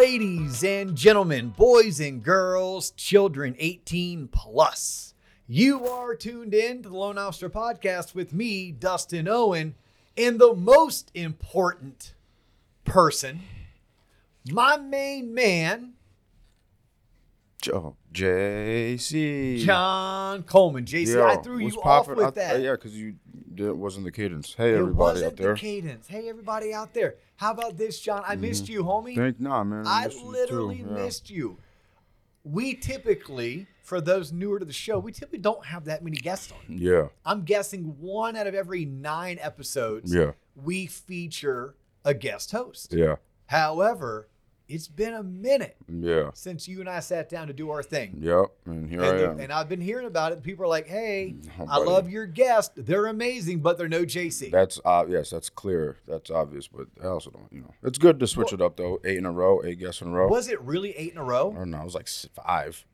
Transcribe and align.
ladies 0.00 0.64
and 0.64 0.96
gentlemen, 0.96 1.50
boys 1.50 2.00
and 2.00 2.22
girls, 2.22 2.90
children 2.92 3.54
18 3.58 4.28
plus. 4.28 5.12
You 5.46 5.86
are 5.86 6.14
tuned 6.14 6.54
in 6.54 6.82
to 6.82 6.88
the 6.88 6.96
Loan 6.96 7.18
Officer 7.18 7.50
Podcast 7.50 8.14
with 8.14 8.32
me, 8.32 8.70
Dustin 8.72 9.28
Owen, 9.28 9.74
and 10.16 10.38
the 10.38 10.54
most 10.54 11.10
important 11.12 12.14
person, 12.86 13.42
my 14.50 14.78
main 14.78 15.34
man, 15.34 15.92
Joe, 17.60 17.94
JC. 18.14 19.58
John 19.66 20.44
Coleman. 20.44 20.86
JC, 20.86 21.08
Yo, 21.12 21.26
I 21.26 21.36
threw 21.42 21.58
you 21.58 21.78
off 21.82 22.08
with 22.08 22.20
I- 22.24 22.30
that. 22.30 22.62
yeah, 22.62 22.72
because 22.72 22.96
you 22.96 23.16
it 23.68 23.76
wasn't 23.76 24.04
the 24.04 24.12
cadence. 24.12 24.54
Hey, 24.56 24.70
it 24.70 24.78
everybody 24.78 24.96
wasn't 24.96 25.32
out 25.32 25.36
there. 25.36 25.54
the 25.54 25.60
cadence. 25.60 26.08
Hey, 26.08 26.28
everybody 26.28 26.72
out 26.72 26.94
there. 26.94 27.16
How 27.36 27.52
about 27.52 27.76
this, 27.76 28.00
John? 28.00 28.22
I 28.26 28.36
missed 28.36 28.64
mm-hmm. 28.64 28.72
you, 28.72 28.84
homie. 28.84 29.16
Thank 29.16 29.40
nah, 29.40 29.64
man. 29.64 29.86
I 29.86 30.08
you 30.08 30.24
literally 30.24 30.84
yeah. 30.86 31.04
missed 31.04 31.30
you. 31.30 31.58
We 32.42 32.74
typically, 32.74 33.66
for 33.82 34.00
those 34.00 34.32
newer 34.32 34.58
to 34.58 34.64
the 34.64 34.72
show, 34.72 34.98
we 34.98 35.12
typically 35.12 35.40
don't 35.40 35.64
have 35.66 35.84
that 35.84 36.02
many 36.02 36.16
guests 36.16 36.52
on. 36.52 36.78
Yeah, 36.78 37.08
I'm 37.24 37.42
guessing 37.42 37.96
one 38.00 38.36
out 38.36 38.46
of 38.46 38.54
every 38.54 38.84
nine 38.84 39.38
episodes, 39.40 40.14
yeah, 40.14 40.32
we 40.56 40.86
feature 40.86 41.74
a 42.04 42.14
guest 42.14 42.52
host. 42.52 42.94
yeah, 42.94 43.16
However, 43.46 44.28
it's 44.70 44.88
been 44.88 45.14
a 45.14 45.22
minute 45.22 45.76
yeah, 45.88 46.30
since 46.34 46.68
you 46.68 46.80
and 46.80 46.88
I 46.88 47.00
sat 47.00 47.28
down 47.28 47.48
to 47.48 47.52
do 47.52 47.70
our 47.70 47.82
thing. 47.82 48.18
yep. 48.20 48.46
And 48.66 48.88
here 48.88 49.02
And, 49.02 49.18
I 49.18 49.30
am. 49.32 49.40
and 49.40 49.52
I've 49.52 49.68
been 49.68 49.80
hearing 49.80 50.06
about 50.06 50.32
it. 50.32 50.42
People 50.42 50.64
are 50.64 50.68
like, 50.68 50.86
hey, 50.86 51.34
Oh, 51.58 51.66
I 51.68 51.78
love 51.78 52.08
your 52.08 52.26
guest. 52.26 52.72
They're 52.76 53.06
amazing, 53.06 53.60
but 53.60 53.76
they're 53.78 53.88
no 53.88 54.04
JC. 54.04 54.50
That's 54.50 54.80
uh, 54.84 55.04
yes, 55.08 55.30
that's 55.30 55.50
clear. 55.50 55.98
That's 56.06 56.30
obvious, 56.30 56.68
but 56.68 56.86
I 57.02 57.06
also 57.08 57.30
don't. 57.30 57.48
You 57.52 57.62
know, 57.62 57.74
it's 57.82 57.98
good 57.98 58.20
to 58.20 58.26
switch 58.26 58.52
it 58.52 58.60
up 58.60 58.76
though. 58.76 59.00
Eight 59.04 59.18
in 59.18 59.26
a 59.26 59.32
row, 59.32 59.62
eight 59.64 59.78
guests 59.80 60.00
in 60.02 60.08
a 60.08 60.12
row. 60.12 60.28
Was 60.28 60.48
it 60.48 60.60
really 60.62 60.96
eight 60.96 61.12
in 61.12 61.18
a 61.18 61.24
row? 61.24 61.52
I 61.52 61.58
don't 61.58 61.70
know. 61.70 61.80
It 61.80 61.84
was 61.84 61.94
like 61.94 62.08
five. 62.08 62.84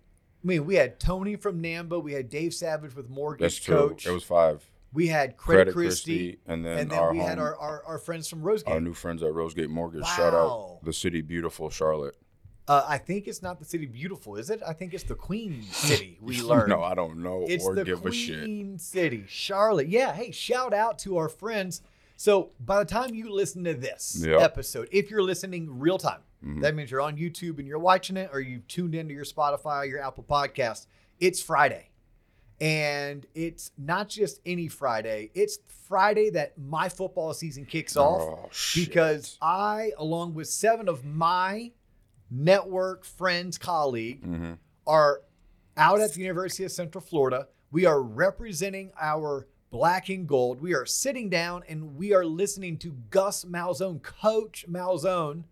I 0.42 0.46
mean, 0.46 0.64
we 0.64 0.76
had 0.76 1.00
Tony 1.00 1.34
from 1.36 1.60
Namba. 1.62 2.00
We 2.02 2.12
had 2.12 2.30
Dave 2.30 2.54
Savage 2.54 2.94
with 2.94 3.08
Mortgage 3.10 3.40
That's 3.40 3.56
true. 3.56 3.88
Coach. 3.88 4.06
It 4.06 4.12
was 4.12 4.22
five. 4.22 4.64
We 4.92 5.08
had 5.08 5.36
Credit, 5.36 5.58
Credit 5.64 5.72
Christie. 5.74 6.16
Christie, 6.32 6.38
and 6.46 6.64
then, 6.64 6.78
and 6.78 6.90
then 6.90 6.98
our 6.98 7.12
we 7.12 7.18
had 7.18 7.38
our, 7.38 7.56
our, 7.56 7.82
our 7.84 7.98
friends 7.98 8.28
from 8.28 8.42
Rosegate. 8.42 8.68
Our 8.72 8.80
new 8.80 8.94
friends 8.94 9.22
at 9.22 9.32
Rosegate 9.32 9.68
Mortgage. 9.68 10.04
Shout 10.06 10.32
out 10.34 10.78
the 10.82 10.92
city, 10.92 11.20
beautiful 11.20 11.68
Charlotte. 11.70 12.16
uh, 12.68 12.84
I 12.88 12.98
think 12.98 13.26
it's 13.28 13.42
not 13.42 13.58
the 13.58 13.64
city 13.64 13.86
beautiful, 13.86 14.36
is 14.36 14.48
it? 14.50 14.60
I 14.66 14.72
think 14.72 14.94
it's 14.94 15.04
the 15.04 15.14
Queen 15.14 15.62
City. 15.70 16.18
We 16.20 16.40
learned. 16.42 16.70
no, 16.70 16.82
I 16.82 16.94
don't 16.94 17.22
know 17.22 17.44
it's 17.46 17.64
or 17.64 17.74
give 17.76 18.04
a 18.06 18.12
shit. 18.12 18.40
Queen 18.44 18.78
City, 18.78 19.24
Charlotte. 19.28 19.88
Yeah. 19.88 20.12
Hey, 20.14 20.30
shout 20.30 20.72
out 20.72 20.98
to 21.00 21.16
our 21.18 21.28
friends. 21.28 21.82
So 22.16 22.52
by 22.60 22.78
the 22.78 22.86
time 22.86 23.14
you 23.14 23.30
listen 23.30 23.62
to 23.64 23.74
this 23.74 24.22
Yep. 24.26 24.40
episode, 24.40 24.88
if 24.90 25.10
you're 25.10 25.22
listening 25.22 25.78
real 25.78 25.98
time, 25.98 26.20
Mhm. 26.44 26.62
that 26.62 26.74
means 26.74 26.90
you're 26.90 27.02
on 27.02 27.16
YouTube 27.18 27.58
and 27.58 27.66
you're 27.68 27.78
watching 27.78 28.16
it, 28.16 28.30
or 28.32 28.40
you've 28.40 28.66
tuned 28.68 28.94
into 28.94 29.12
your 29.12 29.24
Spotify, 29.24 29.86
your 29.88 30.02
Apple 30.02 30.24
Podcast. 30.24 30.86
It's 31.20 31.42
Friday. 31.42 31.90
And 32.60 33.26
it's 33.34 33.70
not 33.76 34.08
just 34.08 34.40
any 34.46 34.68
Friday, 34.68 35.30
it's 35.34 35.58
Friday 35.88 36.30
that 36.30 36.58
my 36.58 36.88
football 36.88 37.34
season 37.34 37.66
kicks 37.66 37.96
off 37.96 38.22
Oh, 38.22 38.50
because 38.74 39.36
I, 39.42 39.92
along 39.98 40.34
with 40.34 40.48
seven 40.48 40.88
of 40.88 41.04
my 41.04 41.72
network 42.30 43.04
friends, 43.04 43.58
colleague, 43.58 44.24
hmm 44.24 44.52
are 44.88 45.22
out 45.76 46.00
at 46.00 46.12
the 46.14 46.20
University 46.20 46.62
of 46.62 46.70
Central 46.70 47.02
Florida. 47.02 47.48
We 47.72 47.86
are 47.86 48.00
representing 48.00 48.92
our 49.00 49.48
black 49.70 50.08
and 50.08 50.28
gold. 50.28 50.60
We 50.60 50.74
are 50.74 50.86
sitting 50.86 51.28
down 51.28 51.64
and 51.68 51.96
we 51.96 52.14
are 52.14 52.24
listening 52.24 52.78
to 52.78 52.92
Gus 53.10 53.44
Malzahn, 53.44 54.00
Coach 54.00 54.64
Malzahn, 54.70 55.42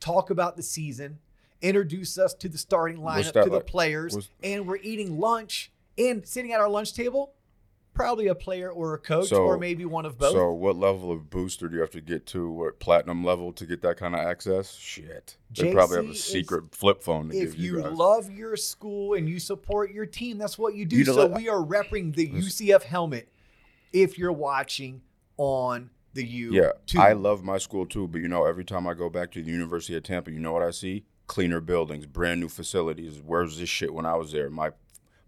talk 0.00 0.28
about 0.28 0.56
the 0.56 0.62
season, 0.64 1.20
introduce 1.62 2.18
us 2.18 2.34
to 2.34 2.48
the 2.48 2.58
starting 2.58 2.98
lineup, 2.98 3.32
to 3.44 3.48
the 3.48 3.56
like? 3.58 3.66
players, 3.66 4.28
and 4.42 4.66
we're 4.66 4.78
eating 4.78 5.20
lunch 5.20 5.70
and 6.00 6.26
sitting 6.26 6.52
at 6.52 6.60
our 6.60 6.68
lunch 6.68 6.94
table. 6.94 7.34
Probably 7.92 8.28
a 8.28 8.36
player 8.36 8.70
or 8.70 8.94
a 8.94 8.98
coach, 8.98 9.28
So- 9.30 9.42
or 9.42 9.58
maybe 9.58 9.84
one 9.84 10.06
of 10.06 10.16
both. 10.16 10.32
So, 10.32 10.52
what 10.52 10.76
level 10.76 11.10
of 11.10 11.28
booster 11.28 11.68
do 11.68 11.74
you 11.74 11.80
have 11.80 11.90
to 11.90 12.00
get 12.00 12.24
to? 12.26 12.48
What 12.50 12.78
platinum 12.78 13.24
level 13.24 13.52
to 13.52 13.66
get 13.66 13.82
that 13.82 13.96
kind 13.96 14.14
of 14.14 14.20
access? 14.20 14.76
Shit, 14.76 15.36
they 15.54 15.72
probably 15.72 15.96
have 15.96 16.04
JC 16.06 16.08
a 16.08 16.12
is- 16.12 16.24
secret 16.24 16.74
flip 16.74 17.02
phone 17.02 17.28
to 17.30 17.36
if 17.36 17.50
give 17.52 17.56
you, 17.58 17.76
you 17.78 17.82
guys. 17.82 17.92
love 17.92 18.30
your 18.30 18.56
school 18.56 19.14
and 19.14 19.28
you 19.28 19.40
support 19.40 19.90
your 19.90 20.06
team, 20.06 20.38
that's 20.38 20.56
what 20.56 20.74
you 20.76 20.86
do. 20.86 20.98
You 20.98 21.04
so 21.04 21.26
we 21.26 21.48
are 21.48 21.62
repping 21.62 22.14
the 22.14 22.28
UCF 22.28 22.84
helmet 22.84 23.28
if 23.92 24.16
you're 24.16 24.32
watching 24.32 25.02
on 25.36 25.90
the 26.14 26.24
U. 26.24 26.52
yeah, 26.52 26.70
I 26.96 27.12
love 27.12 27.42
my 27.42 27.58
school 27.58 27.86
too, 27.86 28.06
but 28.06 28.20
you 28.20 28.28
know, 28.28 28.44
every 28.46 28.64
time 28.64 28.86
I 28.86 28.94
go 28.94 29.10
back 29.10 29.32
to 29.32 29.42
the 29.42 29.50
University 29.50 29.96
of 29.96 30.04
Tampa, 30.04 30.30
you 30.30 30.38
know 30.38 30.52
what 30.52 30.62
I 30.62 30.70
see? 30.70 31.04
Cleaner 31.26 31.60
buildings, 31.60 32.06
brand 32.06 32.40
new 32.40 32.48
facilities. 32.48 33.20
Where's 33.24 33.58
this 33.58 33.68
shit 33.68 33.92
when 33.92 34.06
I 34.06 34.14
was 34.14 34.30
there? 34.32 34.48
My 34.48 34.70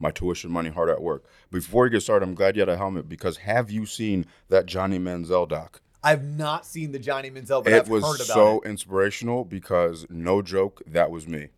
my 0.03 0.11
tuition 0.11 0.51
money 0.51 0.69
hard 0.69 0.91
at 0.91 1.01
work. 1.01 1.25
Before 1.51 1.87
you 1.87 1.91
get 1.93 2.03
started, 2.03 2.27
I'm 2.27 2.35
glad 2.35 2.57
you 2.57 2.61
had 2.61 2.69
a 2.69 2.77
helmet 2.77 3.09
because 3.09 3.39
have 3.39 3.71
you 3.71 3.87
seen 3.87 4.27
that 4.49 4.67
Johnny 4.67 4.99
Manziel 4.99 5.49
doc? 5.49 5.81
I've 6.03 6.25
not 6.25 6.67
seen 6.67 6.91
the 6.91 6.99
Johnny 6.99 7.31
Manziel, 7.31 7.63
but 7.63 7.73
it 7.73 7.83
I've 7.83 7.89
was 7.89 8.03
heard 8.03 8.17
about 8.17 8.27
so 8.27 8.61
it. 8.61 8.69
inspirational 8.69 9.45
because 9.45 10.05
no 10.11 10.43
joke, 10.43 10.83
that 10.87 11.13
was 11.13 11.29
me. 11.29 11.51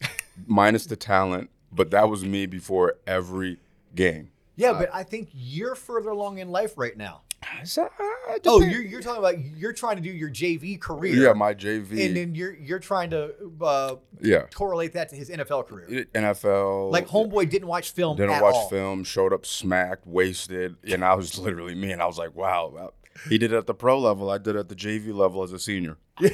Minus 0.46 0.86
the 0.86 0.94
talent, 0.94 1.50
but 1.72 1.90
that 1.90 2.08
was 2.08 2.24
me 2.24 2.46
before 2.46 2.94
every 3.06 3.58
game. 3.94 4.30
Yeah, 4.56 4.72
but 4.74 4.94
I 4.94 5.02
think 5.02 5.30
you're 5.32 5.74
further 5.74 6.10
along 6.10 6.38
in 6.38 6.50
life 6.50 6.78
right 6.78 6.96
now. 6.96 7.22
So, 7.64 7.84
uh, 7.84 8.38
Oh, 8.46 8.60
you're 8.62 8.82
you're 8.82 9.00
talking 9.00 9.18
about 9.18 9.38
you're 9.56 9.72
trying 9.72 9.96
to 9.96 10.02
do 10.02 10.10
your 10.10 10.30
JV 10.30 10.80
career. 10.80 11.14
yeah, 11.14 11.32
my 11.32 11.54
JV, 11.54 12.06
and 12.06 12.16
then 12.16 12.34
you're 12.34 12.54
you're 12.54 12.78
trying 12.78 13.10
to 13.10 13.34
uh, 13.60 13.96
yeah, 14.20 14.42
correlate 14.54 14.92
that 14.94 15.08
to 15.10 15.16
his 15.16 15.30
NFL 15.30 15.66
career. 15.66 16.06
NFL. 16.14 16.90
Like 16.90 17.08
homeboy 17.08 17.48
didn't 17.50 17.68
watch 17.68 17.92
film 17.92 18.16
didn't 18.16 18.32
at 18.34 18.42
watch 18.42 18.54
all. 18.54 18.68
film, 18.68 19.04
showed 19.04 19.32
up 19.32 19.46
smacked, 19.46 20.06
wasted, 20.06 20.76
and 20.84 21.04
I 21.04 21.14
was 21.14 21.38
literally 21.44 21.74
me, 21.74 21.92
and 21.92 22.02
I 22.02 22.06
was 22.06 22.18
like, 22.18 22.34
wow, 22.34 22.72
wow. 22.74 22.92
he 23.28 23.38
did 23.38 23.52
it 23.52 23.56
at 23.56 23.66
the 23.66 23.74
pro 23.74 23.98
level, 23.98 24.30
I 24.30 24.38
did 24.38 24.56
it 24.56 24.60
at 24.60 24.68
the 24.68 24.74
JV 24.76 25.14
level 25.14 25.42
as 25.42 25.52
a 25.52 25.58
senior. 25.58 25.96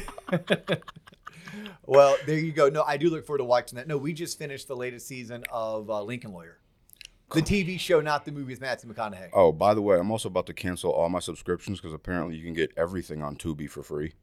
Well, 1.86 2.16
there 2.26 2.38
you 2.38 2.52
go. 2.52 2.68
No, 2.68 2.84
I 2.84 2.96
do 2.96 3.10
look 3.10 3.26
forward 3.26 3.38
to 3.38 3.44
watching 3.44 3.76
that. 3.76 3.88
No, 3.88 3.96
we 3.96 4.12
just 4.12 4.38
finished 4.38 4.68
the 4.68 4.76
latest 4.76 5.08
season 5.08 5.42
of 5.50 5.90
uh, 5.90 6.00
Lincoln 6.02 6.32
Lawyer, 6.32 6.58
the 7.32 7.42
TV 7.42 7.78
show, 7.78 8.00
not 8.00 8.24
the 8.24 8.32
movie 8.32 8.52
with 8.52 8.60
Matthew 8.60 8.92
McConaughey. 8.92 9.30
Oh, 9.32 9.52
by 9.52 9.74
the 9.74 9.82
way, 9.82 9.98
I'm 9.98 10.10
also 10.10 10.28
about 10.28 10.46
to 10.46 10.54
cancel 10.54 10.90
all 10.90 11.08
my 11.08 11.20
subscriptions 11.20 11.78
because 11.80 11.92
apparently 11.94 12.36
you 12.36 12.44
can 12.44 12.54
get 12.54 12.72
everything 12.76 13.22
on 13.22 13.36
Tubi 13.36 13.68
for 13.68 13.82
free. 13.82 14.14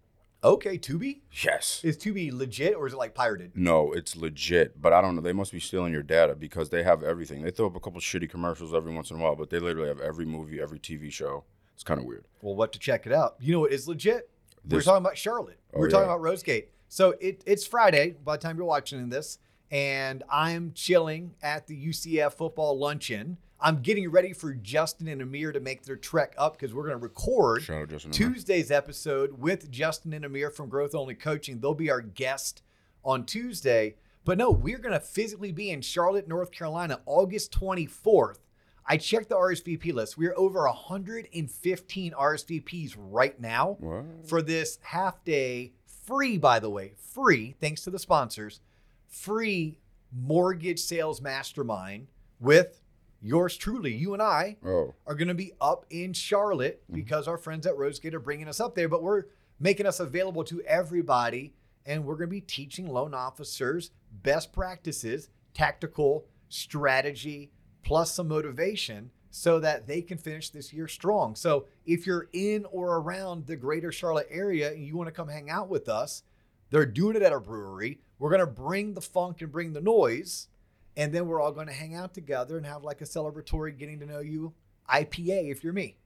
Okay, 0.44 0.78
Tubi 0.78 1.22
Yes. 1.44 1.82
is 1.84 1.98
Tubi 1.98 2.32
legit 2.32 2.76
or 2.76 2.86
is 2.86 2.94
it 2.94 2.98
like 2.98 3.16
pirated? 3.16 3.52
No, 3.56 3.92
it's 3.92 4.16
legit, 4.16 4.80
but 4.80 4.94
I 4.94 5.02
don't 5.02 5.16
know. 5.16 5.22
They 5.22 5.34
must 5.34 5.52
be 5.52 5.60
stealing 5.60 5.92
your 5.92 6.04
data 6.04 6.36
because 6.36 6.70
they 6.70 6.84
have 6.84 7.02
everything. 7.04 7.42
They 7.42 7.50
throw 7.52 7.66
up 7.68 7.76
a 7.76 7.80
couple 7.80 8.00
shitty 8.00 8.30
commercials 8.30 8.74
every 8.74 8.94
once 8.94 9.10
in 9.10 9.18
a 9.18 9.20
while, 9.20 9.36
but 9.36 9.50
they 9.50 9.58
literally 9.60 9.88
have 9.90 10.00
every 10.00 10.26
movie, 10.26 10.62
every 10.62 10.78
TV 10.80 11.12
show. 11.12 11.44
It's 11.74 11.84
kind 11.84 12.00
of 12.00 12.06
weird. 12.06 12.26
Well, 12.42 12.56
what 12.56 12.72
to 12.74 12.80
check 12.80 13.08
it 13.08 13.14
out? 13.14 13.36
You 13.40 13.54
know 13.54 13.60
what 13.62 13.72
is 13.72 13.88
legit? 13.88 14.30
We're 14.70 14.82
talking 14.82 15.04
about 15.04 15.18
Charlotte. 15.18 15.60
Oh, 15.74 15.80
We're 15.80 15.90
talking 15.90 16.08
yeah. 16.08 16.16
about 16.16 16.22
Rosegate. 16.22 16.66
So 16.90 17.16
it, 17.20 17.42
it's 17.46 17.66
Friday 17.66 18.16
by 18.24 18.38
the 18.38 18.42
time 18.44 18.58
you're 18.58 18.66
watching 18.66 19.10
this, 19.10 19.40
and 19.72 20.24
I'm 20.30 20.72
chilling 20.74 21.34
at 21.42 21.68
the 21.68 21.88
UCF 21.88 22.34
football 22.34 22.78
luncheon. 22.78 23.38
I'm 23.60 23.82
getting 23.82 24.10
ready 24.12 24.34
for 24.34 24.54
Justin 24.54 25.08
and 25.08 25.22
Amir 25.22 25.52
to 25.52 25.60
make 25.60 25.84
their 25.84 25.96
trek 25.96 26.36
up 26.38 26.54
because 26.58 26.76
we're 26.76 26.84
going 26.84 26.98
to 27.00 27.04
record 27.04 27.64
Shout 27.64 27.84
out 27.84 27.90
Justin. 27.90 28.12
Tuesday's 28.12 28.70
episode 28.70 29.40
with 29.40 29.72
Justin 29.72 30.14
and 30.14 30.24
Amir 30.24 30.52
from 30.52 30.70
Growth 30.70 30.94
Only 30.94 31.16
Coaching. 31.16 31.60
They'll 31.60 31.74
be 31.74 31.90
our 31.90 32.02
guest 32.02 32.62
on 33.04 33.26
Tuesday. 33.26 33.96
But 34.24 34.38
no, 34.38 34.52
we're 34.52 34.78
going 34.78 34.94
to 34.94 35.00
physically 35.00 35.52
be 35.52 35.72
in 35.72 35.82
Charlotte, 35.82 36.28
North 36.28 36.52
Carolina, 36.52 37.00
August 37.06 37.52
24th. 37.58 38.40
I 38.86 38.98
checked 38.98 39.30
the 39.30 39.36
RSVP 39.36 39.94
list. 39.94 40.18
We're 40.18 40.34
over 40.38 40.64
115 40.66 42.12
RSVPs 42.14 42.96
right 42.98 43.40
now 43.40 43.78
for 44.26 44.42
this 44.42 44.80
half 44.82 45.24
day, 45.24 45.74
free, 46.06 46.38
by 46.38 46.60
the 46.60 46.70
way, 46.70 46.94
free, 46.96 47.56
thanks 47.60 47.82
to 47.84 47.90
the 47.90 48.00
sponsors, 48.00 48.62
free 49.08 49.80
mortgage 50.12 50.80
sales 50.80 51.22
mastermind 51.22 52.08
with 52.40 52.82
yours 53.22 53.58
truly. 53.58 53.94
You 53.94 54.14
and 54.14 54.22
I 54.22 54.58
Oh, 54.66 54.94
are 55.06 55.16
going 55.16 55.28
to 55.28 55.34
be 55.34 55.52
up 55.60 55.86
in 55.90 56.14
Charlotte 56.14 56.82
Mm-hmm. 56.84 56.96
because 56.96 57.28
our 57.28 57.38
friends 57.38 57.66
at 57.68 57.76
Rosegate 57.78 58.14
are 58.14 58.20
bringing 58.20 58.48
us 58.48 58.60
up 58.60 58.76
there, 58.76 58.88
but 58.90 59.04
we're 59.04 59.24
making 59.60 59.86
us 59.86 60.00
available 60.00 60.44
to 60.46 60.62
everybody. 60.62 61.54
And 61.86 62.06
we're 62.06 62.16
going 62.16 62.30
to 62.30 62.36
be 62.36 62.42
teaching 62.42 62.88
loan 62.88 63.14
officers 63.14 63.92
best 64.24 64.52
practices, 64.52 65.30
tactical 65.54 66.26
strategy, 66.50 67.52
plus 67.84 68.12
some 68.12 68.28
motivation 68.28 69.10
so 69.30 69.60
that 69.62 69.88
they 69.88 70.02
can 70.02 70.18
finish 70.18 70.50
this 70.50 70.74
year 70.74 70.88
strong. 70.88 71.36
So 71.36 71.66
if 71.86 72.06
you're 72.06 72.28
in 72.34 72.66
or 72.72 72.98
around 72.98 73.46
the 73.48 73.56
greater 73.56 73.92
Charlotte 73.92 74.28
area 74.30 74.72
and 74.72 74.84
you 74.86 74.98
want 74.98 75.08
to 75.08 75.12
come 75.14 75.28
hang 75.30 75.50
out 75.50 75.70
with 75.70 75.88
us, 75.88 76.24
they're 76.70 76.86
doing 76.86 77.16
it 77.16 77.22
at 77.22 77.32
a 77.32 77.40
brewery. 77.40 78.00
We're 78.20 78.30
going 78.30 78.40
to 78.42 78.48
bring 78.48 78.94
the 78.94 79.02
funk 79.02 79.42
and 79.42 79.52
bring 79.52 79.74
the 79.74 79.82
noise. 79.82 80.48
And 80.96 81.14
then 81.14 81.28
we're 81.28 81.40
all 81.40 81.52
going 81.52 81.68
to 81.68 81.74
hang 81.74 81.94
out 81.94 82.14
together 82.14 82.58
and 82.58 82.66
have 82.66 82.84
like 82.84 83.02
a 83.02 83.06
celebratory 83.06 83.78
getting 83.78 84.00
to 84.00 84.06
know 84.06 84.20
you 84.20 84.54
IPA 84.90 85.52
if 85.52 85.64
you're 85.64 85.74
me. 85.74 85.98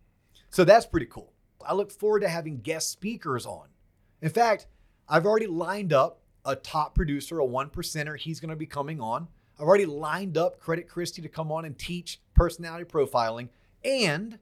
So 0.50 0.64
that's 0.66 0.86
pretty 0.86 1.06
cool. 1.06 1.32
I 1.66 1.74
look 1.74 1.92
forward 1.92 2.22
to 2.22 2.28
having 2.30 2.60
guest 2.60 2.92
speakers 2.92 3.46
on. 3.46 3.68
In 4.22 4.30
fact, 4.30 4.68
I've 5.08 5.26
already 5.26 5.48
lined 5.48 5.94
up 5.94 6.20
a 6.44 6.56
top 6.56 6.96
producer, 6.96 7.40
a 7.40 7.46
one 7.46 7.70
percenter. 7.70 8.18
He's 8.18 8.40
going 8.40 8.50
to 8.50 8.56
be 8.56 8.66
coming 8.66 9.00
on. 9.00 9.28
I've 9.60 9.68
already 9.68 9.86
lined 9.86 10.38
up 10.38 10.60
Credit 10.60 10.90
Christie 10.90 11.22
to 11.22 11.30
come 11.30 11.52
on 11.52 11.66
and 11.66 11.78
teach 11.78 12.20
personality 12.34 12.84
profiling. 12.86 13.50
And 13.86 14.40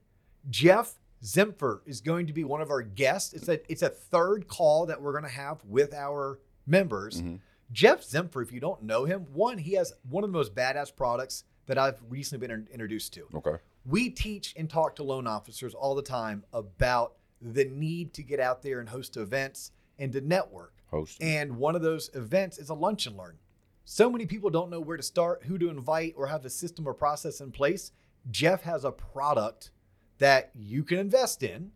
Jeff 0.49 0.95
Zimfer 1.23 1.81
is 1.85 1.99
going 2.01 2.27
to 2.27 2.33
be 2.33 2.43
one 2.45 2.61
of 2.61 2.71
our 2.71 2.81
guests. 2.81 3.33
It's 3.33 3.49
a 3.49 3.59
it's 3.71 3.81
a 3.81 3.89
third 3.89 4.47
call 4.47 4.85
that 4.85 5.01
we're 5.01 5.11
going 5.11 5.25
to 5.25 5.29
have 5.29 5.63
with 5.65 5.93
our 5.93 6.39
members. 6.65 7.21
Mhm. 7.21 7.39
Jeff 7.71 8.01
Zempfer, 8.01 8.41
if 8.41 8.51
you 8.51 8.59
don't 8.59 8.83
know 8.83 9.05
him, 9.05 9.27
one 9.33 9.57
he 9.57 9.73
has 9.73 9.93
one 10.09 10.23
of 10.23 10.31
the 10.31 10.37
most 10.37 10.55
badass 10.55 10.95
products 10.95 11.43
that 11.67 11.77
I've 11.77 12.01
recently 12.09 12.47
been 12.47 12.61
in- 12.61 12.67
introduced 12.71 13.13
to. 13.13 13.27
Okay. 13.35 13.57
We 13.85 14.09
teach 14.09 14.53
and 14.57 14.69
talk 14.69 14.95
to 14.95 15.03
loan 15.03 15.27
officers 15.27 15.73
all 15.73 15.95
the 15.95 16.01
time 16.01 16.43
about 16.51 17.13
the 17.41 17.65
need 17.65 18.13
to 18.15 18.23
get 18.23 18.39
out 18.39 18.61
there 18.63 18.79
and 18.79 18.89
host 18.89 19.17
events 19.17 19.71
and 19.97 20.11
to 20.13 20.21
network. 20.21 20.73
Host. 20.89 21.21
And 21.21 21.57
one 21.57 21.75
of 21.75 21.81
those 21.81 22.09
events 22.15 22.57
is 22.57 22.69
a 22.69 22.73
lunch 22.73 23.05
and 23.05 23.15
learn. 23.15 23.37
So 23.85 24.09
many 24.09 24.25
people 24.25 24.49
don't 24.49 24.69
know 24.69 24.79
where 24.79 24.97
to 24.97 25.03
start, 25.03 25.43
who 25.45 25.57
to 25.57 25.69
invite, 25.69 26.13
or 26.17 26.27
have 26.27 26.45
a 26.45 26.49
system 26.49 26.87
or 26.87 26.93
process 26.93 27.41
in 27.41 27.51
place. 27.51 27.91
Jeff 28.29 28.63
has 28.63 28.83
a 28.83 28.91
product 28.91 29.71
that 30.17 30.51
you 30.55 30.83
can 30.83 30.97
invest 30.97 31.43
in 31.43 31.71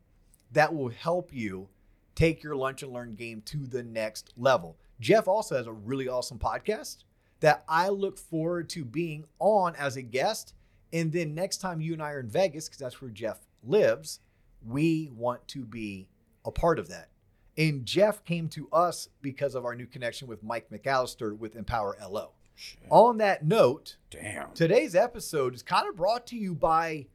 that 0.52 0.74
will 0.74 0.90
help 0.90 1.34
you 1.34 1.70
take 2.16 2.44
your 2.44 2.56
lunch 2.56 2.84
and 2.84 2.94
learn 2.94 3.16
game 3.16 3.42
to 3.46 3.66
the 3.66 3.84
next 3.84 4.32
level. 4.38 4.78
Jeff 5.04 5.28
also 5.28 5.58
has 5.58 5.68
a 5.68 5.74
really 5.74 6.08
awesome 6.08 6.40
podcast 6.40 7.04
that 7.42 7.66
I 7.68 7.90
look 7.90 8.18
forward 8.18 8.70
to 8.70 8.86
being 8.86 9.26
on 9.38 9.76
as 9.76 9.98
a 9.98 10.02
guest. 10.02 10.54
And 10.94 11.12
then 11.12 11.36
next 11.36 11.58
time 11.58 11.82
you 11.82 11.92
and 11.92 12.02
I 12.02 12.12
are 12.12 12.22
in 12.22 12.30
Vegas, 12.30 12.70
because 12.70 12.80
that's 12.80 13.02
where 13.02 13.12
Jeff 13.12 13.40
lives, 13.66 14.22
we 14.66 15.12
want 15.14 15.46
to 15.50 15.66
be 15.66 16.08
a 16.46 16.52
part 16.52 16.80
of 16.80 16.88
that. 16.88 17.10
And 17.58 17.86
Jeff 17.86 18.24
came 18.24 18.48
to 18.50 18.70
us 18.72 19.10
because 19.22 19.56
of 19.56 19.66
our 19.66 19.76
new 19.76 19.88
connection 19.88 20.30
with 20.30 20.42
Mike 20.42 20.70
McAllister 20.72 21.38
with 21.38 21.58
Empower 21.58 21.98
LO. 22.10 22.32
Shit. 22.56 22.88
On 22.90 23.18
that 23.18 23.46
note, 23.46 23.98
Damn. 24.10 24.54
today's 24.54 24.96
episode 24.96 25.54
is 25.54 25.64
kind 25.64 25.90
of 25.90 25.98
brought 25.98 26.26
to 26.28 26.38
you 26.38 26.56
by 26.56 27.08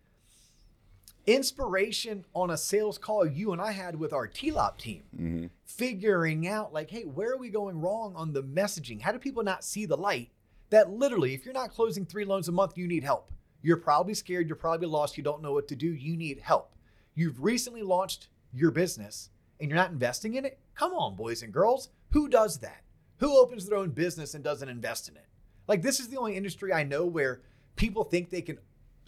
inspiration 1.35 2.25
on 2.35 2.51
a 2.51 2.57
sales 2.57 2.99
call 2.99 3.27
you 3.27 3.53
and 3.53 3.61
I 3.61 3.73
had 3.73 3.99
with 3.99 4.13
our 4.13 4.27
TLOP 4.27 4.79
team, 4.79 5.03
hmm 5.17 5.47
figuring 5.65 6.49
out 6.49 6.73
like, 6.73 6.91
hey, 6.91 7.03
where 7.03 7.31
are 7.31 7.37
we 7.37 7.51
going 7.51 7.79
wrong 7.79 8.15
on 8.17 8.33
the 8.33 8.43
messaging? 8.43 9.01
How 9.03 9.13
do 9.13 9.19
people 9.19 9.45
not 9.45 9.63
see 9.63 9.85
the 9.85 9.99
light? 9.99 10.31
That 10.71 10.91
literally, 10.91 11.35
if 11.35 11.45
you're 11.45 11.55
not 11.55 11.71
closing 11.71 12.07
three 12.07 12.25
loans 12.25 12.49
a 12.49 12.53
month, 12.53 12.77
you 12.77 12.89
need 12.89 13.05
help. 13.05 13.31
You're 13.63 13.77
probably 13.77 14.15
scared, 14.15 14.49
you're 14.49 14.57
probably 14.57 14.89
lost, 14.89 15.17
you 15.17 15.23
don't 15.23 15.43
know 15.43 15.53
what 15.53 15.69
to 15.69 15.77
do, 15.77 15.93
you 15.93 16.17
need 16.17 16.41
help. 16.41 16.75
You've 17.15 17.43
recently 17.43 17.83
launched 17.83 18.29
your 18.53 18.71
business 18.71 19.31
and 19.61 19.69
you're 19.69 19.77
not 19.77 19.91
investing 19.91 20.35
in 20.35 20.45
it? 20.45 20.59
Come 20.75 20.93
on, 20.95 21.17
boys 21.17 21.43
and 21.43 21.53
girls. 21.53 21.91
Who 22.11 22.29
does 22.29 22.59
that? 22.59 22.83
Who 23.19 23.37
opens 23.37 23.67
their 23.67 23.79
own 23.79 23.91
business 23.91 24.35
and 24.35 24.43
doesn't 24.43 24.69
invest 24.69 25.09
in 25.09 25.17
it? 25.17 25.27
Like, 25.67 25.83
this 25.83 26.01
is 26.01 26.09
the 26.09 26.17
only 26.17 26.35
industry 26.35 26.73
I 26.73 26.83
know 26.83 27.05
where 27.05 27.43
people 27.77 28.05
think 28.05 28.31
they 28.31 28.43
can 28.43 28.59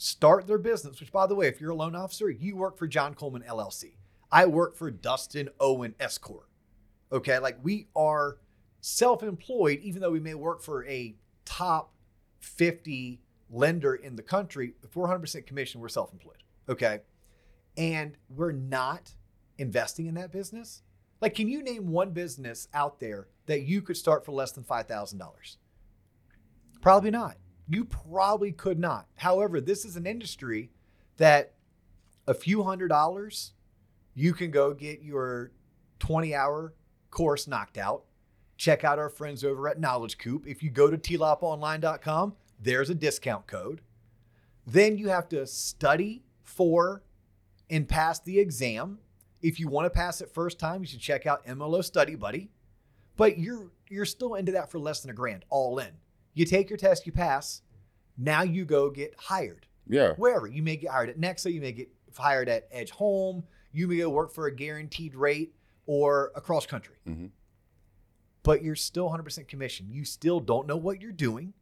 start 0.01 0.47
their 0.47 0.57
business, 0.57 0.99
which, 0.99 1.13
by 1.13 1.27
the 1.27 1.35
way, 1.35 1.47
if 1.47 1.61
you're 1.61 1.73
a 1.73 1.75
loan 1.75 1.95
officer, 1.95 2.31
you 2.31 2.57
work 2.57 2.79
for 2.79 2.87
John 2.87 3.13
Coleman 3.13 3.43
LLC. 3.47 3.97
I 4.33 4.47
work 4.47 4.75
for 4.75 4.91
Dustin 4.91 5.51
Owen 5.61 5.95
S 6.01 6.17
Corp. 6.17 6.49
Okay. 7.13 7.39
Like, 7.39 7.59
we 7.63 7.89
are 7.95 8.39
self 8.81 9.23
employed, 9.23 9.81
even 9.83 10.01
though 10.01 10.11
we 10.11 10.19
may 10.19 10.33
work 10.33 10.63
for 10.63 10.87
a 10.87 11.17
top 11.45 11.93
50 12.41 13.21
lender 13.51 13.95
in 13.95 14.17
the 14.17 14.23
country. 14.23 14.73
If 14.83 14.97
we're 14.97 15.07
100% 15.07 15.47
commission, 15.47 15.83
we're 15.83 15.89
self 15.89 16.15
employed. 16.15 16.43
Okay. 16.67 17.01
And 17.77 18.17
we're 18.31 18.53
not 18.53 19.13
investing 19.59 20.07
in 20.07 20.15
that 20.15 20.33
business. 20.33 20.81
Like, 21.21 21.35
can 21.35 21.47
you 21.47 21.63
name 21.63 21.89
one 21.89 22.13
business 22.13 22.69
out 22.73 23.01
there 23.01 23.29
that 23.45 23.63
you 23.63 23.83
could 23.83 23.99
start 23.99 24.25
for 24.25 24.33
less 24.33 24.53
than 24.53 24.65
$5,000? 24.65 25.57
Probably 26.81 27.11
not. 27.11 27.37
You 27.71 27.85
probably 27.85 28.51
could 28.51 28.81
not. 28.81 29.07
However, 29.15 29.61
this 29.61 29.85
is 29.85 29.95
an 29.95 30.05
industry 30.05 30.71
that 31.19 31.53
a 32.27 32.35
few 32.35 32.65
hundred 32.65 32.89
dollars, 32.89 33.53
you 34.13 34.33
can 34.33 34.51
go 34.51 34.75
get 34.75 35.03
your 35.03 35.53
20 36.01 36.35
hour 36.35 36.75
course 37.13 37.47
knocked 37.47 37.79
out. 37.79 38.03
Check 38.57 38.83
out 38.83 38.99
our 38.99 39.09
friends 39.09 39.45
over 39.45 39.69
at 39.69 39.79
Knowledge 39.79 40.19
Coop. 40.19 40.49
If 40.49 40.65
you 40.65 40.71
go 40.71 40.91
to 40.91 40.99
tloponline.com, 40.99 42.35
there's 42.61 42.91
a 42.91 42.95
discount 42.95 43.47
code. 43.47 43.83
Then 44.67 44.99
you 44.99 45.09
have 45.09 45.29
to 45.29 45.47
study 45.47 46.25
for 46.43 47.05
and 47.71 47.89
pass 47.89 48.19
the 48.19 48.41
exam. 48.41 48.99
If 49.43 49.61
you 49.61 49.69
want 49.69 49.87
to 49.87 49.91
pass 49.91 50.21
it 50.21 50.35
first 50.35 50.59
time, 50.59 50.81
you 50.81 50.89
should 50.89 50.99
check 50.99 51.25
out 51.25 51.47
MLO 51.47 51.85
Study 51.85 52.17
Buddy. 52.17 52.51
But 53.17 53.39
you're 53.39 53.71
you're 53.89 54.05
still 54.07 54.35
into 54.35 54.51
that 54.53 54.73
for 54.73 54.81
less 54.81 55.03
than 55.03 55.13
a 55.13 55.15
grand, 55.15 55.45
all 55.51 55.79
in. 55.79 55.93
You 56.35 56.45
take 56.45 56.71
your 56.71 56.77
test, 56.77 57.07
you 57.07 57.13
pass. 57.13 57.63
Now 58.17 58.43
you 58.43 58.65
go 58.65 58.91
get 58.91 59.15
hired 59.17 59.67
Yeah. 59.89 60.15
wherever. 60.15 60.47
You 60.47 60.63
may 60.63 60.77
get 60.77 60.91
hired 60.91 61.09
at 61.11 61.19
Nexa, 61.19 61.53
you 61.53 61.61
may 61.61 61.73
get 61.73 61.89
hired 62.17 62.49
at 62.49 62.69
Edge 62.71 62.91
Home, 62.93 63.45
you 63.73 63.87
may 63.89 63.99
go 63.99 64.11
work 64.11 64.33
for 64.33 64.47
a 64.47 64.55
guaranteed 64.55 65.15
rate 65.15 65.55
or 65.87 66.33
across 66.35 66.67
country. 66.67 66.97
hmm 67.05 67.27
But 68.43 68.63
you're 68.63 68.77
still 68.77 69.09
100% 69.11 69.49
commission. 69.49 69.89
You 69.91 70.05
still 70.05 70.41
don't 70.41 70.67
know 70.67 70.77
what 70.77 71.01
you're 71.01 71.13
doing. 71.13 71.53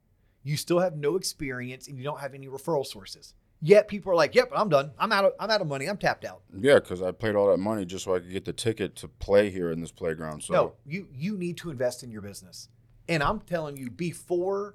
You 0.45 0.57
still 0.57 0.79
have 0.79 0.97
no 0.97 1.17
experience 1.17 1.89
and 1.89 1.99
you 1.99 2.05
don't 2.05 2.21
have 2.21 2.35
any 2.35 2.47
referral 2.47 2.87
sources. 2.87 3.35
Yet 3.61 3.89
people 3.89 4.13
are 4.13 4.15
like, 4.15 4.37
"Yep, 4.37 4.53
I'm 4.55 4.69
done. 4.69 4.93
I'm 4.99 5.11
out 5.11 5.25
of 5.25 5.33
I'm 5.41 5.51
out 5.51 5.61
of 5.61 5.67
money. 5.67 5.87
I'm 5.87 5.97
tapped 5.97 6.25
out." 6.25 6.43
Yeah, 6.57 6.77
because 6.77 7.03
I 7.03 7.11
paid 7.11 7.35
all 7.35 7.49
that 7.49 7.59
money 7.59 7.85
just 7.85 8.05
so 8.05 8.15
I 8.15 8.21
could 8.21 8.31
get 8.31 8.45
the 8.45 8.53
ticket 8.53 8.95
to 8.97 9.09
play 9.09 9.51
here 9.51 9.73
in 9.73 9.81
this 9.81 9.91
playground. 9.91 10.45
So 10.45 10.53
No, 10.55 10.73
you 10.87 11.09
you 11.13 11.37
need 11.37 11.57
to 11.59 11.71
invest 11.71 12.05
in 12.05 12.13
your 12.13 12.23
business. 12.23 12.69
And 13.09 13.23
I'm 13.23 13.41
telling 13.41 13.77
you, 13.77 13.91
before 13.91 14.75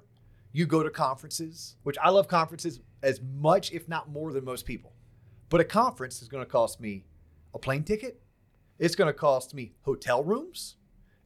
you 0.52 0.66
go 0.66 0.82
to 0.82 0.90
conferences, 0.90 1.76
which 1.82 1.96
I 2.02 2.10
love 2.10 2.28
conferences 2.28 2.80
as 3.02 3.20
much, 3.38 3.72
if 3.72 3.88
not 3.88 4.10
more, 4.10 4.32
than 4.32 4.44
most 4.44 4.66
people. 4.66 4.92
But 5.48 5.60
a 5.60 5.64
conference 5.64 6.22
is 6.22 6.28
going 6.28 6.44
to 6.44 6.50
cost 6.50 6.80
me 6.80 7.04
a 7.54 7.58
plane 7.58 7.84
ticket. 7.84 8.20
It's 8.78 8.94
going 8.96 9.08
to 9.08 9.12
cost 9.18 9.54
me 9.54 9.72
hotel 9.82 10.24
rooms. 10.24 10.76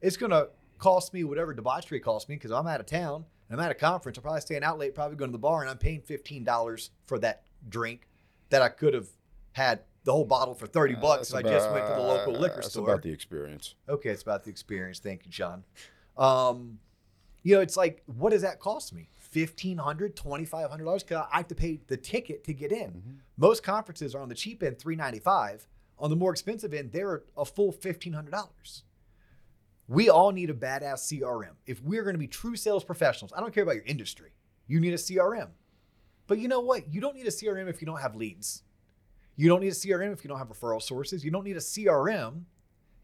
It's 0.01 0.17
going 0.17 0.31
to 0.31 0.49
cost 0.77 1.13
me 1.13 1.23
whatever 1.23 1.53
debauchery 1.53 1.99
costs 1.99 2.29
me 2.29 2.35
because 2.35 2.51
I'm 2.51 2.67
out 2.67 2.79
of 2.79 2.85
town 2.85 3.25
and 3.49 3.59
I'm 3.59 3.65
at 3.65 3.71
a 3.71 3.75
conference. 3.75 4.17
I'm 4.17 4.21
probably 4.23 4.41
staying 4.41 4.63
out 4.63 4.77
late, 4.77 4.93
probably 4.93 5.17
going 5.17 5.29
to 5.31 5.33
the 5.33 5.39
bar, 5.39 5.61
and 5.61 5.69
I'm 5.69 5.77
paying 5.77 6.01
$15 6.01 6.89
for 7.07 7.17
that 7.19 7.43
drink 7.67 8.07
that 8.49 8.61
I 8.61 8.69
could 8.69 8.93
have 8.93 9.07
had 9.53 9.81
the 10.03 10.11
whole 10.11 10.25
bottle 10.25 10.53
for 10.53 10.67
30 10.67 10.95
Uh, 10.95 10.99
bucks 11.01 11.29
if 11.31 11.35
I 11.35 11.41
just 11.41 11.69
went 11.71 11.85
to 11.87 11.93
the 11.93 11.99
local 11.99 12.33
liquor 12.33 12.55
that's 12.57 12.69
store. 12.69 12.89
about 12.89 13.01
the 13.03 13.11
experience. 13.11 13.75
Okay, 13.87 14.09
it's 14.09 14.21
about 14.21 14.43
the 14.43 14.49
experience. 14.51 14.99
Thank 14.99 15.25
you, 15.25 15.31
John. 15.31 15.63
Um, 16.17 16.79
you 17.43 17.55
know, 17.55 17.61
it's 17.61 17.77
like, 17.77 18.03
what 18.05 18.31
does 18.31 18.41
that 18.41 18.59
cost 18.59 18.93
me? 18.93 19.09
$1,500, 19.33 20.13
$2,500? 20.13 20.99
Because 20.99 21.27
I 21.31 21.37
have 21.37 21.47
to 21.47 21.55
pay 21.55 21.79
the 21.87 21.97
ticket 21.97 22.43
to 22.45 22.53
get 22.53 22.71
in. 22.71 22.91
Mhm. 22.91 23.17
Most 23.37 23.63
conferences 23.63 24.15
are 24.15 24.21
on 24.21 24.29
the 24.29 24.35
cheap 24.35 24.63
end, 24.63 24.79
395. 24.79 25.67
On 25.99 26.09
the 26.09 26.15
more 26.15 26.31
expensive 26.31 26.73
end, 26.73 26.91
they're 26.91 27.23
a 27.37 27.45
full 27.45 27.71
$1,500. 27.71 28.83
We 29.87 30.09
all 30.09 30.31
need 30.31 30.49
a 30.49 30.53
badass 30.53 30.99
CRM. 30.99 31.55
If 31.65 31.81
we're 31.83 32.03
going 32.03 32.13
to 32.13 32.19
be 32.19 32.27
true 32.27 32.55
sales 32.55 32.83
professionals, 32.83 33.33
I 33.35 33.39
don't 33.39 33.53
care 33.53 33.63
about 33.63 33.75
your 33.75 33.85
industry, 33.85 34.33
you 34.67 34.79
need 34.79 34.93
a 34.93 34.97
CRM. 34.97 35.49
But 36.27 36.37
you 36.39 36.47
know 36.47 36.59
what? 36.59 36.93
You 36.93 37.01
don't 37.01 37.15
need 37.15 37.25
a 37.25 37.31
CRM 37.31 37.67
if 37.67 37.81
you 37.81 37.87
don't 37.87 37.99
have 37.99 38.15
leads. 38.15 38.63
You 39.35 39.49
don't 39.49 39.61
need 39.61 39.69
a 39.69 39.75
CRM 39.75 40.13
if 40.13 40.23
you 40.23 40.27
don't 40.27 40.37
have 40.37 40.49
referral 40.49 40.81
sources. 40.81 41.25
You 41.25 41.31
don't 41.31 41.43
need 41.43 41.57
a 41.57 41.61
CRM 41.61 42.45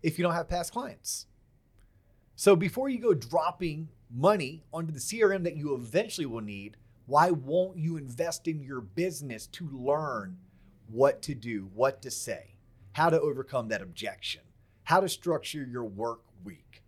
if 0.03 0.19
you 0.19 0.23
don't 0.23 0.33
have 0.33 0.47
past 0.47 0.71
clients. 0.73 1.25
So 2.35 2.55
before 2.55 2.89
you 2.89 2.99
go 2.99 3.13
dropping 3.13 3.89
money 4.15 4.63
onto 4.73 4.93
the 4.93 4.99
CRM 4.99 5.43
that 5.43 5.57
you 5.57 5.75
eventually 5.75 6.25
will 6.25 6.41
need, 6.41 6.77
why 7.05 7.31
won't 7.31 7.77
you 7.77 7.97
invest 7.97 8.47
in 8.47 8.63
your 8.63 8.81
business 8.81 9.45
to 9.47 9.69
learn 9.69 10.37
what 10.87 11.21
to 11.23 11.35
do, 11.35 11.69
what 11.73 12.01
to 12.01 12.09
say, 12.09 12.55
how 12.93 13.09
to 13.09 13.19
overcome 13.19 13.67
that 13.67 13.81
objection, 13.81 14.41
how 14.83 14.99
to 14.99 15.09
structure 15.09 15.63
your 15.63 15.83
work 15.83 16.21
week? 16.43 16.83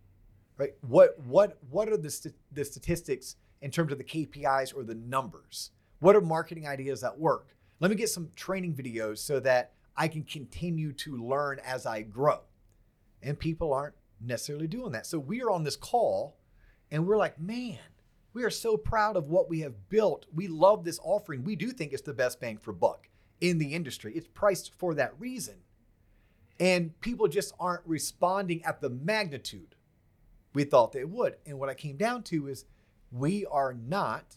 Right? 0.56 0.74
What 0.80 1.18
what 1.20 1.58
what 1.70 1.88
are 1.88 1.96
the 1.96 2.10
st- 2.10 2.34
the 2.50 2.64
statistics 2.64 3.36
in 3.60 3.70
terms 3.70 3.92
of 3.92 3.98
the 3.98 4.04
KPIs 4.04 4.74
or 4.74 4.82
the 4.82 4.94
numbers? 4.94 5.70
What 6.00 6.16
are 6.16 6.20
marketing 6.20 6.66
ideas 6.66 7.00
that 7.02 7.18
work? 7.18 7.54
Let 7.80 7.90
me 7.90 7.96
get 7.96 8.08
some 8.08 8.30
training 8.34 8.74
videos 8.74 9.18
so 9.18 9.38
that 9.40 9.72
I 9.96 10.08
can 10.08 10.24
continue 10.24 10.92
to 10.94 11.16
learn 11.16 11.60
as 11.64 11.86
I 11.86 12.02
grow. 12.02 12.40
And 13.22 13.38
people 13.38 13.72
aren't 13.72 13.94
necessarily 14.20 14.66
doing 14.66 14.92
that. 14.92 15.06
So 15.06 15.18
we 15.18 15.42
are 15.42 15.50
on 15.50 15.64
this 15.64 15.76
call 15.76 16.37
and 16.90 17.06
we're 17.06 17.16
like, 17.16 17.38
man, 17.40 17.78
we 18.32 18.44
are 18.44 18.50
so 18.50 18.76
proud 18.76 19.16
of 19.16 19.28
what 19.28 19.48
we 19.48 19.60
have 19.60 19.88
built. 19.88 20.26
We 20.34 20.48
love 20.48 20.84
this 20.84 21.00
offering. 21.02 21.44
We 21.44 21.56
do 21.56 21.70
think 21.70 21.92
it's 21.92 22.02
the 22.02 22.14
best 22.14 22.40
bang 22.40 22.58
for 22.58 22.72
buck 22.72 23.08
in 23.40 23.58
the 23.58 23.74
industry. 23.74 24.12
It's 24.14 24.28
priced 24.28 24.72
for 24.78 24.94
that 24.94 25.18
reason. 25.18 25.56
And 26.60 26.98
people 27.00 27.28
just 27.28 27.54
aren't 27.60 27.86
responding 27.86 28.64
at 28.64 28.80
the 28.80 28.90
magnitude 28.90 29.76
we 30.54 30.64
thought 30.64 30.92
they 30.92 31.04
would. 31.04 31.36
And 31.46 31.58
what 31.58 31.68
I 31.68 31.74
came 31.74 31.96
down 31.96 32.22
to 32.24 32.48
is 32.48 32.64
we 33.12 33.46
are 33.46 33.72
not 33.72 34.36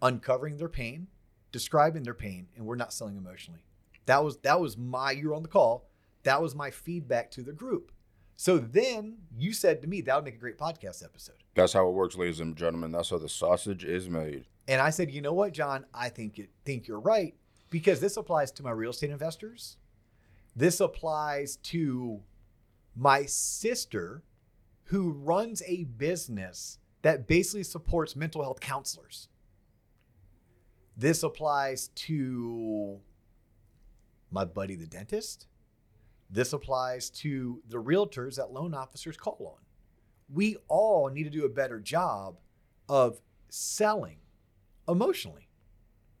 uncovering 0.00 0.56
their 0.56 0.68
pain, 0.68 1.08
describing 1.50 2.02
their 2.02 2.14
pain, 2.14 2.48
and 2.56 2.66
we're 2.66 2.76
not 2.76 2.92
selling 2.92 3.16
emotionally. 3.16 3.64
That 4.06 4.22
was 4.22 4.36
that 4.38 4.60
was 4.60 4.76
my 4.76 5.12
you're 5.12 5.34
on 5.34 5.42
the 5.42 5.48
call. 5.48 5.88
That 6.24 6.40
was 6.40 6.54
my 6.54 6.70
feedback 6.70 7.30
to 7.32 7.42
the 7.42 7.52
group. 7.52 7.90
So 8.36 8.58
then 8.58 9.18
you 9.36 9.52
said 9.52 9.80
to 9.82 9.88
me 9.88 10.00
that 10.02 10.14
would 10.16 10.24
make 10.24 10.34
a 10.34 10.38
great 10.38 10.58
podcast 10.58 11.04
episode. 11.04 11.36
That's 11.54 11.72
how 11.72 11.88
it 11.88 11.92
works, 11.92 12.16
ladies 12.16 12.40
and 12.40 12.56
gentlemen. 12.56 12.92
That's 12.92 13.10
how 13.10 13.18
the 13.18 13.28
sausage 13.28 13.84
is 13.84 14.08
made. 14.08 14.46
And 14.66 14.80
I 14.80 14.90
said, 14.90 15.10
you 15.10 15.20
know 15.20 15.32
what, 15.32 15.52
John? 15.52 15.84
I 15.94 16.08
think 16.08 16.38
it, 16.38 16.50
think 16.64 16.88
you're 16.88 17.00
right 17.00 17.34
because 17.70 18.00
this 18.00 18.16
applies 18.16 18.50
to 18.52 18.62
my 18.62 18.70
real 18.70 18.90
estate 18.90 19.10
investors. 19.10 19.76
This 20.56 20.80
applies 20.80 21.56
to 21.56 22.22
my 22.96 23.24
sister 23.24 24.22
who 24.84 25.12
runs 25.12 25.62
a 25.66 25.84
business 25.84 26.78
that 27.02 27.26
basically 27.26 27.64
supports 27.64 28.16
mental 28.16 28.42
health 28.42 28.60
counselors. 28.60 29.28
This 30.96 31.22
applies 31.22 31.88
to 31.88 33.00
my 34.30 34.44
buddy 34.44 34.76
the 34.76 34.86
dentist. 34.86 35.46
This 36.34 36.52
applies 36.52 37.10
to 37.10 37.62
the 37.68 37.80
realtors 37.80 38.34
that 38.36 38.52
loan 38.52 38.74
officers 38.74 39.16
call 39.16 39.54
on. 39.56 39.62
We 40.28 40.56
all 40.66 41.08
need 41.08 41.22
to 41.22 41.30
do 41.30 41.44
a 41.44 41.48
better 41.48 41.78
job 41.78 42.40
of 42.88 43.20
selling 43.50 44.16
emotionally. 44.88 45.48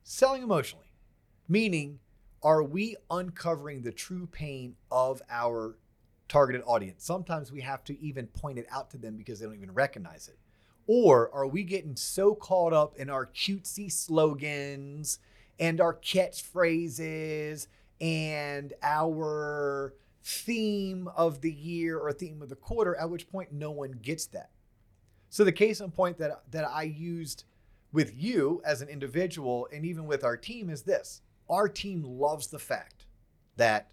Selling 0.04 0.44
emotionally. 0.44 0.92
Meaning, 1.48 1.98
are 2.44 2.62
we 2.62 2.94
uncovering 3.10 3.82
the 3.82 3.90
true 3.90 4.28
pain 4.30 4.76
of 4.92 5.20
our 5.28 5.78
targeted 6.28 6.62
audience? 6.64 7.04
Sometimes 7.04 7.50
we 7.50 7.62
have 7.62 7.82
to 7.82 8.00
even 8.00 8.28
point 8.28 8.60
it 8.60 8.66
out 8.70 8.90
to 8.90 8.98
them 8.98 9.16
because 9.16 9.40
they 9.40 9.46
don't 9.46 9.56
even 9.56 9.74
recognize 9.74 10.28
it. 10.28 10.38
Or 10.86 11.28
are 11.34 11.48
we 11.48 11.64
getting 11.64 11.96
so 11.96 12.36
caught 12.36 12.72
up 12.72 12.94
in 12.98 13.10
our 13.10 13.26
cutesy 13.26 13.90
slogans 13.90 15.18
and 15.58 15.80
our 15.80 15.94
catchphrases 15.94 17.66
and 18.00 18.74
our 18.80 19.94
theme 20.24 21.08
of 21.16 21.42
the 21.42 21.52
year 21.52 21.98
or 21.98 22.12
theme 22.12 22.40
of 22.42 22.48
the 22.48 22.56
quarter, 22.56 22.96
at 22.96 23.10
which 23.10 23.28
point 23.28 23.52
no 23.52 23.70
one 23.70 23.92
gets 24.02 24.26
that. 24.26 24.50
So 25.28 25.44
the 25.44 25.52
case 25.52 25.80
in 25.80 25.90
point 25.90 26.18
that 26.18 26.42
that 26.50 26.64
I 26.64 26.84
used 26.84 27.44
with 27.92 28.12
you 28.16 28.60
as 28.64 28.82
an 28.82 28.88
individual 28.88 29.68
and 29.72 29.84
even 29.84 30.06
with 30.06 30.24
our 30.24 30.36
team 30.36 30.68
is 30.68 30.82
this. 30.82 31.22
Our 31.48 31.68
team 31.68 32.02
loves 32.02 32.48
the 32.48 32.58
fact 32.58 33.06
that 33.56 33.90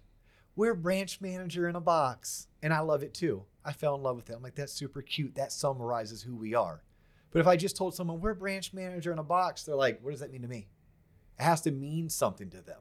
we're 0.56 0.74
branch 0.74 1.20
manager 1.20 1.68
in 1.68 1.76
a 1.76 1.80
box. 1.80 2.48
And 2.62 2.72
I 2.72 2.80
love 2.80 3.02
it 3.02 3.14
too. 3.14 3.44
I 3.64 3.72
fell 3.72 3.94
in 3.94 4.02
love 4.02 4.16
with 4.16 4.28
it. 4.28 4.34
I'm 4.34 4.42
like, 4.42 4.56
that's 4.56 4.72
super 4.72 5.02
cute. 5.02 5.34
That 5.36 5.52
summarizes 5.52 6.22
who 6.22 6.34
we 6.34 6.54
are. 6.54 6.82
But 7.30 7.40
if 7.40 7.46
I 7.46 7.56
just 7.56 7.76
told 7.76 7.94
someone 7.94 8.20
we're 8.20 8.34
branch 8.34 8.72
manager 8.72 9.12
in 9.12 9.18
a 9.18 9.24
box, 9.24 9.62
they're 9.62 9.76
like, 9.76 10.00
what 10.02 10.10
does 10.10 10.20
that 10.20 10.32
mean 10.32 10.42
to 10.42 10.48
me? 10.48 10.68
It 11.38 11.42
has 11.42 11.60
to 11.62 11.70
mean 11.70 12.08
something 12.08 12.50
to 12.50 12.60
them. 12.60 12.80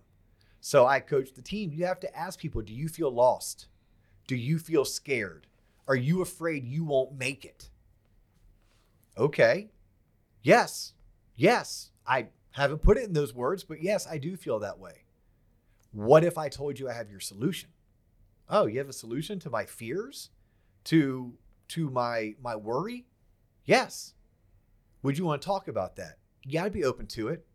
So 0.61 0.85
I 0.85 0.99
coach 0.99 1.33
the 1.33 1.41
team. 1.41 1.71
You 1.73 1.85
have 1.85 1.99
to 2.01 2.17
ask 2.17 2.39
people 2.39 2.61
do 2.61 2.73
you 2.73 2.87
feel 2.87 3.11
lost? 3.11 3.67
Do 4.27 4.35
you 4.35 4.59
feel 4.59 4.85
scared? 4.85 5.47
Are 5.87 5.95
you 5.95 6.21
afraid 6.21 6.63
you 6.63 6.85
won't 6.85 7.17
make 7.17 7.43
it? 7.43 7.69
Okay. 9.17 9.69
Yes. 10.43 10.93
Yes. 11.35 11.89
I 12.07 12.27
haven't 12.51 12.83
put 12.83 12.97
it 12.97 13.03
in 13.03 13.13
those 13.13 13.33
words, 13.33 13.63
but 13.63 13.81
yes, 13.81 14.07
I 14.07 14.17
do 14.19 14.37
feel 14.37 14.59
that 14.59 14.79
way. 14.79 15.03
What 15.91 16.23
if 16.23 16.37
I 16.37 16.47
told 16.47 16.79
you 16.79 16.87
I 16.87 16.93
have 16.93 17.09
your 17.09 17.19
solution? 17.19 17.69
Oh, 18.47 18.67
you 18.67 18.77
have 18.77 18.89
a 18.89 18.93
solution 18.93 19.39
to 19.39 19.49
my 19.49 19.65
fears? 19.65 20.29
To 20.85 21.33
to 21.69 21.89
my 21.89 22.35
my 22.41 22.55
worry? 22.55 23.05
Yes. 23.65 24.13
Would 25.03 25.17
you 25.17 25.25
want 25.25 25.41
to 25.41 25.45
talk 25.45 25.67
about 25.67 25.95
that? 25.95 26.17
Yeah, 26.45 26.63
I'd 26.65 26.73
be 26.73 26.83
open 26.83 27.07
to 27.07 27.29
it. 27.29 27.45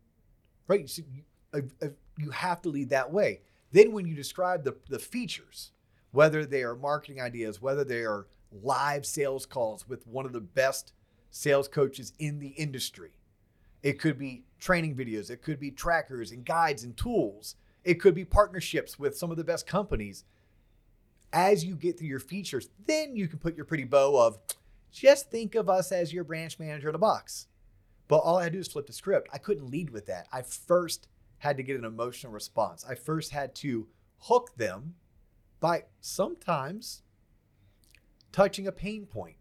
Right? 0.67 0.89
So 0.89 1.03
you, 1.09 1.23
uh, 1.53 1.85
uh, 1.85 1.89
you 2.17 2.31
have 2.31 2.61
to 2.63 2.69
lead 2.69 2.89
that 2.89 3.11
way. 3.11 3.41
Then 3.71 3.91
when 3.91 4.05
you 4.07 4.15
describe 4.15 4.63
the, 4.63 4.75
the 4.89 4.99
features, 4.99 5.71
whether 6.11 6.45
they 6.45 6.63
are 6.63 6.75
marketing 6.75 7.21
ideas, 7.21 7.61
whether 7.61 7.83
they 7.83 8.03
are 8.03 8.27
live 8.63 9.05
sales 9.05 9.45
calls 9.45 9.87
with 9.87 10.07
one 10.07 10.25
of 10.25 10.33
the 10.33 10.41
best 10.41 10.93
sales 11.29 11.67
coaches 11.67 12.13
in 12.19 12.39
the 12.39 12.49
industry, 12.49 13.11
it 13.83 13.99
could 13.99 14.17
be 14.17 14.43
training 14.59 14.95
videos, 14.95 15.29
it 15.29 15.41
could 15.41 15.59
be 15.59 15.71
trackers 15.71 16.31
and 16.31 16.45
guides 16.45 16.83
and 16.83 16.97
tools, 16.97 17.55
it 17.83 17.95
could 17.95 18.15
be 18.15 18.25
partnerships 18.25 18.97
with 18.97 19.17
some 19.17 19.31
of 19.31 19.37
the 19.37 19.43
best 19.43 19.67
companies. 19.67 20.23
As 21.33 21.65
you 21.65 21.75
get 21.75 21.99
through 21.99 22.07
your 22.07 22.19
features, 22.19 22.69
then 22.85 23.15
you 23.15 23.27
can 23.27 23.39
put 23.39 23.55
your 23.55 23.65
pretty 23.65 23.83
bow 23.83 24.15
of 24.15 24.39
just 24.91 25.29
think 25.29 25.55
of 25.55 25.69
us 25.69 25.91
as 25.91 26.13
your 26.13 26.23
branch 26.23 26.57
manager 26.57 26.89
in 26.89 26.95
a 26.95 26.99
box. 26.99 27.47
But 28.07 28.17
all 28.17 28.37
I 28.37 28.43
had 28.43 28.53
to 28.53 28.57
do 28.57 28.61
is 28.61 28.67
flip 28.67 28.87
the 28.87 28.93
script. 28.93 29.29
I 29.33 29.37
couldn't 29.37 29.69
lead 29.69 29.89
with 29.89 30.05
that. 30.07 30.27
I 30.31 30.41
first 30.41 31.07
had 31.39 31.57
to 31.57 31.63
get 31.63 31.77
an 31.77 31.85
emotional 31.85 32.33
response. 32.33 32.85
I 32.87 32.95
first 32.95 33.31
had 33.31 33.53
to 33.55 33.87
hook 34.19 34.51
them 34.57 34.95
by 35.59 35.83
sometimes 36.01 37.03
touching 38.31 38.67
a 38.67 38.71
pain 38.71 39.05
point. 39.05 39.35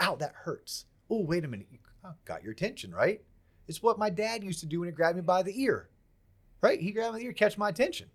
Ow, 0.00 0.16
that 0.16 0.32
hurts. 0.44 0.86
Oh, 1.10 1.22
wait 1.22 1.44
a 1.44 1.48
minute. 1.48 1.68
You 1.70 1.78
oh, 2.04 2.14
got 2.24 2.42
your 2.42 2.52
attention, 2.52 2.94
right? 2.94 3.22
It's 3.68 3.82
what 3.82 3.98
my 3.98 4.10
dad 4.10 4.44
used 4.44 4.60
to 4.60 4.66
do 4.66 4.80
when 4.80 4.88
he 4.88 4.92
grabbed 4.92 5.16
me 5.16 5.22
by 5.22 5.42
the 5.42 5.60
ear, 5.60 5.88
right? 6.60 6.80
He 6.80 6.92
grabbed 6.92 7.14
my 7.14 7.20
ear, 7.20 7.32
catch 7.32 7.58
my 7.58 7.68
attention. 7.68 8.08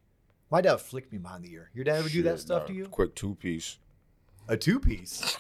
My 0.50 0.62
dad 0.62 0.82
flicked 0.82 1.12
me 1.12 1.18
behind 1.18 1.44
the 1.44 1.54
ear. 1.54 1.70
Your 1.74 1.86
dad 1.86 1.98
ever 1.98 2.10
do 2.10 2.24
that 2.24 2.40
stuff 2.40 2.64
nah, 2.64 2.68
to 2.68 2.74
you? 2.74 2.86
Quick 2.86 3.16
two 3.16 3.36
piece. 3.36 3.78
A 4.48 4.58
two 4.58 4.80
piece. 4.80 5.38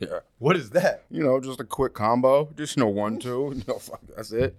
Yeah. 0.00 0.20
What 0.38 0.56
is 0.56 0.70
that? 0.70 1.04
You 1.10 1.22
know, 1.22 1.40
just 1.40 1.60
a 1.60 1.64
quick 1.64 1.94
combo. 1.94 2.50
Just 2.56 2.76
no 2.76 2.88
one, 2.88 3.18
two. 3.18 3.54
You 3.56 3.62
know, 3.66 3.78
fuck, 3.78 4.00
that's 4.14 4.32
it. 4.32 4.56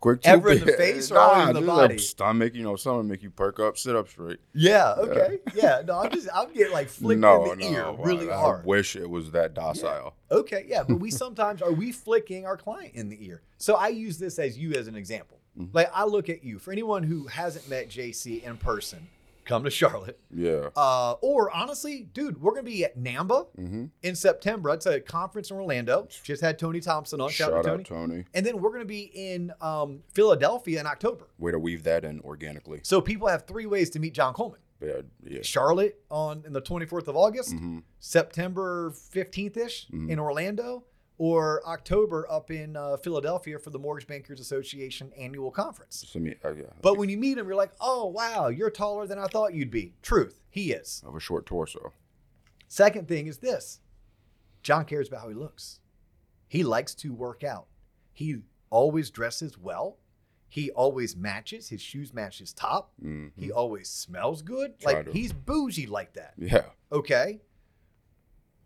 Quick 0.00 0.22
two. 0.22 0.30
Ever 0.30 0.52
in 0.52 0.64
the 0.64 0.72
face 0.72 1.10
or 1.10 1.18
always 1.18 1.48
in 1.50 1.54
the 1.54 1.60
body? 1.60 1.98
Stomach, 1.98 2.54
you 2.54 2.62
know, 2.62 2.74
something 2.76 3.08
make 3.08 3.22
you 3.22 3.30
perk 3.30 3.60
up, 3.60 3.76
sit 3.76 3.94
up 3.94 4.08
straight. 4.08 4.38
Yeah. 4.54 4.94
Okay. 4.94 5.38
Yeah. 5.54 5.82
No, 5.86 5.98
I'm 5.98 6.10
just 6.10 6.28
I'm 6.34 6.52
getting 6.52 6.72
like 6.72 6.88
flicked 6.88 7.20
no, 7.20 7.52
in 7.52 7.58
the 7.58 7.70
no. 7.70 7.76
ear 7.76 8.04
really 8.04 8.30
I, 8.30 8.36
hard. 8.36 8.62
I 8.62 8.66
wish 8.66 8.96
it 8.96 9.08
was 9.08 9.30
that 9.32 9.54
docile. 9.54 10.14
Okay, 10.30 10.64
yeah, 10.66 10.82
but 10.82 11.00
we 11.00 11.10
sometimes 11.10 11.60
are 11.60 11.72
we 11.72 11.92
flicking 11.92 12.46
our 12.46 12.56
client 12.56 12.94
in 12.94 13.08
the 13.08 13.24
ear. 13.24 13.42
So 13.58 13.74
I 13.74 13.88
use 13.88 14.18
this 14.18 14.38
as 14.38 14.58
you 14.58 14.72
as 14.72 14.88
an 14.88 14.96
example. 14.96 15.38
Mm-hmm. 15.58 15.76
Like 15.76 15.90
I 15.94 16.04
look 16.04 16.28
at 16.28 16.44
you. 16.44 16.58
For 16.58 16.72
anyone 16.72 17.02
who 17.02 17.26
hasn't 17.26 17.68
met 17.68 17.88
JC 17.88 18.42
in 18.42 18.56
person, 18.56 19.06
come 19.44 19.64
to 19.64 19.70
Charlotte. 19.70 20.18
Yeah. 20.34 20.68
Uh, 20.76 21.12
or 21.22 21.50
honestly, 21.50 22.08
dude, 22.12 22.40
we're 22.40 22.52
gonna 22.52 22.62
be 22.62 22.84
at 22.84 22.98
NAMBA 22.98 23.46
Mm-hmm. 23.58 23.84
in 24.02 24.14
September. 24.14 24.70
It's 24.70 24.86
a 24.86 25.00
conference 25.00 25.50
in 25.50 25.56
Orlando. 25.56 26.08
Just 26.22 26.42
had 26.42 26.58
Tony 26.58 26.80
Thompson 26.80 27.20
on. 27.20 27.30
Shout, 27.30 27.50
Shout 27.50 27.56
out 27.58 27.62
to 27.62 27.68
Tony. 27.68 27.84
Tony. 27.84 28.24
And 28.34 28.44
then 28.46 28.60
we're 28.60 28.72
gonna 28.72 28.84
be 28.84 29.10
in 29.14 29.52
um, 29.60 30.00
Philadelphia 30.14 30.80
in 30.80 30.86
October. 30.86 31.28
Way 31.38 31.52
to 31.52 31.58
weave 31.58 31.82
that 31.84 32.04
in 32.04 32.20
organically. 32.20 32.80
So 32.82 33.00
people 33.00 33.28
have 33.28 33.46
three 33.46 33.66
ways 33.66 33.90
to 33.90 33.98
meet 33.98 34.14
John 34.14 34.34
Coleman. 34.34 34.60
Yeah. 34.82 35.02
Yeah. 35.22 35.40
Charlotte 35.42 36.00
on 36.10 36.42
in 36.46 36.52
the 36.54 36.62
24th 36.62 37.08
of 37.08 37.16
August. 37.16 37.52
hmm 37.52 37.80
September 37.98 38.90
15th 38.90 39.56
ish 39.56 39.88
Mhm. 39.88 40.10
in 40.10 40.18
Orlando 40.18 40.84
or 41.20 41.60
October 41.68 42.26
up 42.30 42.50
in 42.50 42.74
uh, 42.74 42.96
Philadelphia 42.96 43.58
for 43.58 43.68
the 43.68 43.78
Mortgage 43.78 44.06
Bankers 44.06 44.40
Association 44.40 45.12
annual 45.18 45.50
conference. 45.50 46.02
So 46.08 46.18
yeah. 46.18 46.32
But 46.80 46.96
when 46.96 47.10
you 47.10 47.18
meet 47.18 47.36
him, 47.36 47.46
you're 47.46 47.56
like, 47.56 47.72
oh, 47.78 48.06
wow, 48.06 48.48
you're 48.48 48.70
taller 48.70 49.06
than 49.06 49.18
I 49.18 49.26
thought 49.26 49.52
you'd 49.52 49.70
be. 49.70 49.92
Truth, 50.00 50.40
he 50.48 50.72
is. 50.72 51.02
Of 51.06 51.14
a 51.14 51.20
short 51.20 51.44
torso. 51.44 51.92
Second 52.68 53.06
thing 53.06 53.26
is 53.26 53.36
this 53.36 53.80
John 54.62 54.86
cares 54.86 55.08
about 55.08 55.20
how 55.20 55.28
he 55.28 55.34
looks. 55.34 55.80
He 56.48 56.64
likes 56.64 56.94
to 56.94 57.12
work 57.12 57.44
out. 57.44 57.66
He 58.14 58.38
always 58.70 59.10
dresses 59.10 59.58
well. 59.58 59.98
He 60.48 60.70
always 60.70 61.16
matches. 61.16 61.68
His 61.68 61.82
shoes 61.82 62.14
match 62.14 62.38
his 62.38 62.54
top. 62.54 62.92
Mhm. 63.04 63.32
He 63.36 63.52
always 63.52 63.90
smells 63.90 64.40
good. 64.40 64.78
Try 64.80 64.92
like 64.94 65.04
to. 65.04 65.12
he's 65.12 65.34
bougie 65.34 65.86
like 65.86 66.14
that. 66.14 66.32
Yeah. 66.38 66.64
Okay. 66.90 67.42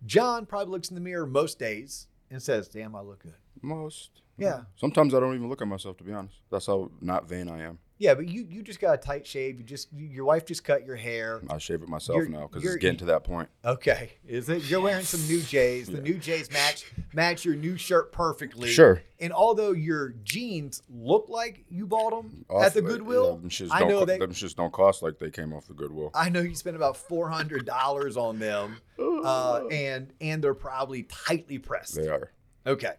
John 0.07 0.47
probably 0.47 0.71
looks 0.71 0.89
in 0.89 0.95
the 0.95 1.01
mirror 1.01 1.27
most 1.27 1.59
days 1.59 2.07
and 2.35 2.43
says, 2.43 2.69
Damn, 2.69 2.97
I 2.97 3.01
look 3.01 3.23
good. 3.23 3.35
Most. 3.63 4.11
Yeah. 4.37 4.63
Sometimes 4.77 5.15
I 5.15 5.21
don't 5.21 5.35
even 5.35 5.49
look 5.49 5.63
at 5.63 5.69
myself 5.69 5.97
to 5.99 6.05
be 6.05 6.13
honest. 6.13 6.35
That's 6.51 6.67
how 6.67 6.91
not 7.01 7.29
vain 7.29 7.49
I 7.49 7.63
am. 7.63 7.79
Yeah, 7.97 8.15
but 8.15 8.27
you 8.29 8.45
you 8.51 8.63
just 8.63 8.81
got 8.81 8.93
a 8.95 8.97
tight 8.99 9.25
shave. 9.25 9.57
You 9.57 9.65
just 9.65 9.93
you- 9.93 10.09
your 10.09 10.25
wife 10.25 10.45
just 10.45 10.65
cut 10.65 10.85
your 10.85 10.97
hair. 10.97 11.41
I 11.49 11.59
shave 11.59 11.81
it 11.81 11.89
myself 11.89 12.17
You're- 12.19 12.29
now 12.29 12.49
because 12.49 12.65
it's 12.65 12.77
getting 12.77 12.99
to 12.99 13.05
that 13.07 13.23
point. 13.23 13.49
Okay, 13.65 14.15
is 14.27 14.49
it? 14.49 14.65
You're 14.65 14.81
wearing 14.81 15.05
some 15.05 15.21
new 15.29 15.41
J's. 15.41 15.87
The 15.87 15.99
Yeah. 15.99 16.01
new 16.03 16.15
J's 16.19 16.51
match 16.51 16.91
match 17.13 17.45
your 17.45 17.55
new 17.55 17.77
shirt 17.77 18.11
perfectly. 18.11 18.69
Sure. 18.69 19.01
And 19.21 19.33
although 19.33 19.71
your 19.71 20.09
jeans 20.25 20.83
look 20.89 21.29
like 21.29 21.65
you 21.71 21.87
bought 21.87 22.11
them 22.11 22.45
Off- 22.51 22.65
at 22.65 22.75
the 22.75 22.83
Goodwill, 22.83 23.39
shits 23.47 23.69
I 23.71 23.85
know 23.85 24.01
co- 24.01 24.05
they. 24.07 24.19
them 24.19 24.33
shits 24.33 24.57
don't 24.57 24.73
cost 24.73 25.01
like 25.01 25.19
they 25.21 25.31
came 25.31 25.53
off 25.53 25.69
the 25.69 25.75
Goodwill. 25.75 26.11
I 26.15 26.31
know 26.31 26.41
you 26.41 26.57
spent 26.57 26.75
about 26.75 26.97
four 26.97 27.29
hundred 27.31 27.65
dollars 27.65 28.17
on 28.17 28.41
them, 28.41 28.79
uh, 28.99 29.67
and 29.71 30.13
and 30.21 30.43
they're 30.43 30.53
probably 30.53 31.05
tightly 31.05 31.59
pressed. 31.59 31.95
They 31.95 32.09
are. 32.09 32.33
Okay. 32.67 32.95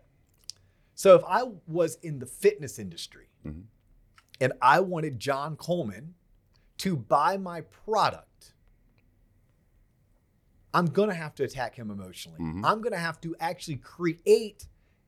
So 0.94 1.16
if 1.16 1.24
I 1.28 1.44
was 1.68 1.96
in 2.02 2.20
the 2.20 2.26
fitness 2.26 2.80
industry 2.80 3.28
Mhm. 3.46 3.64
And 4.42 4.54
I 4.62 4.80
wanted 4.82 5.20
John 5.20 5.56
Coleman 5.56 6.16
to 6.80 6.96
buy 6.98 7.38
my 7.38 7.62
product, 7.62 8.54
I'm 10.74 10.88
going 10.88 11.10
to 11.10 11.16
have 11.16 11.34
to 11.36 11.44
attack 11.44 11.76
him 11.76 11.90
emotionally. 11.90 12.40
Mhm. 12.40 12.62
I'm 12.66 12.82
going 12.82 12.92
to 12.92 13.00
have 13.00 13.22
to 13.22 13.36
actually 13.40 13.78
create 13.78 14.68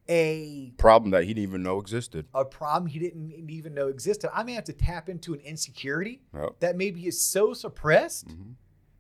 a 0.09 0.71
Problem 0.77 1.11
that 1.11 1.25
he 1.25 1.33
didn't 1.33 1.49
even 1.49 1.63
know 1.63 1.79
existed. 1.79 2.25
a 2.33 2.45
problem 2.45 2.87
he 2.89 2.97
didn't 2.97 3.49
even 3.49 3.73
know 3.73 3.89
existed. 3.89 4.29
I 4.33 4.43
may 4.43 4.53
have 4.53 4.63
to 4.65 4.73
tap 4.73 5.09
into 5.09 5.33
an 5.33 5.41
insecurity 5.41 6.21
Yep. 6.33 6.59
that 6.61 6.77
maybe 6.77 7.05
is 7.07 7.21
so 7.21 7.53
suppressed 7.53 8.27
Mhm. 8.29 8.55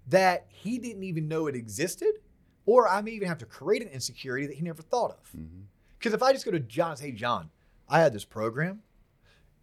that 0.07 0.47
he 0.49 0.77
didn't 0.77 1.03
even 1.03 1.27
know 1.27 1.47
it 1.47 1.55
existed, 1.55 2.19
Or 2.69 2.85
I 2.85 2.99
may 3.01 3.11
even 3.11 3.29
have 3.29 3.37
to 3.37 3.45
create 3.45 3.81
an 3.81 3.87
insecurity 3.87 4.45
that 4.47 4.55
he 4.57 4.61
never 4.61 4.81
thought 4.81 5.11
of. 5.11 5.33
Because 5.97 6.11
if 6.13 6.21
I 6.21 6.33
just 6.33 6.43
go 6.43 6.51
to 6.51 6.59
John 6.59 6.89
and 6.89 6.99
say, 6.99 7.05
hey, 7.05 7.11
John, 7.13 7.49
I 7.87 8.01
had 8.01 8.11
this 8.11 8.25
program 8.25 8.83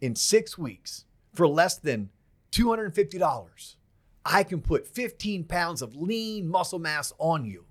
in 0.01 0.15
six 0.15 0.57
weeks 0.57 1.05
for 1.33 1.47
less 1.47 1.77
than 1.77 2.09
$250. 2.51 3.75
I 4.25 4.43
can 4.43 4.61
put 4.61 4.87
15 4.87 5.43
pounds 5.43 5.81
of 5.81 5.95
lean 5.95 6.47
muscle 6.47 6.79
mass 6.79 7.13
on 7.19 7.45
you. 7.45 7.65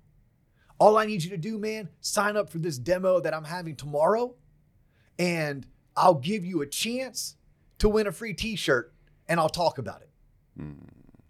All 0.79 0.97
I 0.97 1.05
need 1.05 1.23
you 1.23 1.29
to 1.31 1.37
do, 1.37 1.57
man, 1.57 1.89
sign 2.01 2.37
up 2.37 2.49
for 2.49 2.59
this 2.59 2.77
demo 2.77 3.19
that 3.19 3.33
I'm 3.33 3.45
having 3.45 3.75
tomorrow, 3.75 4.35
and 5.17 5.65
I'll 5.95 6.15
give 6.15 6.45
you 6.45 6.61
a 6.61 6.67
chance 6.67 7.37
to 7.79 7.89
win 7.89 8.07
a 8.07 8.11
free 8.11 8.33
t 8.33 8.55
shirt 8.55 8.93
and 9.27 9.39
I'll 9.39 9.49
talk 9.49 9.77
about 9.77 10.01
it. 10.01 10.09
Mm. 10.59 10.75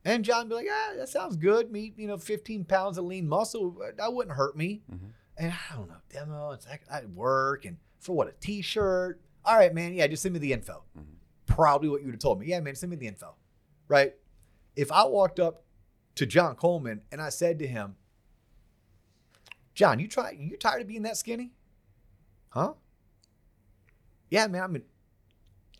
And 0.03 0.23
John 0.23 0.47
be 0.47 0.55
like, 0.55 0.67
ah, 0.69 0.93
that 0.97 1.09
sounds 1.09 1.35
good. 1.35 1.71
Me, 1.71 1.93
you 1.97 2.07
know, 2.07 2.17
15 2.17 2.65
pounds 2.65 2.97
of 2.97 3.05
lean 3.05 3.27
muscle, 3.27 3.75
uh, 3.83 3.91
that 3.97 4.13
wouldn't 4.13 4.35
hurt 4.35 4.55
me. 4.55 4.83
Mhm. 4.91 5.11
And 5.37 5.51
I 5.51 5.75
don't 5.75 5.89
know, 5.89 5.97
demo, 6.09 6.51
it's 6.51 6.67
like 6.67 6.83
I 6.91 7.05
work 7.05 7.65
and 7.65 7.77
for 7.99 8.15
what, 8.15 8.27
a 8.27 8.33
t-shirt? 8.33 9.19
All 9.45 9.55
right, 9.55 9.73
man. 9.73 9.93
Yeah, 9.93 10.07
just 10.07 10.23
send 10.23 10.33
me 10.33 10.39
the 10.39 10.53
info. 10.53 10.83
Mhm. 10.97 11.05
Probably 11.45 11.89
what 11.89 12.01
you 12.01 12.07
would 12.07 12.15
have 12.15 12.21
told 12.21 12.39
me. 12.39 12.47
Yeah, 12.47 12.59
man, 12.59 12.75
send 12.75 12.89
me 12.89 12.95
the 12.97 13.07
info. 13.07 13.35
Right? 13.87 14.15
If 14.75 14.91
I 14.91 15.05
walked 15.05 15.39
up 15.39 15.63
to 16.15 16.25
John 16.25 16.55
Coleman 16.55 17.01
and 17.11 17.21
I 17.21 17.29
said 17.29 17.59
to 17.59 17.67
him, 17.67 17.95
John, 19.73 19.99
you 19.99 20.07
try 20.07 20.31
you 20.31 20.57
tired 20.57 20.81
of 20.81 20.87
being 20.87 21.03
that 21.03 21.17
skinny? 21.17 21.53
Huh? 22.49 22.73
Yeah, 24.29 24.47
man. 24.47 24.63
I 24.63 24.67
mean, 24.67 24.83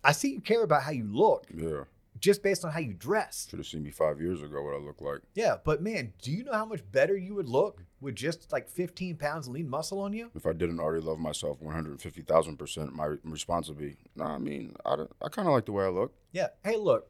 I 0.04 0.12
see 0.12 0.32
you 0.32 0.40
care 0.40 0.62
about 0.62 0.82
how 0.82 0.92
you 0.92 1.04
look 1.04 1.46
Yeah. 1.52 1.84
Just 2.20 2.42
based 2.42 2.64
on 2.64 2.70
how 2.72 2.78
you 2.80 2.94
dress. 2.94 3.46
Should 3.50 3.58
have 3.58 3.66
seen 3.66 3.82
me 3.82 3.90
five 3.90 4.20
years 4.20 4.42
ago 4.42 4.62
what 4.62 4.74
I 4.74 4.78
look 4.78 5.00
like. 5.00 5.20
Yeah, 5.34 5.56
but 5.64 5.82
man, 5.82 6.12
do 6.22 6.30
you 6.32 6.44
know 6.44 6.52
how 6.52 6.64
much 6.64 6.80
better 6.92 7.16
you 7.16 7.34
would 7.34 7.48
look 7.48 7.82
with 8.00 8.14
just 8.14 8.50
like 8.52 8.68
15 8.68 9.16
pounds 9.16 9.46
of 9.46 9.52
lean 9.54 9.68
muscle 9.68 10.00
on 10.00 10.12
you? 10.12 10.30
If 10.34 10.46
I 10.46 10.52
didn't 10.52 10.80
already 10.80 11.04
love 11.04 11.18
myself 11.18 11.60
150,000%, 11.60 12.92
my 12.92 13.16
response 13.24 13.68
would 13.68 13.78
be, 13.78 13.96
nah, 14.14 14.34
I 14.34 14.38
mean, 14.38 14.74
I, 14.84 14.96
don't- 14.96 15.12
I 15.22 15.28
kind 15.28 15.48
of 15.48 15.54
like 15.54 15.66
the 15.66 15.72
way 15.72 15.84
I 15.84 15.88
look. 15.88 16.14
Yeah. 16.32 16.48
Hey, 16.64 16.76
look, 16.76 17.08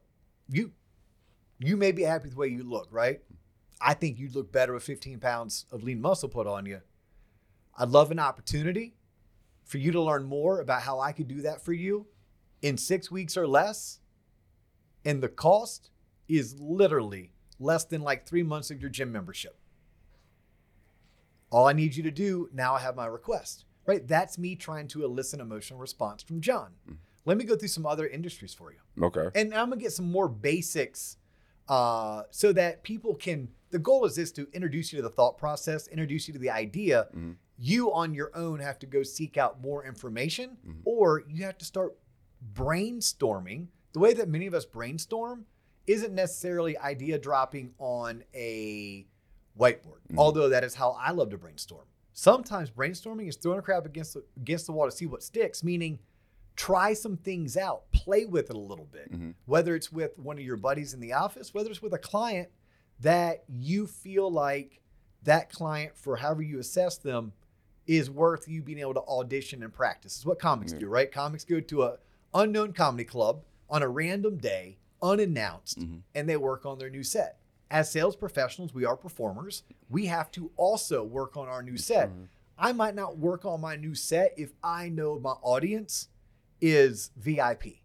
you 0.49 0.73
you 1.59 1.77
may 1.77 1.91
be 1.91 2.03
happy 2.03 2.25
with 2.25 2.33
the 2.33 2.39
way 2.39 2.49
you 2.49 2.63
look, 2.63 2.89
right? 2.91 3.21
I 3.81 3.95
think 3.95 4.19
you'd 4.19 4.35
look 4.35 4.53
better 4.53 4.73
with 4.75 4.83
15 4.83 5.21
pounds 5.21 5.65
of 5.73 5.83
lean 5.83 6.01
muscle 6.01 6.29
put 6.29 6.47
on 6.47 6.67
you. 6.67 6.81
I'd 7.79 7.89
love 7.89 8.11
an 8.11 8.19
opportunity 8.19 8.95
for 9.65 9.79
you 9.79 9.91
to 9.93 10.01
learn 10.03 10.25
more 10.25 10.61
about 10.61 10.83
how 10.83 11.01
I 11.01 11.13
could 11.13 11.29
do 11.29 11.43
that 11.43 11.63
for 11.65 11.73
you 11.73 12.07
in 12.63 12.77
six 12.77 13.11
weeks 13.11 13.37
or 13.37 13.47
less. 13.47 14.01
And 15.07 15.23
the 15.23 15.29
cost 15.29 15.91
is 16.29 16.59
literally 16.61 17.31
less 17.61 17.85
than 17.85 18.03
like 18.03 18.27
three 18.27 18.43
months 18.43 18.71
of 18.73 18.81
your 18.81 18.91
gym 18.91 19.13
membership. 19.13 19.57
All 21.51 21.69
I 21.69 21.73
need 21.73 21.95
you 21.95 22.03
to 22.03 22.11
do 22.11 22.51
now, 22.53 22.75
I 22.75 22.81
have 22.81 22.97
my 22.97 23.07
request, 23.07 23.65
right? 23.87 24.07
That's 24.07 24.37
me 24.37 24.57
trying 24.57 24.89
to 24.89 25.05
elicit 25.05 25.41
emotional 25.41 25.79
response 25.79 26.23
from 26.25 26.41
John. 26.41 26.73
Let 27.25 27.39
me 27.39 27.45
go 27.45 27.57
through 27.57 27.69
some 27.69 27.87
other 27.87 28.07
industries 28.07 28.53
for 28.53 28.73
you 28.73 28.79
Okay. 29.05 29.29
and 29.41 29.55
I'm 29.55 29.71
gonna 29.71 29.81
get 29.81 29.93
some 29.93 30.11
more 30.11 30.29
basics 30.29 31.17
uh, 31.69 32.23
so 32.31 32.53
that 32.53 32.83
people 32.85 33.15
can. 33.15 33.49
The 33.71 33.79
goal 33.81 34.05
is 34.05 34.15
this 34.17 34.31
to 34.33 34.49
introduce 34.53 34.93
you 34.93 34.99
to 34.99 35.03
the 35.03 35.11
thought 35.11 35.37
process, 35.39 35.89
introduce 35.89 36.29
you 36.29 36.33
to 36.35 36.39
the 36.39 36.51
idea. 36.51 37.09
Mhm. 37.13 37.37
You 37.59 37.93
on 37.93 38.15
your 38.15 38.31
own 38.37 38.61
have 38.61 38.79
to 38.81 38.87
go 38.87 39.03
seek 39.03 39.37
out 39.37 39.61
more 39.61 39.85
information, 39.85 40.59
Mhm. 40.65 40.83
or 40.85 41.25
you 41.29 41.43
have 41.45 41.59
to 41.59 41.65
start 41.65 41.97
brainstorming. 42.55 43.67
The 43.97 44.01
way 44.01 44.13
that 44.13 44.29
many 44.29 44.47
of 44.47 44.53
us 44.53 44.67
brainstorm 44.67 45.47
isn't 45.87 46.15
necessarily 46.15 46.77
idea 46.77 47.19
dropping 47.19 47.73
on 47.79 48.25
a 48.35 49.07
whiteboard, 49.59 50.01
Mhm. 50.11 50.19
although 50.19 50.51
that 50.51 50.63
is 50.65 50.75
how 50.75 50.91
I 50.91 51.13
love 51.13 51.31
to 51.31 51.39
brainstorm. 51.39 51.87
Sometimes 52.13 52.71
brainstorming 52.71 53.27
is 53.27 53.37
throwing 53.37 53.59
a 53.59 53.63
crap 53.63 53.87
against 53.87 54.13
the, 54.13 54.23
against 54.37 54.67
the 54.67 54.73
wall 54.73 54.85
to 54.85 54.95
see 54.95 55.07
what 55.07 55.23
sticks, 55.23 55.65
meaning 55.65 55.99
try 56.57 56.93
some 56.93 57.17
things 57.17 57.57
out, 57.57 57.91
play 57.91 58.27
with 58.27 58.51
it 58.51 58.57
a 58.57 58.59
little 58.59 58.85
bit. 58.85 59.11
Mhm. 59.11 59.35
Whether 59.47 59.75
it's 59.75 59.91
with 59.91 60.19
one 60.19 60.37
of 60.37 60.45
your 60.45 60.59
buddies 60.59 60.93
in 60.93 61.01
the 61.01 61.15
office, 61.15 61.55
whether 61.55 61.71
it's 61.71 61.81
with 61.81 61.95
a 61.95 61.99
client 61.99 62.51
that 63.01 63.45
you 63.49 63.87
feel 63.87 64.31
like 64.31 64.83
that 65.23 65.49
client, 65.51 65.97
for 65.97 66.17
however 66.17 66.43
you 66.43 66.59
assess 66.59 66.99
them, 66.99 67.33
is 67.87 68.11
worth 68.11 68.47
you 68.47 68.63
being 68.63 68.79
able 68.79 68.93
to 68.93 69.05
audition 69.05 69.63
and 69.63 69.73
practice. 69.73 70.19
Is 70.19 70.27
what 70.27 70.39
comics 70.39 70.75
do, 70.75 70.87
right? 70.87 71.11
Comics 71.11 71.47
go 71.47 71.61
to 71.61 71.85
a 71.85 71.99
unknown 72.35 72.75
comedy 72.75 73.05
club 73.07 73.43
on 73.69 73.83
a 73.83 73.89
random 73.89 74.37
day, 74.39 74.79
unannounced, 75.03 75.79
Mhm. 75.81 76.03
and 76.15 76.29
they 76.29 76.37
work 76.37 76.65
on 76.67 76.79
their 76.79 76.91
new 76.91 77.03
set. 77.03 77.39
As 77.71 77.91
sales 77.91 78.15
professionals, 78.17 78.73
we 78.73 78.85
are 78.85 78.97
performers. 78.97 79.63
We 79.91 80.07
have 80.07 80.31
to 80.33 80.51
also 80.57 81.03
work 81.03 81.37
on 81.37 81.49
our 81.49 81.63
new 81.63 81.77
set. 81.77 82.11
Mhm. 82.11 82.29
I 82.59 82.73
might 82.73 82.95
not 82.95 83.19
work 83.19 83.45
on 83.45 83.61
my 83.61 83.77
new 83.77 83.95
set 83.95 84.33
if 84.39 84.53
I 84.63 84.89
know 84.89 85.19
my 85.19 85.33
audience 85.43 86.09
is 86.61 87.11
VIP. 87.17 87.83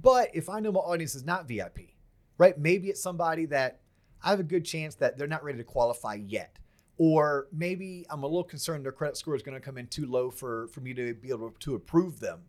But 0.00 0.30
if 0.34 0.48
I 0.48 0.60
know 0.60 0.72
my 0.72 0.80
audience 0.80 1.14
is 1.14 1.24
not 1.24 1.46
VIP, 1.46 1.96
right? 2.38 2.56
Maybe 2.58 2.88
it's 2.88 3.00
somebody 3.02 3.46
that 3.46 3.80
I 4.22 4.30
have 4.30 4.40
a 4.40 4.44
good 4.44 4.64
chance 4.64 4.94
that 4.96 5.18
they're 5.18 5.26
not 5.26 5.44
ready 5.44 5.58
to 5.58 5.64
qualify 5.64 6.14
yet. 6.14 6.58
Or 6.96 7.48
maybe 7.52 8.06
I'm 8.08 8.22
a 8.22 8.26
little 8.26 8.44
concerned 8.44 8.84
their 8.84 8.92
credit 8.92 9.16
score 9.16 9.34
is 9.34 9.42
going 9.42 9.56
to 9.56 9.60
come 9.60 9.76
in 9.76 9.88
too 9.88 10.06
low 10.06 10.30
for, 10.30 10.68
for 10.68 10.80
me 10.80 10.94
to 10.94 11.12
be 11.14 11.28
able 11.30 11.50
to 11.50 11.74
approve 11.74 12.20
them. 12.20 12.44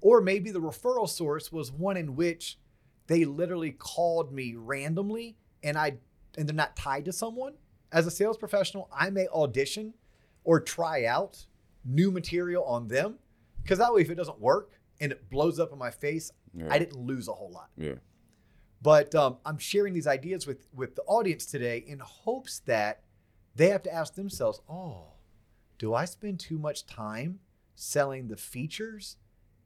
Or 0.00 0.20
maybe 0.20 0.50
the 0.50 0.60
referral 0.60 1.08
source 1.08 1.50
was 1.50 1.72
one 1.72 1.96
in 1.96 2.14
which 2.16 2.58
they 3.06 3.24
literally 3.24 3.72
called 3.72 4.32
me 4.32 4.54
randomly 4.56 5.36
and 5.62 5.76
I 5.76 5.98
and 6.36 6.48
they're 6.48 6.54
not 6.54 6.76
tied 6.76 7.04
to 7.06 7.12
someone. 7.12 7.54
As 7.90 8.06
a 8.06 8.10
sales 8.10 8.36
professional, 8.36 8.88
I 8.92 9.10
may 9.10 9.26
audition 9.28 9.94
or 10.44 10.60
try 10.60 11.04
out 11.06 11.46
new 11.84 12.10
material 12.10 12.64
on 12.64 12.86
them 12.88 13.18
because 13.62 13.78
that 13.78 13.92
way 13.92 14.02
if 14.02 14.10
it 14.10 14.14
doesn't 14.14 14.38
work 14.40 14.70
and 15.00 15.10
it 15.10 15.28
blows 15.30 15.58
up 15.58 15.72
in 15.72 15.78
my 15.78 15.90
face, 15.90 16.30
Yeah. 16.54 16.68
I 16.70 16.78
didn't 16.78 16.98
lose 16.98 17.28
a 17.28 17.32
whole 17.32 17.50
lot. 17.50 17.70
yeah. 17.76 17.94
But 18.80 19.12
um, 19.16 19.38
I'm 19.44 19.58
sharing 19.58 19.92
these 19.94 20.06
ideas 20.06 20.46
with 20.46 20.68
with 20.72 20.94
the 20.94 21.02
audience 21.02 21.46
today 21.46 21.78
in 21.86 21.98
hopes 21.98 22.60
that 22.66 23.02
they 23.56 23.70
have 23.70 23.82
to 23.82 23.92
ask 23.92 24.14
themselves, 24.14 24.60
"Oh, 24.68 25.14
do 25.78 25.94
I 25.94 26.04
spend 26.04 26.38
too 26.38 26.58
much 26.58 26.86
time 26.86 27.40
selling 27.74 28.28
the 28.28 28.36
features 28.36 29.16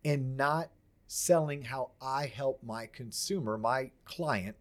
and 0.05 0.37
not 0.37 0.71
selling 1.07 1.63
how 1.63 1.91
I 2.01 2.27
help 2.27 2.63
my 2.63 2.87
consumer, 2.87 3.59
my 3.59 3.91
client, 4.05 4.57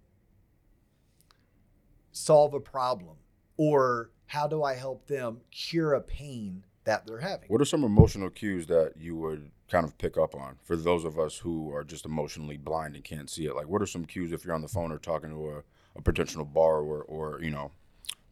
solve 2.12 2.54
a 2.54 2.60
problem, 2.60 3.18
or 3.58 4.12
how 4.26 4.48
do 4.48 4.64
I 4.64 4.74
help 4.74 5.08
them 5.08 5.42
cure 5.52 5.94
a 5.94 6.02
pain 6.02 6.66
that 6.84 7.06
they're 7.06 7.20
having?" 7.20 7.50
What 7.50 7.62
are 7.62 7.66
some 7.66 7.84
emotional 7.84 8.30
cues 8.30 8.68
that 8.68 8.94
you 8.98 9.16
would 9.16 9.52
kind 9.70 9.86
of 9.86 9.98
pick 9.98 10.18
up 10.18 10.36
on 10.36 10.58
for 10.62 10.76
those 10.76 11.06
of 11.06 11.18
us 11.18 11.38
who 11.38 11.74
are 11.74 11.84
just 11.84 12.06
emotionally 12.06 12.58
blind 12.58 12.96
and 12.96 13.04
can't 13.04 13.30
see 13.30 13.46
it? 13.46 13.56
Like, 13.56 13.68
what 13.68 13.82
are 13.82 13.88
some 13.88 14.06
cues 14.06 14.32
if 14.34 14.44
you're 14.44 14.54
on 14.54 14.62
the 14.62 14.68
phone 14.68 14.92
or 14.92 14.98
talking 14.98 15.30
to 15.30 15.50
a, 15.50 15.64
a 15.96 16.02
potential 16.02 16.44
borrower 16.44 17.02
or, 17.04 17.40
you 17.42 17.52
know, 17.52 17.72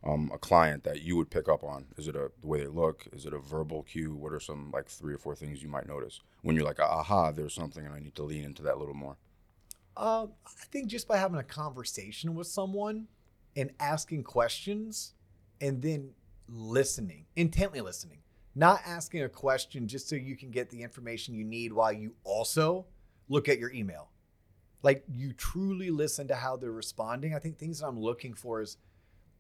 um, 0.04 0.32
a 0.34 0.38
client 0.38 0.84
that 0.84 1.02
you 1.02 1.18
would 1.18 1.30
pick 1.30 1.50
up 1.50 1.64
on? 1.64 1.86
Is 1.98 2.08
it 2.08 2.16
a 2.16 2.32
the 2.42 2.48
way 2.48 2.60
they 2.60 2.68
look? 2.68 3.08
Is 3.12 3.26
it 3.26 3.34
a 3.34 3.40
verbal 3.40 3.84
cue? 3.84 4.16
What 4.16 4.34
are 4.34 4.40
some 4.40 4.72
like 4.72 4.88
three 4.88 5.14
or 5.14 5.18
four 5.18 5.36
things 5.36 5.62
you 5.62 5.70
might 5.70 5.88
notice 5.88 6.22
when 6.42 6.56
you're 6.56 6.66
like, 6.66 6.80
aha, 6.80 7.32
there's 7.32 7.54
something 7.54 7.86
and 7.86 7.94
I 7.94 8.00
need 8.00 8.16
to 8.16 8.24
lean 8.24 8.44
into 8.44 8.64
that 8.64 8.76
a 8.76 8.80
little 8.80 8.94
more? 8.94 9.18
Um, 9.98 10.32
I 10.46 10.66
think 10.72 10.88
just 10.88 11.08
by 11.08 11.18
having 11.18 11.40
a 11.40 11.44
conversation 11.44 12.34
with 12.34 12.48
someone 12.48 13.08
and 13.58 13.72
asking 13.80 14.24
questions 14.24 15.14
and 15.60 15.82
then 15.82 16.12
listening, 16.48 17.26
intently 17.36 17.82
listening, 17.82 18.20
not 18.56 18.82
asking 18.86 19.24
a 19.24 19.30
question 19.30 19.88
just 19.88 20.08
so 20.08 20.16
you 20.16 20.38
can 20.38 20.52
get 20.52 20.70
the 20.70 20.82
information 20.82 21.34
you 21.34 21.44
need 21.44 21.74
while 21.74 21.92
you 21.92 22.16
also 22.24 22.86
look 23.28 23.50
at 23.50 23.60
your 23.60 23.72
email. 23.72 24.10
Like 24.82 25.04
you 25.12 25.34
truly 25.34 25.90
listen 25.90 26.30
to 26.30 26.36
how 26.36 26.56
they're 26.56 26.72
responding. 26.72 27.36
I 27.36 27.40
think 27.40 27.58
things 27.58 27.80
that 27.80 27.88
I'm 27.88 28.00
looking 28.00 28.34
for 28.34 28.62
is 28.62 28.78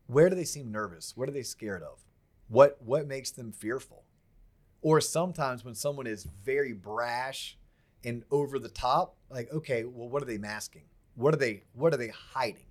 where 0.10 0.28
do 0.28 0.36
they 0.36 0.43
seem 0.43 0.72
nervous? 0.72 1.15
What 1.15 1.30
are 1.30 1.32
they 1.32 1.43
scared 1.43 1.84
of? 1.84 2.04
What 2.48 2.82
what 2.82 3.08
makes 3.08 3.30
them 3.30 3.52
fearful? 3.52 4.06
Or 4.82 5.00
sometimes 5.02 5.63
when 5.63 5.76
someone 5.76 6.08
is 6.08 6.28
very 6.43 6.74
brash 6.74 7.58
and 8.04 8.24
over 8.32 8.58
the 8.58 8.69
top, 8.69 9.17
like, 9.30 9.52
okay, 9.54 9.84
well, 9.84 10.10
what 10.10 10.24
are 10.24 10.26
they 10.26 10.39
masking? 10.39 10.86
What 11.13 11.36
are 11.36 11.38
they 11.38 11.62
what 11.74 11.93
are 11.93 11.98
they 11.98 12.08
hiding? 12.08 12.65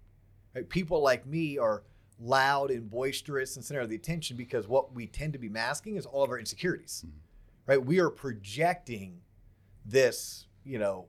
Right? 0.52 0.68
People 0.68 1.00
like 1.00 1.26
me 1.26 1.58
are 1.58 1.84
loud 2.18 2.72
and 2.72 2.90
boisterous 2.90 3.54
and 3.54 3.64
center 3.64 3.80
of 3.82 3.88
the 3.88 3.94
attention 3.94 4.36
because 4.36 4.66
what 4.66 4.92
we 4.92 5.06
tend 5.06 5.32
to 5.34 5.38
be 5.38 5.48
masking 5.48 5.94
is 5.94 6.06
all 6.06 6.24
of 6.24 6.30
our 6.30 6.40
insecurities. 6.40 7.04
Mm-hmm. 7.06 7.18
Right? 7.66 7.84
We 7.84 8.00
are 8.00 8.10
projecting 8.10 9.20
this, 9.86 10.48
you 10.64 10.80
know, 10.80 11.06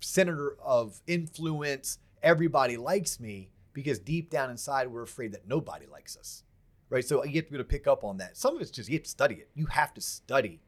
center 0.00 0.56
of 0.60 1.00
influence, 1.06 1.98
everybody 2.20 2.76
likes 2.76 3.20
me 3.20 3.50
because 3.78 3.98
deep 3.98 4.30
down 4.30 4.50
inside 4.50 4.88
we're 4.88 5.02
afraid 5.02 5.32
that 5.32 5.46
nobody 5.46 5.86
likes 5.86 6.16
us. 6.16 6.42
Right? 6.90 7.04
So 7.04 7.24
you 7.24 7.36
have 7.36 7.44
to 7.44 7.50
be 7.50 7.56
able 7.56 7.64
to 7.64 7.68
pick 7.68 7.86
up 7.86 8.02
on 8.02 8.16
that. 8.16 8.36
Some 8.36 8.56
of 8.56 8.62
it's 8.62 8.70
just 8.70 8.88
you 8.88 8.96
have 8.96 9.04
to 9.04 9.10
study 9.10 9.34
it. 9.36 9.50
You 9.54 9.66
have 9.66 9.94
to 9.94 10.00
study. 10.00 10.60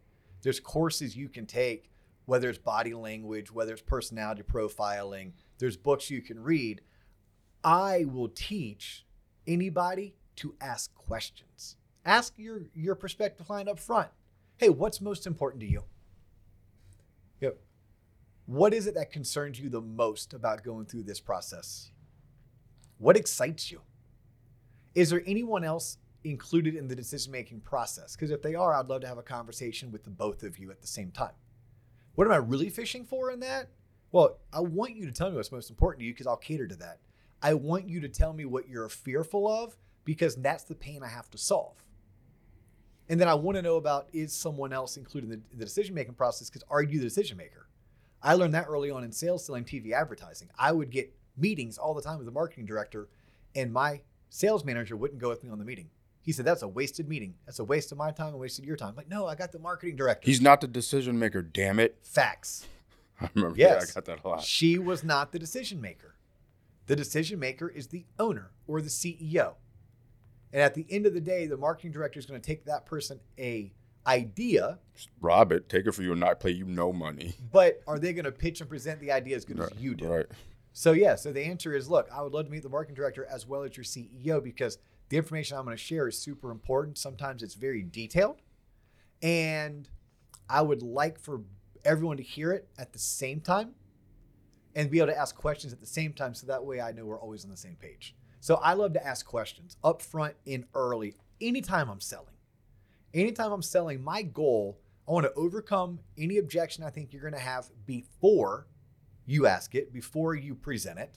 There's 0.42 0.60
courses 0.60 1.16
you 1.16 1.28
can 1.28 1.46
take 1.46 1.90
whether 2.30 2.48
it's 2.48 2.58
body 2.58 2.94
language, 2.94 3.52
whether 3.52 3.72
it's 3.72 3.82
personality 3.82 4.44
profiling, 4.44 5.32
there's 5.58 5.76
books 5.76 6.10
you 6.10 6.22
can 6.22 6.40
read. 6.40 6.80
I 7.64 8.04
will 8.04 8.28
teach 8.28 9.04
anybody 9.48 10.14
to 10.36 10.54
ask 10.60 10.94
questions. 10.94 11.74
Ask 12.04 12.34
your 12.36 12.60
your 12.72 12.94
prospective 12.94 13.48
client 13.48 13.68
up 13.68 13.80
front. 13.80 14.10
Hey, 14.58 14.68
what's 14.68 15.00
most 15.00 15.26
important 15.26 15.60
to 15.62 15.66
you? 15.66 15.82
Yep. 17.40 17.58
What 18.46 18.74
is 18.74 18.86
it 18.86 18.94
that 18.94 19.10
concerns 19.10 19.58
you 19.58 19.68
the 19.68 19.80
most 19.80 20.32
about 20.32 20.62
going 20.62 20.86
through 20.86 21.02
this 21.02 21.18
process? 21.18 21.90
What 23.00 23.16
excites 23.16 23.72
you? 23.72 23.80
Is 24.94 25.08
there 25.08 25.22
anyone 25.26 25.64
else 25.64 25.96
included 26.22 26.76
in 26.76 26.86
the 26.86 26.94
decision 26.94 27.32
making 27.32 27.60
process? 27.62 28.14
Because 28.14 28.30
if 28.30 28.42
they 28.42 28.54
are, 28.54 28.74
I'd 28.74 28.88
love 28.88 29.00
to 29.00 29.08
have 29.08 29.16
a 29.16 29.22
conversation 29.22 29.90
with 29.90 30.04
the 30.04 30.10
both 30.10 30.42
of 30.42 30.58
you 30.58 30.70
at 30.70 30.82
the 30.82 30.86
same 30.86 31.10
time. 31.10 31.32
What 32.14 32.26
am 32.26 32.32
I 32.32 32.36
really 32.36 32.68
fishing 32.68 33.06
for 33.06 33.30
in 33.30 33.40
that? 33.40 33.70
Well, 34.12 34.38
I 34.52 34.60
want 34.60 34.96
you 34.96 35.06
to 35.06 35.12
tell 35.12 35.30
me 35.30 35.36
what's 35.36 35.50
most 35.50 35.70
important 35.70 36.00
to 36.00 36.04
you 36.04 36.12
because 36.12 36.26
I'll 36.26 36.36
cater 36.36 36.68
to 36.68 36.76
that. 36.76 36.98
I 37.40 37.54
want 37.54 37.88
you 37.88 38.00
to 38.00 38.08
tell 38.08 38.34
me 38.34 38.44
what 38.44 38.68
you're 38.68 38.90
fearful 38.90 39.48
of 39.48 39.78
because 40.04 40.36
that's 40.36 40.64
the 40.64 40.74
pain 40.74 41.02
I 41.02 41.08
have 41.08 41.30
to 41.30 41.38
solve. 41.38 41.82
And 43.08 43.18
then 43.18 43.28
I 43.28 43.34
want 43.34 43.56
to 43.56 43.62
know 43.62 43.76
about 43.76 44.08
is 44.12 44.34
someone 44.34 44.74
else 44.74 44.98
included 44.98 45.32
in 45.32 45.42
the, 45.50 45.56
the 45.56 45.64
decision 45.64 45.94
making 45.94 46.14
process 46.14 46.50
because 46.50 46.64
are 46.68 46.82
you 46.82 46.98
the 46.98 47.06
decision 47.06 47.38
maker? 47.38 47.66
I 48.22 48.34
learned 48.34 48.52
that 48.52 48.66
early 48.68 48.90
on 48.90 49.04
in 49.04 49.12
sales 49.12 49.46
selling 49.46 49.64
TV 49.64 49.92
advertising. 49.92 50.50
I 50.58 50.72
would 50.72 50.90
get 50.90 51.14
meetings 51.36 51.78
all 51.78 51.94
the 51.94 52.02
time 52.02 52.18
with 52.18 52.26
the 52.26 52.32
marketing 52.32 52.66
director, 52.66 53.08
and 53.54 53.72
my 53.72 54.00
sales 54.28 54.64
manager 54.64 54.96
wouldn't 54.96 55.20
go 55.20 55.28
with 55.28 55.42
me 55.44 55.50
on 55.50 55.58
the 55.58 55.64
meeting. 55.64 55.88
He 56.22 56.32
said, 56.32 56.44
That's 56.44 56.62
a 56.62 56.68
wasted 56.68 57.08
meeting. 57.08 57.34
That's 57.46 57.58
a 57.58 57.64
waste 57.64 57.92
of 57.92 57.98
my 57.98 58.10
time 58.10 58.28
and 58.28 58.38
wasted 58.38 58.64
your 58.64 58.76
time. 58.76 58.90
I'm 58.90 58.96
like, 58.96 59.08
no, 59.08 59.26
I 59.26 59.34
got 59.34 59.52
the 59.52 59.58
marketing 59.58 59.96
director. 59.96 60.26
He's 60.26 60.40
not 60.42 60.60
the 60.60 60.68
decision 60.68 61.18
maker, 61.18 61.40
damn 61.42 61.80
it. 61.80 61.98
Facts. 62.02 62.66
I 63.20 63.28
remember 63.34 63.56
Yes. 63.58 63.84
yeah, 63.86 63.90
I 63.90 63.94
got 63.94 64.04
that 64.04 64.24
a 64.24 64.28
lot. 64.28 64.42
She 64.42 64.78
was 64.78 65.02
not 65.02 65.32
the 65.32 65.38
decision 65.38 65.80
maker. 65.80 66.16
The 66.86 66.96
decision 66.96 67.38
maker 67.38 67.68
is 67.68 67.86
the 67.88 68.04
owner 68.18 68.50
or 68.66 68.80
the 68.82 68.88
CEO. 68.88 69.54
And 70.52 70.60
at 70.60 70.74
the 70.74 70.84
end 70.90 71.06
of 71.06 71.14
the 71.14 71.20
day, 71.20 71.46
the 71.46 71.56
marketing 71.56 71.92
director 71.92 72.18
is 72.18 72.26
going 72.26 72.40
to 72.40 72.46
take 72.46 72.64
that 72.66 72.84
person 72.84 73.20
a 73.38 73.72
idea, 74.06 74.78
Rob 75.20 75.52
it, 75.52 75.68
take 75.68 75.86
it 75.86 75.92
for 75.92 76.02
you 76.02 76.12
and 76.12 76.20
not 76.20 76.40
pay 76.40 76.50
you 76.50 76.64
no 76.64 76.92
money. 76.92 77.34
but 77.52 77.80
are 77.86 77.98
they 77.98 78.12
going 78.12 78.24
to 78.24 78.32
pitch 78.32 78.60
and 78.60 78.68
present 78.68 78.98
the 79.00 79.12
idea 79.12 79.36
as 79.36 79.44
good 79.44 79.60
as 79.60 79.70
you 79.78 79.94
do? 79.94 80.06
Right. 80.08 80.26
So 80.72 80.92
yeah, 80.92 81.16
so 81.16 81.32
the 81.32 81.44
answer 81.44 81.74
is 81.74 81.88
look, 81.88 82.08
I 82.12 82.22
would 82.22 82.32
love 82.32 82.46
to 82.46 82.50
meet 82.50 82.62
the 82.62 82.68
marketing 82.68 82.94
director 82.94 83.26
as 83.30 83.46
well 83.46 83.62
as 83.62 83.76
your 83.76 83.84
CEO 83.84 84.42
because 84.42 84.78
the 85.08 85.16
information 85.16 85.56
I'm 85.56 85.64
going 85.64 85.76
to 85.76 85.82
share 85.82 86.08
is 86.08 86.18
super 86.18 86.50
important. 86.50 86.96
Sometimes 86.96 87.42
it's 87.42 87.54
very 87.54 87.82
detailed. 87.82 88.40
And 89.22 89.88
I 90.48 90.62
would 90.62 90.82
like 90.82 91.18
for 91.18 91.42
everyone 91.84 92.16
to 92.16 92.22
hear 92.22 92.52
it 92.52 92.68
at 92.78 92.92
the 92.92 92.98
same 92.98 93.40
time 93.40 93.74
and 94.74 94.90
be 94.90 94.98
able 94.98 95.08
to 95.08 95.18
ask 95.18 95.34
questions 95.34 95.72
at 95.72 95.80
the 95.80 95.86
same 95.86 96.12
time 96.12 96.34
so 96.34 96.46
that 96.46 96.64
way 96.64 96.80
I 96.80 96.92
know 96.92 97.04
we're 97.04 97.20
always 97.20 97.44
on 97.44 97.50
the 97.50 97.56
same 97.56 97.76
page. 97.76 98.14
So 98.40 98.56
I 98.56 98.74
love 98.74 98.92
to 98.94 99.06
ask 99.06 99.26
questions 99.26 99.76
up 99.82 100.00
front 100.00 100.34
and 100.46 100.64
early 100.74 101.14
anytime 101.40 101.90
I'm 101.90 102.00
selling. 102.00 102.34
Anytime 103.12 103.52
I'm 103.52 103.62
selling, 103.62 104.02
my 104.02 104.22
goal, 104.22 104.78
I 105.08 105.12
want 105.12 105.26
to 105.26 105.34
overcome 105.34 105.98
any 106.16 106.38
objection 106.38 106.84
I 106.84 106.90
think 106.90 107.12
you're 107.12 107.22
going 107.22 107.34
to 107.34 107.40
have 107.40 107.68
before 107.84 108.66
you 109.30 109.46
ask 109.46 109.74
it, 109.74 109.92
before 109.92 110.34
you 110.34 110.54
present 110.54 110.98
it. 110.98 111.16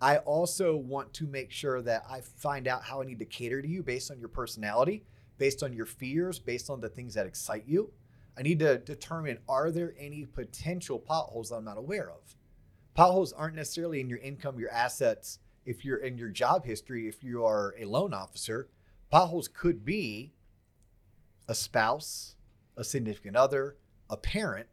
I 0.00 0.18
also 0.18 0.76
want 0.76 1.12
to 1.14 1.26
make 1.26 1.50
sure 1.50 1.82
that 1.82 2.04
I 2.08 2.20
find 2.20 2.68
out 2.68 2.84
how 2.84 3.02
I 3.02 3.04
need 3.04 3.18
to 3.18 3.24
cater 3.24 3.60
to 3.60 3.68
you 3.68 3.82
based 3.82 4.10
on 4.10 4.18
your 4.18 4.28
personality, 4.28 5.04
based 5.36 5.62
on 5.62 5.72
your 5.72 5.84
fears, 5.84 6.38
based 6.38 6.70
on 6.70 6.80
the 6.80 6.88
things 6.88 7.14
that 7.14 7.26
excite 7.26 7.64
you. 7.66 7.92
I 8.38 8.42
need 8.42 8.60
to 8.60 8.78
determine 8.78 9.38
are 9.48 9.70
there 9.70 9.94
any 9.98 10.24
potential 10.24 10.98
potholes 10.98 11.50
that 11.50 11.56
I'm 11.56 11.64
not 11.64 11.76
aware 11.76 12.10
of? 12.10 12.36
Potholes 12.94 13.32
aren't 13.32 13.56
necessarily 13.56 14.00
in 14.00 14.08
your 14.08 14.20
income, 14.20 14.58
your 14.58 14.70
assets, 14.70 15.40
if 15.66 15.84
you're 15.84 15.98
in 15.98 16.16
your 16.16 16.30
job 16.30 16.64
history, 16.64 17.08
if 17.08 17.22
you 17.22 17.44
are 17.44 17.74
a 17.78 17.84
loan 17.84 18.14
officer. 18.14 18.68
Potholes 19.10 19.48
could 19.48 19.84
be 19.84 20.32
a 21.48 21.54
spouse, 21.54 22.36
a 22.76 22.84
significant 22.84 23.36
other, 23.36 23.76
a 24.08 24.16
parent 24.16 24.68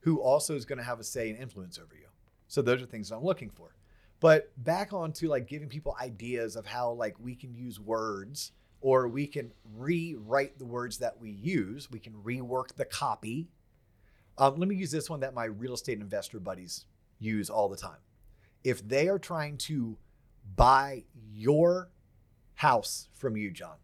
who 0.00 0.20
also 0.20 0.54
is 0.54 0.64
going 0.64 0.78
to 0.78 0.84
have 0.84 1.00
a 1.00 1.04
say 1.04 1.30
and 1.30 1.38
influence 1.38 1.78
over 1.78 1.94
you. 1.94 2.06
So 2.46 2.62
those 2.62 2.82
are 2.82 2.86
things 2.86 3.08
that 3.08 3.16
I'm 3.16 3.24
looking 3.24 3.50
for. 3.50 3.74
But 4.20 4.50
back 4.56 4.92
on 4.92 5.12
to 5.14 5.28
like 5.28 5.46
giving 5.46 5.68
people 5.68 5.96
ideas 6.00 6.56
of 6.56 6.66
how 6.66 6.92
like 6.92 7.16
we 7.20 7.34
can 7.34 7.54
use 7.54 7.78
words 7.78 8.52
or 8.80 9.08
we 9.08 9.26
can 9.26 9.52
rewrite 9.76 10.58
the 10.58 10.64
words 10.64 10.98
that 10.98 11.20
we 11.20 11.30
use. 11.30 11.90
We 11.90 11.98
can 11.98 12.14
rework 12.14 12.74
the 12.74 12.84
copy. 12.84 13.48
Um, 14.36 14.56
let 14.56 14.68
me 14.68 14.76
use 14.76 14.90
this 14.90 15.10
one 15.10 15.20
that 15.20 15.34
my 15.34 15.44
real 15.44 15.74
estate 15.74 16.00
investor 16.00 16.40
buddies 16.40 16.86
use 17.18 17.50
all 17.50 17.68
the 17.68 17.76
time. 17.76 17.98
If 18.64 18.86
they 18.86 19.08
are 19.08 19.18
trying 19.18 19.56
to 19.58 19.96
buy 20.56 21.04
your 21.32 21.90
house 22.54 23.08
from 23.14 23.36
you, 23.36 23.50
John, 23.50 23.76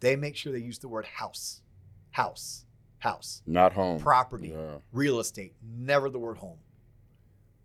they 0.00 0.16
make 0.16 0.36
sure 0.36 0.52
they 0.52 0.58
use 0.58 0.78
the 0.78 0.88
word 0.88 1.06
house, 1.06 1.62
house, 2.10 2.64
house, 2.98 3.42
Not 3.46 3.72
home. 3.74 3.98
property, 4.00 4.48
Yeah. 4.48 4.78
real 4.92 5.20
estate, 5.20 5.54
never 5.62 6.08
the 6.10 6.18
word 6.18 6.38
home. 6.38 6.58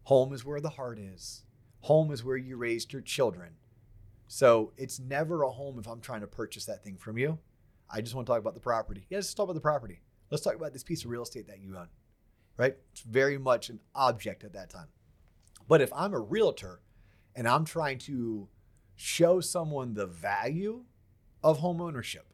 Home 0.04 0.34
is 0.34 0.44
where 0.46 0.60
the 0.62 0.70
heart 0.72 1.00
is. 1.00 1.46
Home 1.82 2.12
is 2.12 2.24
where 2.24 2.38
you 2.38 2.56
raised 2.58 2.94
your 2.94 3.02
children. 3.02 3.56
So 4.28 4.74
it's 4.78 5.00
never 5.00 5.44
a 5.44 5.50
home 5.52 5.80
if 5.80 5.88
I'm 5.88 6.02
trying 6.02 6.22
to 6.22 6.28
purchase 6.28 6.66
that 6.66 6.84
thing 6.84 6.98
from 6.98 7.18
you. 7.18 7.40
I 7.90 8.02
just 8.02 8.16
want 8.16 8.26
to 8.26 8.32
talk 8.32 8.40
about 8.40 8.54
the 8.54 8.60
property. 8.60 9.06
Yeah, 9.10 9.18
let's 9.20 9.34
talk 9.34 9.46
about 9.46 9.54
the 9.54 9.62
property. 9.62 10.02
Let's 10.30 10.44
talk 10.44 10.56
about 10.56 10.74
this 10.74 10.84
piece 10.84 11.04
of 11.04 11.12
real 11.12 11.24
estate 11.24 11.48
that 11.48 11.60
you 11.60 11.78
own, 11.78 11.90
right? 12.58 12.76
It's 12.92 13.02
very 13.02 13.38
much 13.38 13.70
an 13.70 13.80
object 13.94 14.44
at 14.44 14.54
that 14.54 14.70
time. 14.70 14.88
But 15.68 15.82
if 15.82 15.92
I'm 15.94 16.14
a 16.14 16.20
realtor 16.20 16.82
and 17.36 17.48
I'm 17.48 17.66
trying 17.66 18.00
to 18.00 18.48
show 18.96 19.40
someone 19.42 19.94
the 19.94 20.08
value 20.08 20.86
of 21.44 21.60
home 21.60 21.82
ownership 21.82 22.26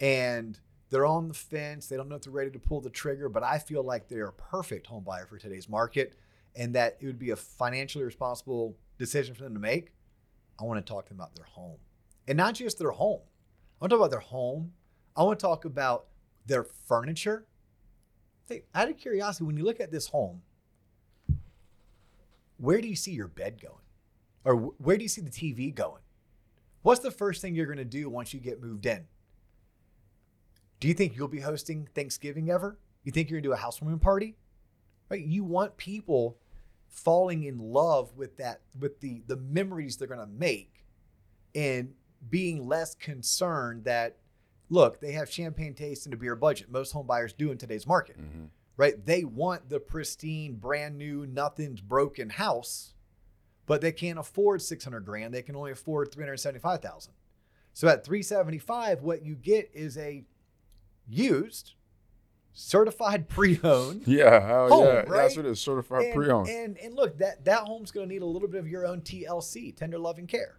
and 0.00 0.58
they're 0.90 1.06
on 1.06 1.28
the 1.28 1.34
fence, 1.34 1.86
they 1.86 1.96
don't 1.96 2.08
know 2.08 2.16
if 2.16 2.22
they're 2.22 2.32
ready 2.32 2.50
to 2.50 2.58
pull 2.58 2.80
the 2.80 2.90
trigger, 2.90 3.28
but 3.28 3.42
I 3.42 3.58
feel 3.58 3.82
like 3.82 4.08
they're 4.08 4.28
a 4.28 4.32
perfect 4.32 4.86
home 4.86 5.04
buyer 5.04 5.26
for 5.26 5.38
today's 5.38 5.68
market 5.68 6.14
and 6.56 6.74
that 6.74 6.96
it 7.00 7.06
would 7.06 7.18
be 7.18 7.30
a 7.30 7.36
financially 7.36 8.04
responsible 8.04 8.76
decision 8.98 9.34
for 9.34 9.44
them 9.44 9.54
to 9.54 9.60
make. 9.60 9.92
I 10.60 10.64
want 10.64 10.84
to 10.84 10.92
talk 10.92 11.06
to 11.06 11.10
them 11.10 11.20
about 11.20 11.34
their 11.34 11.44
home. 11.44 11.78
And 12.26 12.36
not 12.36 12.54
just 12.54 12.78
their 12.78 12.90
home. 12.90 13.20
I 13.80 13.84
want 13.84 13.90
to 13.90 13.96
talk 13.96 14.00
about 14.00 14.10
their 14.10 14.20
home. 14.20 14.72
I 15.16 15.22
want 15.22 15.38
to 15.38 15.42
talk 15.46 15.64
about 15.64 16.06
their 16.46 16.64
furniture. 16.64 17.46
Hey, 18.48 18.64
out 18.74 18.88
of 18.88 18.96
curiosity, 18.96 19.44
when 19.44 19.56
you 19.56 19.64
look 19.64 19.80
at 19.80 19.92
this 19.92 20.08
home, 20.08 20.42
where 22.56 22.80
do 22.80 22.88
you 22.88 22.96
see 22.96 23.12
your 23.12 23.28
bed 23.28 23.60
going? 23.62 23.74
Or 24.44 24.56
where 24.56 24.96
do 24.96 25.02
you 25.02 25.08
see 25.08 25.20
the 25.20 25.30
TV 25.30 25.74
going? 25.74 26.02
What's 26.82 27.00
the 27.00 27.10
first 27.10 27.42
thing 27.42 27.54
you're 27.54 27.66
going 27.66 27.78
to 27.78 27.84
do 27.84 28.08
once 28.08 28.32
you 28.32 28.40
get 28.40 28.62
moved 28.62 28.86
in? 28.86 29.04
Do 30.80 30.88
you 30.88 30.94
think 30.94 31.16
you'll 31.16 31.28
be 31.28 31.40
hosting 31.40 31.88
Thanksgiving 31.94 32.50
ever? 32.50 32.78
You 33.04 33.12
think 33.12 33.30
you're 33.30 33.40
going 33.40 33.44
to 33.44 33.48
do 33.48 33.52
a 33.52 33.56
housewarming 33.56 33.98
party? 33.98 34.36
Right? 35.08 35.24
You 35.24 35.44
want 35.44 35.76
people 35.76 36.38
falling 36.88 37.44
in 37.44 37.58
love 37.58 38.16
with 38.16 38.36
that 38.38 38.60
with 38.78 39.00
the 39.00 39.22
the 39.26 39.36
memories 39.36 39.96
they're 39.96 40.08
going 40.08 40.20
to 40.20 40.26
make 40.26 40.84
and 41.54 41.92
being 42.28 42.66
less 42.66 42.94
concerned 42.94 43.84
that 43.84 44.16
look, 44.70 45.00
they 45.00 45.12
have 45.12 45.30
champagne 45.30 45.74
taste 45.74 46.06
and 46.06 46.14
a 46.14 46.16
beer 46.16 46.36
budget. 46.36 46.70
Most 46.70 46.92
home 46.92 47.06
buyers 47.06 47.32
do 47.32 47.50
in 47.50 47.58
today's 47.58 47.86
market 47.86 48.16
hmm 48.16 48.46
right? 48.78 49.04
They 49.04 49.24
want 49.24 49.68
the 49.68 49.80
pristine, 49.80 50.54
brand 50.54 50.96
new, 50.96 51.26
nothing's 51.26 51.82
broken 51.82 52.30
house, 52.30 52.94
but 53.66 53.82
they 53.82 53.92
can't 53.92 54.18
afford 54.18 54.62
600 54.62 55.00
grand. 55.04 55.34
They 55.34 55.42
can 55.42 55.56
only 55.56 55.72
afford 55.72 56.10
375,000. 56.12 57.12
So 57.74 57.88
at 57.88 58.04
375, 58.04 59.02
what 59.02 59.22
you 59.22 59.34
get 59.34 59.70
is 59.74 59.98
a 59.98 60.24
used, 61.08 61.74
certified 62.52 63.28
pre-owned. 63.28 64.02
Yeah, 64.06 64.46
hell 64.46 64.68
Home, 64.68 64.84
yeah. 64.86 64.94
right? 64.94 65.08
That's 65.08 65.36
what 65.36 65.46
it 65.46 65.50
is. 65.50 65.60
Certified 65.60 66.06
and, 66.06 66.14
pre-owned. 66.14 66.48
and 66.48 66.78
and 66.78 66.94
look, 66.94 67.18
that 67.18 67.44
that 67.44 67.60
home's 67.60 67.90
going 67.90 68.08
to 68.08 68.12
need 68.12 68.22
a 68.22 68.26
little 68.26 68.48
bit 68.48 68.60
of 68.60 68.68
your 68.68 68.86
own 68.86 69.00
TLC, 69.00 69.74
tender 69.74 69.98
love 69.98 70.18
and 70.18 70.28
care. 70.28 70.58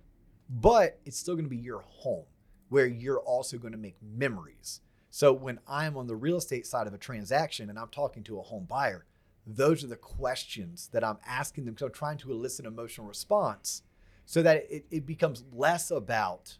But 0.49 0.99
it's 1.05 1.17
still 1.17 1.35
going 1.35 1.45
to 1.45 1.49
be 1.49 1.57
your 1.57 1.81
home 1.81 2.25
where 2.69 2.87
you're 2.87 3.19
also 3.19 3.57
going 3.57 3.73
to 3.73 3.77
make 3.77 3.97
memories. 4.01 4.81
So 5.09 5.33
when 5.33 5.59
I'm 5.67 5.97
on 5.97 6.07
the 6.07 6.15
real 6.15 6.37
estate 6.37 6.67
side 6.67 6.87
of 6.87 6.93
a 6.93 6.97
transaction 6.97 7.69
and 7.69 7.77
I'm 7.77 7.89
talking 7.89 8.23
to 8.23 8.39
a 8.39 8.43
home 8.43 8.65
buyer, 8.65 9.05
those 9.45 9.83
are 9.83 9.87
the 9.87 9.95
questions 9.95 10.89
that 10.93 11.03
I'm 11.03 11.17
asking 11.25 11.65
them 11.65 11.73
because 11.73 11.87
I'm 11.87 11.93
trying 11.93 12.17
to 12.19 12.31
elicit 12.31 12.65
emotional 12.65 13.07
response 13.07 13.81
so 14.25 14.43
that 14.43 14.65
it, 14.69 14.85
it 14.91 15.05
becomes 15.07 15.43
less 15.51 15.89
about 15.89 16.57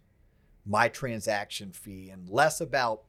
my 0.65 0.89
transaction 0.89 1.71
fee 1.71 2.09
and 2.09 2.27
less 2.27 2.59
about, 2.61 3.03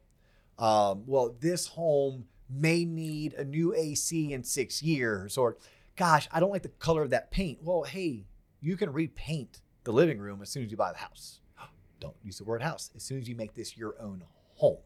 um, 0.61 1.03
well, 1.07 1.35
this 1.39 1.67
home 1.67 2.25
may 2.47 2.85
need 2.85 3.33
a 3.33 3.43
new 3.43 3.73
AC 3.73 4.31
in 4.31 4.43
six 4.43 4.83
years, 4.83 5.37
or 5.37 5.57
gosh, 5.95 6.29
I 6.31 6.39
don't 6.39 6.51
like 6.51 6.61
the 6.61 6.69
color 6.69 7.01
of 7.01 7.09
that 7.09 7.31
paint. 7.31 7.59
Well, 7.63 7.83
hey, 7.83 8.27
you 8.61 8.77
can 8.77 8.93
repaint 8.93 9.61
the 9.83 9.91
living 9.91 10.19
room 10.19 10.41
as 10.41 10.49
soon 10.49 10.63
as 10.63 10.71
you 10.71 10.77
buy 10.77 10.91
the 10.91 10.99
house. 10.99 11.39
Don't 11.99 12.15
use 12.23 12.37
the 12.37 12.43
word 12.43 12.61
house. 12.61 12.91
As 12.95 13.01
soon 13.01 13.19
as 13.19 13.27
you 13.27 13.35
make 13.35 13.55
this 13.55 13.75
your 13.75 13.95
own 13.99 14.23
home. 14.55 14.77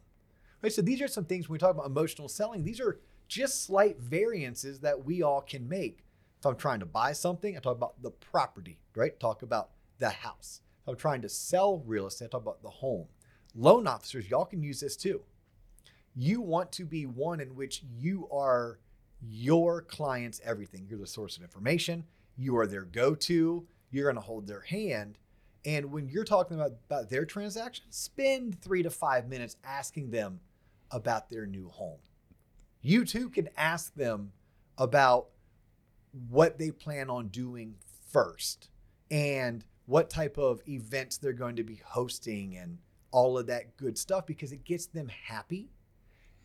Right? 0.61 0.71
So 0.71 0.81
these 0.81 1.01
are 1.01 1.09
some 1.09 1.25
things 1.25 1.49
when 1.49 1.55
we 1.55 1.59
talk 1.59 1.71
about 1.71 1.85
emotional 1.85 2.29
selling, 2.29 2.63
these 2.63 2.79
are 2.79 2.99
just 3.27 3.65
slight 3.65 3.99
variances 3.99 4.79
that 4.79 5.03
we 5.03 5.21
all 5.21 5.41
can 5.41 5.67
make. 5.67 6.05
If 6.39 6.45
I'm 6.45 6.55
trying 6.55 6.79
to 6.79 6.85
buy 6.85 7.11
something, 7.11 7.57
I 7.57 7.59
talk 7.59 7.75
about 7.75 8.01
the 8.01 8.11
property, 8.11 8.79
right? 8.95 9.19
Talk 9.19 9.41
about 9.41 9.71
the 9.99 10.09
house. 10.09 10.61
If 10.83 10.89
I'm 10.89 10.95
trying 10.95 11.21
to 11.23 11.29
sell 11.29 11.79
real 11.85 12.07
estate, 12.07 12.25
I 12.25 12.29
talk 12.29 12.41
about 12.41 12.61
the 12.63 12.69
home. 12.69 13.07
loan 13.55 13.87
officers, 13.87 14.29
y'all 14.29 14.45
can 14.45 14.63
use 14.63 14.79
this 14.79 14.95
too. 14.95 15.21
You 16.15 16.41
want 16.41 16.71
to 16.73 16.85
be 16.85 17.05
one 17.05 17.39
in 17.39 17.55
which 17.55 17.83
you 17.97 18.27
are 18.31 18.79
your 19.21 19.81
client's 19.81 20.41
everything. 20.43 20.85
You're 20.89 20.99
the 20.99 21.07
source 21.07 21.37
of 21.37 21.43
information, 21.43 22.05
you 22.37 22.57
are 22.57 22.67
their 22.67 22.85
go 22.85 23.15
to, 23.15 23.65
you're 23.91 24.05
going 24.05 24.15
to 24.15 24.21
hold 24.21 24.47
their 24.47 24.61
hand. 24.61 25.17
And 25.65 25.91
when 25.91 26.07
you're 26.07 26.23
talking 26.23 26.57
about, 26.59 26.73
about 26.89 27.09
their 27.09 27.25
transaction, 27.25 27.85
spend 27.89 28.61
three 28.61 28.83
to 28.83 28.89
five 28.89 29.27
minutes 29.27 29.57
asking 29.63 30.11
them 30.11 30.39
about 30.91 31.29
their 31.29 31.47
new 31.47 31.69
home. 31.69 31.97
You 32.81 33.03
too 33.03 33.29
can 33.29 33.49
ask 33.57 33.95
them 33.95 34.31
about 34.77 35.29
what 36.29 36.59
they 36.59 36.71
plan 36.71 37.09
on 37.09 37.29
doing 37.29 37.75
first 38.11 38.69
and 39.09 39.65
what 39.85 40.09
type 40.09 40.37
of 40.37 40.61
events 40.67 41.17
they're 41.17 41.33
going 41.33 41.55
to 41.55 41.63
be 41.63 41.81
hosting 41.83 42.55
and 42.57 42.77
all 43.11 43.37
of 43.37 43.47
that 43.47 43.75
good 43.77 43.97
stuff 43.97 44.25
because 44.25 44.51
it 44.51 44.63
gets 44.63 44.85
them 44.85 45.09
happy. 45.09 45.69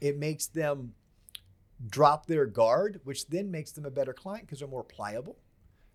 It 0.01 0.19
makes 0.19 0.47
them 0.47 0.95
drop 1.89 2.27
their 2.27 2.47
guard, 2.47 3.01
which 3.05 3.29
then 3.29 3.51
makes 3.51 3.73
them 3.73 3.85
a 3.85 3.91
better 3.91 4.13
client 4.13 4.47
because 4.47 4.61
they're 4.61 4.69
more 4.69 4.85
pliable. 4.85 5.39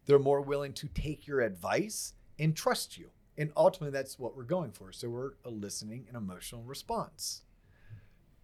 They're 0.05 0.19
more 0.19 0.41
willing 0.41 0.73
to 0.73 0.87
take 0.87 1.27
your 1.27 1.41
advice 1.41 2.13
and 2.39 2.55
trust 2.55 2.97
you. 2.97 3.09
And 3.37 3.51
ultimately, 3.57 3.91
that's 3.91 4.17
what 4.17 4.35
we're 4.35 4.43
going 4.43 4.71
for. 4.71 4.91
So 4.91 5.09
we're 5.09 5.33
eliciting 5.45 6.05
an 6.09 6.15
emotional 6.15 6.63
response. 6.63 7.41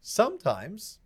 Sometimes, 0.01 0.99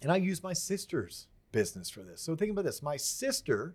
and 0.00 0.10
I 0.10 0.16
use 0.16 0.42
my 0.42 0.52
sister's 0.52 1.26
business 1.50 1.90
for 1.90 2.02
this. 2.02 2.22
So 2.22 2.34
think 2.34 2.52
about 2.52 2.64
this 2.64 2.82
my 2.82 2.96
sister 2.96 3.74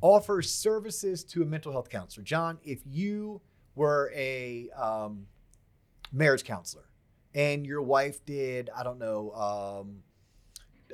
offers 0.00 0.52
services 0.52 1.24
to 1.24 1.42
a 1.42 1.46
mental 1.46 1.72
health 1.72 1.90
counselor. 1.90 2.24
John, 2.24 2.58
if 2.64 2.80
you 2.84 3.40
were 3.74 4.12
a 4.14 4.68
um, 4.70 5.26
marriage 6.12 6.44
counselor 6.44 6.87
and 7.34 7.66
your 7.66 7.82
wife 7.82 8.24
did, 8.24 8.70
I 8.76 8.82
don't 8.82 8.98
know, 8.98 9.32
um, 9.32 10.02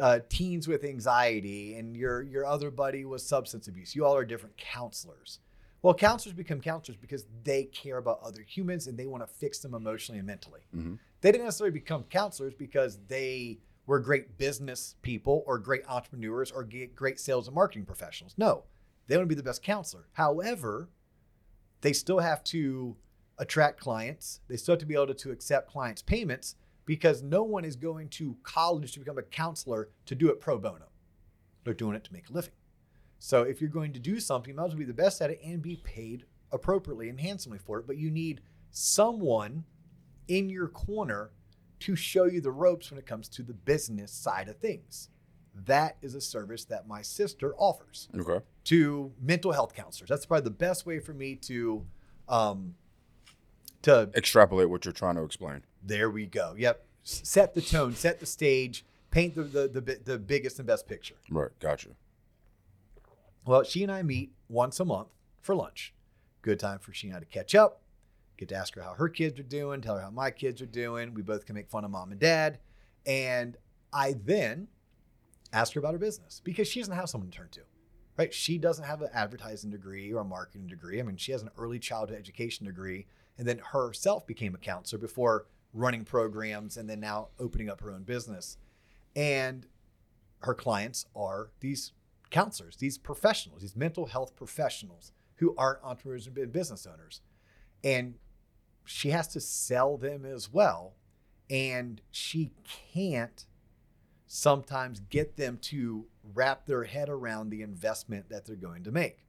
uh, 0.01 0.19
teens 0.29 0.67
with 0.67 0.85
anxiety, 0.85 1.75
and 1.77 1.97
your 1.97 2.23
your 2.23 2.45
other 2.45 2.71
buddy 2.71 3.05
was 3.05 3.27
substance 3.27 3.69
abuse. 3.69 3.95
You 3.95 4.05
all 4.05 4.17
are 4.17 4.25
different 4.25 4.57
counselors. 4.57 5.39
Well, 5.83 5.95
counselors 5.95 6.35
become 6.35 6.61
counselors 6.61 6.97
because 6.97 7.27
they 7.45 7.65
care 7.65 7.99
about 7.99 8.21
other 8.23 8.41
humans 8.41 8.87
and 8.87 8.99
they 8.99 9.07
want 9.07 9.23
to 9.23 9.27
fix 9.27 9.59
them 9.59 9.75
emotionally 9.75 10.19
and 10.19 10.27
mentally. 10.27 10.63
Mhm. 10.75 10.99
They 11.21 11.31
didn't 11.31 11.45
necessarily 11.45 11.73
become 11.73 12.05
counselors 12.05 12.55
because 12.55 12.99
they 13.07 13.61
were 13.87 14.01
great 14.01 14.39
business 14.39 14.97
people 15.03 15.45
or 15.47 15.59
great 15.59 15.83
entrepreneurs 15.87 16.51
or 16.51 16.67
great 16.95 17.21
sales 17.21 17.49
and 17.49 17.55
marketing 17.55 17.85
professionals. 17.85 18.35
No, 18.39 18.65
they 19.07 19.17
want 19.17 19.29
to 19.29 19.29
be 19.29 19.35
the 19.35 19.43
best 19.43 19.63
counselor. 19.63 20.07
However, 20.13 20.89
they 21.83 21.93
still 21.93 22.21
have 22.21 22.43
to 22.45 22.97
attract 23.39 23.81
clients. 23.81 24.41
They 24.49 24.57
still 24.57 24.75
have 24.75 24.81
to 24.81 24.87
be 24.87 24.95
able 24.95 25.09
to, 25.09 25.15
to 25.15 25.31
accept 25.31 25.71
clients' 25.71 26.03
payments 26.03 26.57
because 26.87 27.23
no 27.23 27.43
one 27.43 27.65
is 27.65 27.77
going 27.77 28.09
to 28.11 28.37
college 28.43 28.93
to 28.93 28.99
become 29.01 29.19
a 29.19 29.23
counselor 29.23 29.89
to 30.07 30.15
do 30.15 30.29
it 30.29 30.41
pro 30.41 30.59
bono. 30.59 30.87
They're 31.65 31.75
doing 31.75 31.97
it 31.97 32.05
to 32.05 32.13
make 32.13 32.29
a 32.29 32.33
living. 32.33 32.53
So 33.19 33.43
if 33.43 33.61
you're 33.61 33.71
going 33.71 33.93
to 33.95 33.99
do 34.01 34.21
something, 34.21 34.51
you 34.51 34.57
might 34.57 34.65
as 34.67 34.71
well 34.73 34.79
be 34.79 34.85
the 34.85 34.93
best 34.93 35.23
at 35.23 35.31
it 35.31 35.41
and 35.43 35.63
be 35.63 35.77
paid 35.77 36.25
appropriately 36.53 37.09
and 37.09 37.19
handsomely 37.19 37.59
for 37.59 37.79
it. 37.79 37.87
But 37.87 37.97
you 37.97 38.11
need 38.11 38.43
someone 38.71 39.65
in 40.29 40.49
your 40.51 40.69
corner 40.69 41.31
to 41.81 41.97
show 41.97 42.25
you 42.25 42.41
the 42.41 42.51
ropes 42.51 42.91
when 42.91 42.99
it 42.99 43.07
comes 43.07 43.29
to 43.31 43.43
the 43.43 43.55
business 43.55 44.13
side 44.13 44.49
of 44.49 44.57
things. 44.59 45.09
That 45.67 45.97
is 46.03 46.15
a 46.15 46.21
service 46.21 46.65
that 46.67 46.87
my 46.89 47.01
sister 47.03 47.55
offers 47.57 48.09
Okay. 48.15 48.45
to 48.65 49.13
mental 49.23 49.53
health 49.53 49.75
counselors. 49.75 50.09
That's 50.11 50.27
probably 50.27 50.45
the 50.45 50.51
best 50.51 50.85
way 50.85 50.99
for 50.99 51.15
me 51.15 51.37
to, 51.37 51.87
um, 52.29 52.75
to 53.85 54.11
Extrapolate 54.15 54.69
what 54.69 54.85
you're 54.85 54.93
trying 54.93 55.15
to 55.17 55.23
explain. 55.23 55.63
there 55.83 56.11
we 56.11 56.27
go. 56.27 56.55
Yep, 56.57 56.85
set 57.03 57.55
the 57.55 57.63
tone, 57.63 57.95
set 57.95 58.21
the 58.21 58.27
stage, 58.27 58.85
paint 59.11 59.35
the 59.35 59.43
the 59.45 59.69
the, 59.69 60.01
the 60.05 60.19
biggest 60.19 60.59
and 60.59 60.67
best 60.67 60.87
picture. 60.89 61.15
Right. 61.31 61.51
Gotcha. 61.61 61.91
Well, 63.47 63.63
she 63.63 63.83
and 63.83 63.93
I 63.93 64.03
meet 64.03 64.33
once 64.49 64.81
a 64.81 64.85
month 64.85 65.09
for 65.41 65.55
lunch. 65.55 65.95
Good 66.43 66.59
time 66.59 66.79
for 66.79 66.93
she 66.93 67.09
and 67.09 67.17
I 67.17 67.21
to 67.21 67.27
catch 67.27 67.55
up, 67.55 67.83
get 68.39 68.49
to 68.51 68.55
ask 68.55 68.75
her 68.75 68.83
how 68.83 68.95
her 68.95 69.09
kids 69.09 69.39
are 69.39 69.43
doing, 69.45 69.81
tell 69.81 69.97
her 69.97 70.03
how 70.03 70.11
my 70.11 70.31
kids 70.31 70.61
are 70.63 70.67
doing. 70.67 71.15
We 71.15 71.23
both 71.23 71.45
can 71.47 71.55
make 71.55 71.69
fun 71.69 71.85
of 71.85 71.91
mom 71.91 72.11
and 72.11 72.21
dad. 72.21 72.59
And 73.07 73.57
I 73.93 74.15
then 74.25 74.69
ask 75.53 75.75
her 75.75 75.81
about 75.81 75.93
her 75.93 75.99
business 75.99 76.41
because 76.43 76.67
she 76.69 76.81
doesn't 76.81 76.95
have 76.95 77.09
someone 77.09 77.31
to 77.31 77.37
turn 77.37 77.49
to, 77.53 77.61
right? 78.17 78.33
She 78.33 78.57
doesn't 78.59 78.85
have 78.85 79.03
an 79.03 79.11
advertising 79.13 79.71
degree 79.71 80.11
or 80.13 80.21
a 80.23 80.25
marketing 80.25 80.67
degree. 80.67 80.99
I 81.01 81.03
mean, 81.03 81.17
she 81.19 81.33
has 81.33 81.43
an 81.43 81.51
early 81.59 81.79
childhood 81.79 82.19
education 82.19 82.65
degree 82.67 83.07
and 83.39 83.47
then 83.47 83.59
herself 83.73 84.27
became 84.27 84.55
a 84.55 84.59
counselor 84.59 85.01
before 85.01 85.47
running 85.73 86.05
programs 86.05 86.77
and 86.77 86.89
then 86.89 87.01
now 87.01 87.29
opening 87.39 87.69
up 87.69 87.81
her 87.81 87.91
own 87.91 88.03
business. 88.05 88.57
And 89.17 89.67
her 90.41 90.55
clients 90.55 91.07
are 91.17 91.51
these 91.61 91.93
counselors, 92.31 92.77
these 92.77 92.99
professionals, 92.99 93.63
these 93.63 93.77
mental 93.77 94.07
health 94.07 94.37
professionals 94.37 95.13
who 95.37 95.55
aren't 95.57 95.83
entrepreneurs 95.83 96.27
and 96.27 96.53
business 96.53 96.87
owners. 96.87 97.21
And 97.83 98.15
she 98.85 99.11
has 99.11 99.29
to 99.29 99.41
sell 99.41 99.97
them 99.97 100.25
as 100.25 100.53
well. 100.53 100.95
And 101.51 102.01
she 102.11 102.53
can't 102.93 103.47
sometimes 104.27 105.01
get 105.01 105.37
them 105.37 105.59
to 105.59 106.07
wrap 106.35 106.67
their 106.67 106.85
head 106.85 107.09
around 107.09 107.51
the 107.51 107.63
investment 107.63 108.29
that 108.31 108.47
they're 108.47 108.57
going 108.57 108.85
to 108.85 108.91
make. 108.91 109.25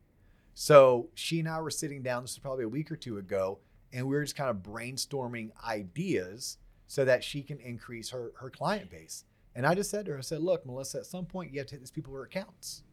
So 0.54 1.10
she 1.14 1.40
and 1.40 1.50
I 1.50 1.60
were 1.60 1.70
sitting 1.70 2.02
down, 2.02 2.24
this 2.24 2.36
was 2.36 2.40
probably 2.40 2.64
a 2.64 2.70
week 2.70 2.92
or 2.92 2.96
two 2.96 3.18
ago, 3.18 3.60
and 3.94 4.08
we 4.08 4.16
were 4.16 4.24
just 4.24 4.36
kind 4.36 4.50
of 4.50 4.58
brainstorming 4.58 5.52
ideas 5.66 6.58
so 6.88 7.06
that 7.06 7.24
she 7.24 7.42
can 7.42 7.60
increase 7.60 8.10
her, 8.10 8.32
her 8.40 8.50
client 8.50 8.90
base. 8.90 9.24
And 9.56 9.66
I 9.66 9.74
just 9.74 9.90
said 9.90 10.06
to 10.06 10.12
her, 10.12 10.18
I 10.18 10.22
said, 10.22 10.42
look, 10.42 10.66
Melissa, 10.66 11.00
at 11.00 11.06
some 11.06 11.26
point 11.26 11.52
you 11.52 11.60
have 11.60 11.68
to 11.68 11.76
hit 11.76 11.82
these 11.82 11.92
people 11.92 12.14
where 12.14 12.24
it 12.24 12.32
counts. 12.32 12.84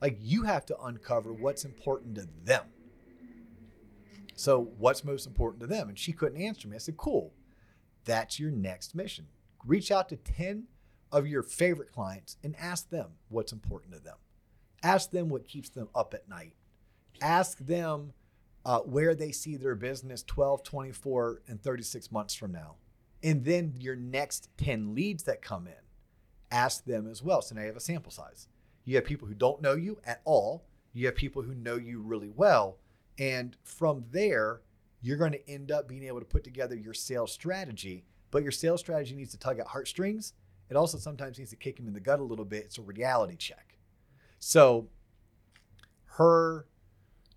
Like 0.00 0.16
you 0.20 0.44
have 0.44 0.64
to 0.66 0.80
uncover 0.80 1.32
what's 1.32 1.64
important 1.64 2.14
to 2.16 2.28
them. 2.44 2.64
So 4.34 4.70
what's 4.78 5.04
most 5.04 5.26
important 5.26 5.60
to 5.60 5.66
them? 5.66 5.90
And 5.90 5.98
she 5.98 6.12
couldn't 6.12 6.40
answer 6.40 6.66
me. 6.66 6.76
I 6.76 6.78
said, 6.78 6.96
cool. 6.96 7.34
That's 8.06 8.40
your 8.40 8.50
next 8.50 8.94
mission. 8.94 9.26
Reach 9.66 9.90
out 9.90 10.08
to 10.08 10.16
10 10.16 10.64
of 11.12 11.26
your 11.26 11.42
favorite 11.42 11.92
clients 11.92 12.38
and 12.42 12.56
ask 12.58 12.88
them 12.88 13.10
what's 13.28 13.52
important 13.52 13.92
to 13.92 14.00
them. 14.00 14.16
Ask 14.82 15.10
them 15.10 15.28
what 15.28 15.46
keeps 15.46 15.68
them 15.68 15.90
up 15.94 16.14
at 16.14 16.28
night. 16.28 16.54
Ask 17.20 17.58
them 17.58 18.14
uh, 18.64 18.80
where 18.80 19.14
they 19.14 19.32
see 19.32 19.56
their 19.56 19.74
business 19.74 20.22
12, 20.22 20.62
24, 20.62 21.42
and 21.48 21.62
36 21.62 22.12
months 22.12 22.34
from 22.34 22.52
now. 22.52 22.76
And 23.22 23.44
then 23.44 23.74
your 23.78 23.96
next 23.96 24.48
10 24.58 24.94
leads 24.94 25.24
that 25.24 25.42
come 25.42 25.66
in, 25.66 25.82
ask 26.50 26.84
them 26.84 27.06
as 27.06 27.22
well. 27.22 27.42
So 27.42 27.54
now 27.54 27.62
you 27.62 27.68
have 27.68 27.76
a 27.76 27.80
sample 27.80 28.12
size. 28.12 28.48
You 28.84 28.96
have 28.96 29.04
people 29.04 29.28
who 29.28 29.34
don't 29.34 29.62
know 29.62 29.74
you 29.74 29.98
at 30.04 30.22
all, 30.24 30.64
you 30.92 31.06
have 31.06 31.14
people 31.14 31.42
who 31.42 31.54
know 31.54 31.76
you 31.76 32.00
really 32.00 32.30
well. 32.30 32.78
And 33.18 33.56
from 33.62 34.04
there, 34.10 34.62
you're 35.02 35.16
going 35.16 35.32
to 35.32 35.50
end 35.50 35.70
up 35.70 35.88
being 35.88 36.04
able 36.04 36.20
to 36.20 36.26
put 36.26 36.44
together 36.44 36.74
your 36.74 36.94
sales 36.94 37.32
strategy. 37.32 38.04
But 38.30 38.42
your 38.42 38.52
sales 38.52 38.80
strategy 38.80 39.14
needs 39.14 39.32
to 39.32 39.38
tug 39.38 39.58
at 39.58 39.66
heartstrings. 39.68 40.34
It 40.68 40.76
also 40.76 40.98
sometimes 40.98 41.38
needs 41.38 41.50
to 41.50 41.56
kick 41.56 41.76
them 41.76 41.86
in 41.86 41.94
the 41.94 42.00
gut 42.00 42.20
a 42.20 42.24
little 42.24 42.44
bit. 42.44 42.64
It's 42.64 42.78
a 42.78 42.82
reality 42.82 43.36
check. 43.36 43.76
So 44.38 44.88
her 46.04 46.66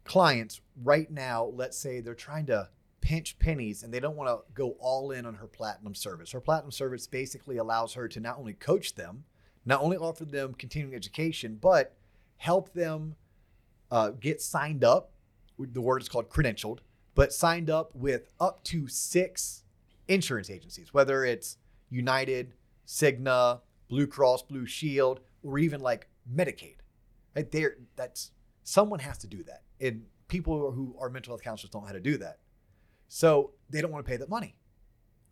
clients 0.04 0.62
right 0.82 1.10
now, 1.12 1.46
let's 1.46 1.78
say 1.78 2.00
they're 2.00 2.16
trying 2.16 2.46
to 2.48 2.70
pinch 3.02 3.38
pennies 3.38 3.84
and 3.84 3.94
they 3.94 4.00
don't 4.00 4.16
want 4.16 4.30
to 4.30 4.54
go 4.54 4.72
all 4.80 5.12
in 5.12 5.26
on 5.26 5.36
her 5.36 5.48
platinum 5.48 5.94
service. 5.94 6.32
Her 6.32 6.40
platinum 6.40 6.72
service 6.72 7.06
basically 7.06 7.58
allows 7.58 7.94
her 7.94 8.08
to 8.08 8.20
not 8.20 8.38
only 8.38 8.54
coach 8.54 8.96
them, 8.96 9.26
not 9.66 9.82
only 9.82 9.98
offer 9.98 10.26
them 10.26 10.54
continuing 10.54 10.96
education, 10.96 11.58
but 11.62 11.96
help 12.38 12.74
them 12.74 13.16
uh, 13.92 14.12
get 14.12 14.42
signed 14.42 14.84
up. 14.84 15.12
The 15.60 15.82
word 15.82 16.02
is 16.02 16.10
called 16.10 16.30
credentialed, 16.30 16.80
but 17.14 17.34
signed 17.34 17.70
up 17.70 17.94
with 17.94 18.30
up 18.40 18.64
to 18.66 18.88
six 18.88 19.64
insurance 20.08 20.50
agencies, 20.50 20.94
whether 20.94 21.24
it's 21.24 21.58
United, 21.90 22.54
Cigna, 22.88 23.62
Blue 23.88 24.08
Cross, 24.08 24.44
Blue 24.44 24.66
Shield, 24.66 25.20
or 25.44 25.60
even 25.60 25.82
like 25.82 26.08
Medicaid. 26.34 26.78
Right 27.36 27.52
there, 27.52 27.78
that's 27.96 28.32
someone 28.64 29.00
has 29.00 29.18
to 29.20 29.28
do 29.28 29.44
that, 29.44 29.64
and 29.80 30.06
people 30.28 30.72
who 30.72 30.96
are 31.00 31.10
mental 31.10 31.32
health 31.32 31.44
counselors 31.44 31.72
don't 31.72 31.82
know 31.82 31.88
how 31.88 31.94
to 31.94 32.00
do 32.00 32.18
that, 32.18 32.40
so 33.08 33.52
they 33.70 33.82
don't 33.82 33.92
want 33.92 34.06
to 34.06 34.10
pay 34.10 34.18
that 34.18 34.30
money. 34.30 34.56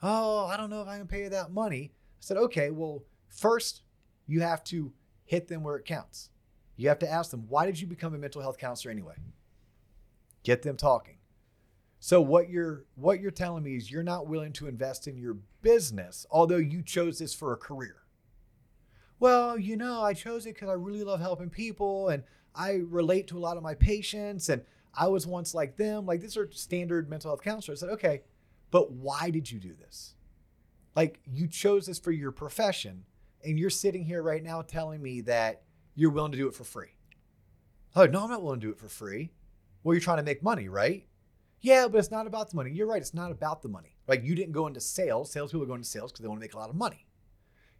Oh, 0.03 0.45
I 0.45 0.57
don't 0.57 0.69
know 0.69 0.81
if 0.81 0.87
I 0.87 0.97
can 0.97 1.07
pay 1.07 1.27
that 1.27 1.51
money. 1.51 1.91
I 1.93 1.97
said, 2.19 2.37
okay, 2.37 2.71
well, 2.71 3.03
first 3.29 3.83
you 4.27 4.41
have 4.41 4.63
to 4.65 4.91
hit 5.25 5.47
them 5.47 5.63
where 5.63 5.75
it 5.75 5.85
counts. 5.85 6.29
You 6.75 6.89
have 6.89 6.99
to 6.99 7.09
ask 7.09 7.31
them, 7.31 7.45
why 7.47 7.65
did 7.65 7.79
you 7.79 7.87
become 7.87 8.15
a 8.15 8.17
mental 8.17 8.41
health 8.41 8.57
counselor 8.57 8.91
anyway? 8.91 9.15
Get 10.43 10.63
them 10.63 10.77
talking. 10.77 11.17
So 11.99 12.19
what 12.19 12.49
you're 12.49 12.85
what 12.95 13.21
you're 13.21 13.29
telling 13.29 13.63
me 13.63 13.75
is 13.75 13.91
you're 13.91 14.01
not 14.01 14.25
willing 14.25 14.53
to 14.53 14.67
invest 14.67 15.07
in 15.07 15.17
your 15.17 15.37
business, 15.61 16.25
although 16.31 16.57
you 16.57 16.81
chose 16.81 17.19
this 17.19 17.35
for 17.35 17.53
a 17.53 17.57
career. 17.57 17.97
Well, 19.19 19.59
you 19.59 19.77
know, 19.77 20.01
I 20.01 20.15
chose 20.15 20.47
it 20.47 20.55
because 20.55 20.69
I 20.69 20.73
really 20.73 21.03
love 21.03 21.19
helping 21.19 21.51
people 21.51 22.09
and 22.09 22.23
I 22.55 22.81
relate 22.87 23.27
to 23.27 23.37
a 23.37 23.39
lot 23.39 23.55
of 23.55 23.61
my 23.61 23.75
patients 23.75 24.49
and 24.49 24.63
I 24.93 25.07
was 25.07 25.25
once 25.25 25.53
like 25.53 25.77
them. 25.77 26.05
Like 26.05 26.21
these 26.21 26.37
are 26.37 26.49
standard 26.51 27.09
mental 27.09 27.29
health 27.29 27.41
counselors. 27.41 27.81
I 27.81 27.87
said, 27.87 27.93
okay, 27.93 28.21
But 28.71 28.91
why 28.91 29.29
did 29.29 29.51
you 29.51 29.59
do 29.59 29.73
this? 29.73 30.15
Like 30.95 31.19
you 31.25 31.47
chose 31.47 31.85
this 31.85 31.99
for 31.99 32.11
your 32.11 32.31
profession, 32.31 33.05
and 33.43 33.59
you're 33.59 33.69
sitting 33.69 34.03
here 34.03 34.23
right 34.23 34.43
now 34.43 34.61
telling 34.61 35.01
me 35.01 35.21
that 35.21 35.63
you're 35.95 36.09
willing 36.09 36.31
to 36.31 36.37
do 36.37 36.47
it 36.47 36.53
for 36.53 36.63
free. 36.63 36.95
Oh, 37.95 38.05
no, 38.05 38.23
I'm 38.23 38.29
not 38.29 38.41
willing 38.41 38.59
to 38.61 38.67
do 38.67 38.71
it 38.71 38.79
for 38.79 38.87
free. 38.87 39.31
Well, 39.83 39.93
you're 39.93 40.01
trying 40.01 40.17
to 40.17 40.23
make 40.23 40.41
money, 40.41 40.69
right? 40.69 41.05
Yeah, 41.61 41.87
but 41.87 41.97
it's 41.97 42.11
not 42.11 42.27
about 42.27 42.49
the 42.49 42.55
money. 42.55 42.71
You're 42.71 42.87
right. 42.87 43.01
It's 43.01 43.13
not 43.13 43.31
about 43.31 43.61
the 43.61 43.69
money. 43.69 43.97
Like 44.07 44.23
you 44.23 44.35
didn't 44.35 44.53
go 44.53 44.67
into 44.67 44.79
sales. 44.79 45.31
Salespeople 45.31 45.67
go 45.67 45.75
into 45.75 45.87
sales 45.87 46.11
because 46.11 46.23
they 46.23 46.27
want 46.27 46.39
to 46.39 46.43
make 46.43 46.53
a 46.53 46.57
lot 46.57 46.69
of 46.69 46.75
money. 46.75 47.05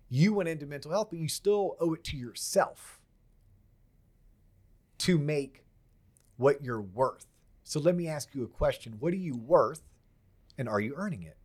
You 0.10 0.34
went 0.34 0.50
into 0.50 0.66
mental 0.66 0.92
health, 0.92 1.08
but 1.10 1.20
you 1.20 1.28
still 1.28 1.78
owe 1.80 1.94
it 1.94 2.04
to 2.06 2.18
yourself 2.18 3.00
to 5.00 5.18
make 5.18 5.64
what 6.42 6.64
you're 6.64 6.82
worth. 6.82 7.28
So 7.64 7.80
let 7.80 7.96
me 7.96 8.08
ask 8.08 8.34
you 8.34 8.44
a 8.44 8.48
question. 8.48 8.98
What 9.00 9.14
are 9.14 9.18
you 9.18 9.36
worth 9.38 9.84
and 10.58 10.68
are 10.68 10.82
you 10.82 10.94
earning 10.98 11.24
it? 11.24 11.38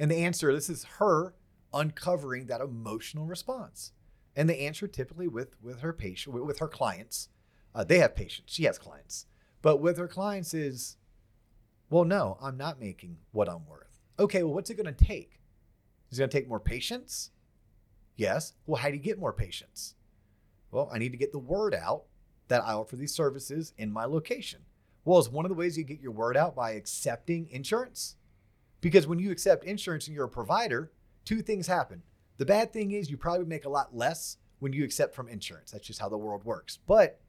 And 0.00 0.10
the 0.10 0.24
answer 0.24 0.52
this 0.52 0.68
is 0.68 0.84
her 0.98 1.34
uncovering 1.72 2.46
that 2.46 2.60
emotional 2.60 3.24
response. 3.24 3.92
And 4.36 4.48
the 4.48 4.60
answer 4.60 4.86
typically 4.86 5.28
with 5.28 5.56
with 5.62 5.80
her 5.80 5.92
patient 5.92 6.44
with 6.44 6.58
her 6.58 6.68
clients, 6.68 7.28
uh, 7.74 7.84
they 7.84 7.98
have 7.98 8.14
patients. 8.14 8.52
She 8.52 8.64
has 8.64 8.78
clients, 8.78 9.26
but 9.62 9.80
with 9.80 9.96
her 9.98 10.08
clients 10.08 10.54
is, 10.54 10.96
well, 11.90 12.04
no, 12.04 12.36
I'm 12.40 12.56
not 12.56 12.80
making 12.80 13.18
what 13.32 13.48
I'm 13.48 13.66
worth. 13.66 13.98
Okay, 14.18 14.42
well, 14.42 14.54
what's 14.54 14.70
it 14.70 14.74
going 14.74 14.92
to 14.94 15.04
take? 15.04 15.40
Is 16.10 16.18
it 16.18 16.22
going 16.22 16.30
to 16.30 16.38
take 16.38 16.48
more 16.48 16.60
patients? 16.60 17.30
Yes. 18.16 18.54
Well, 18.66 18.80
how 18.80 18.88
do 18.88 18.94
you 18.94 19.02
get 19.02 19.18
more 19.18 19.32
patients? 19.32 19.94
Well, 20.70 20.88
I 20.92 20.98
need 20.98 21.12
to 21.12 21.18
get 21.18 21.32
the 21.32 21.38
word 21.38 21.74
out 21.74 22.04
that 22.48 22.64
I 22.64 22.72
offer 22.72 22.96
these 22.96 23.14
services 23.14 23.72
in 23.78 23.92
my 23.92 24.04
location. 24.04 24.60
Well, 25.04 25.18
is 25.18 25.28
one 25.28 25.44
of 25.44 25.48
the 25.48 25.54
ways 25.54 25.78
you 25.78 25.84
get 25.84 26.00
your 26.00 26.12
word 26.12 26.36
out 26.36 26.54
by 26.54 26.72
accepting 26.72 27.48
insurance? 27.50 28.16
Because 28.80 29.06
when 29.06 29.18
you 29.18 29.30
accept 29.30 29.64
insurance 29.64 30.06
and 30.06 30.14
you're 30.14 30.26
a 30.26 30.30
provider, 30.30 30.90
two 31.24 31.42
things 31.42 31.66
happen. 31.66 32.02
The 32.36 32.46
bad 32.46 32.72
thing 32.72 32.92
is 32.92 33.10
you 33.10 33.16
probably 33.16 33.46
make 33.46 33.64
a 33.64 33.70
lot 33.70 33.96
less 33.96 34.36
when 34.60 34.72
you 34.72 34.84
accept 34.84 35.14
from 35.14 35.28
insurance. 35.28 35.70
That's 35.70 35.86
just 35.86 36.00
how 36.00 36.08
the 36.08 36.18
world 36.18 36.44
works. 36.44 36.78
But 36.86 37.20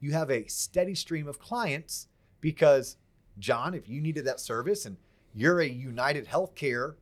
you 0.00 0.12
have 0.12 0.30
a 0.30 0.46
steady 0.46 0.94
stream 0.94 1.26
of 1.26 1.38
clients 1.38 2.08
because, 2.40 2.96
John, 3.38 3.74
if 3.74 3.88
you 3.88 4.00
needed 4.00 4.24
that 4.26 4.40
service 4.40 4.86
and 4.86 4.96
you're 5.34 5.60
a 5.60 5.66
United 5.66 6.26
Healthcare 6.26 6.94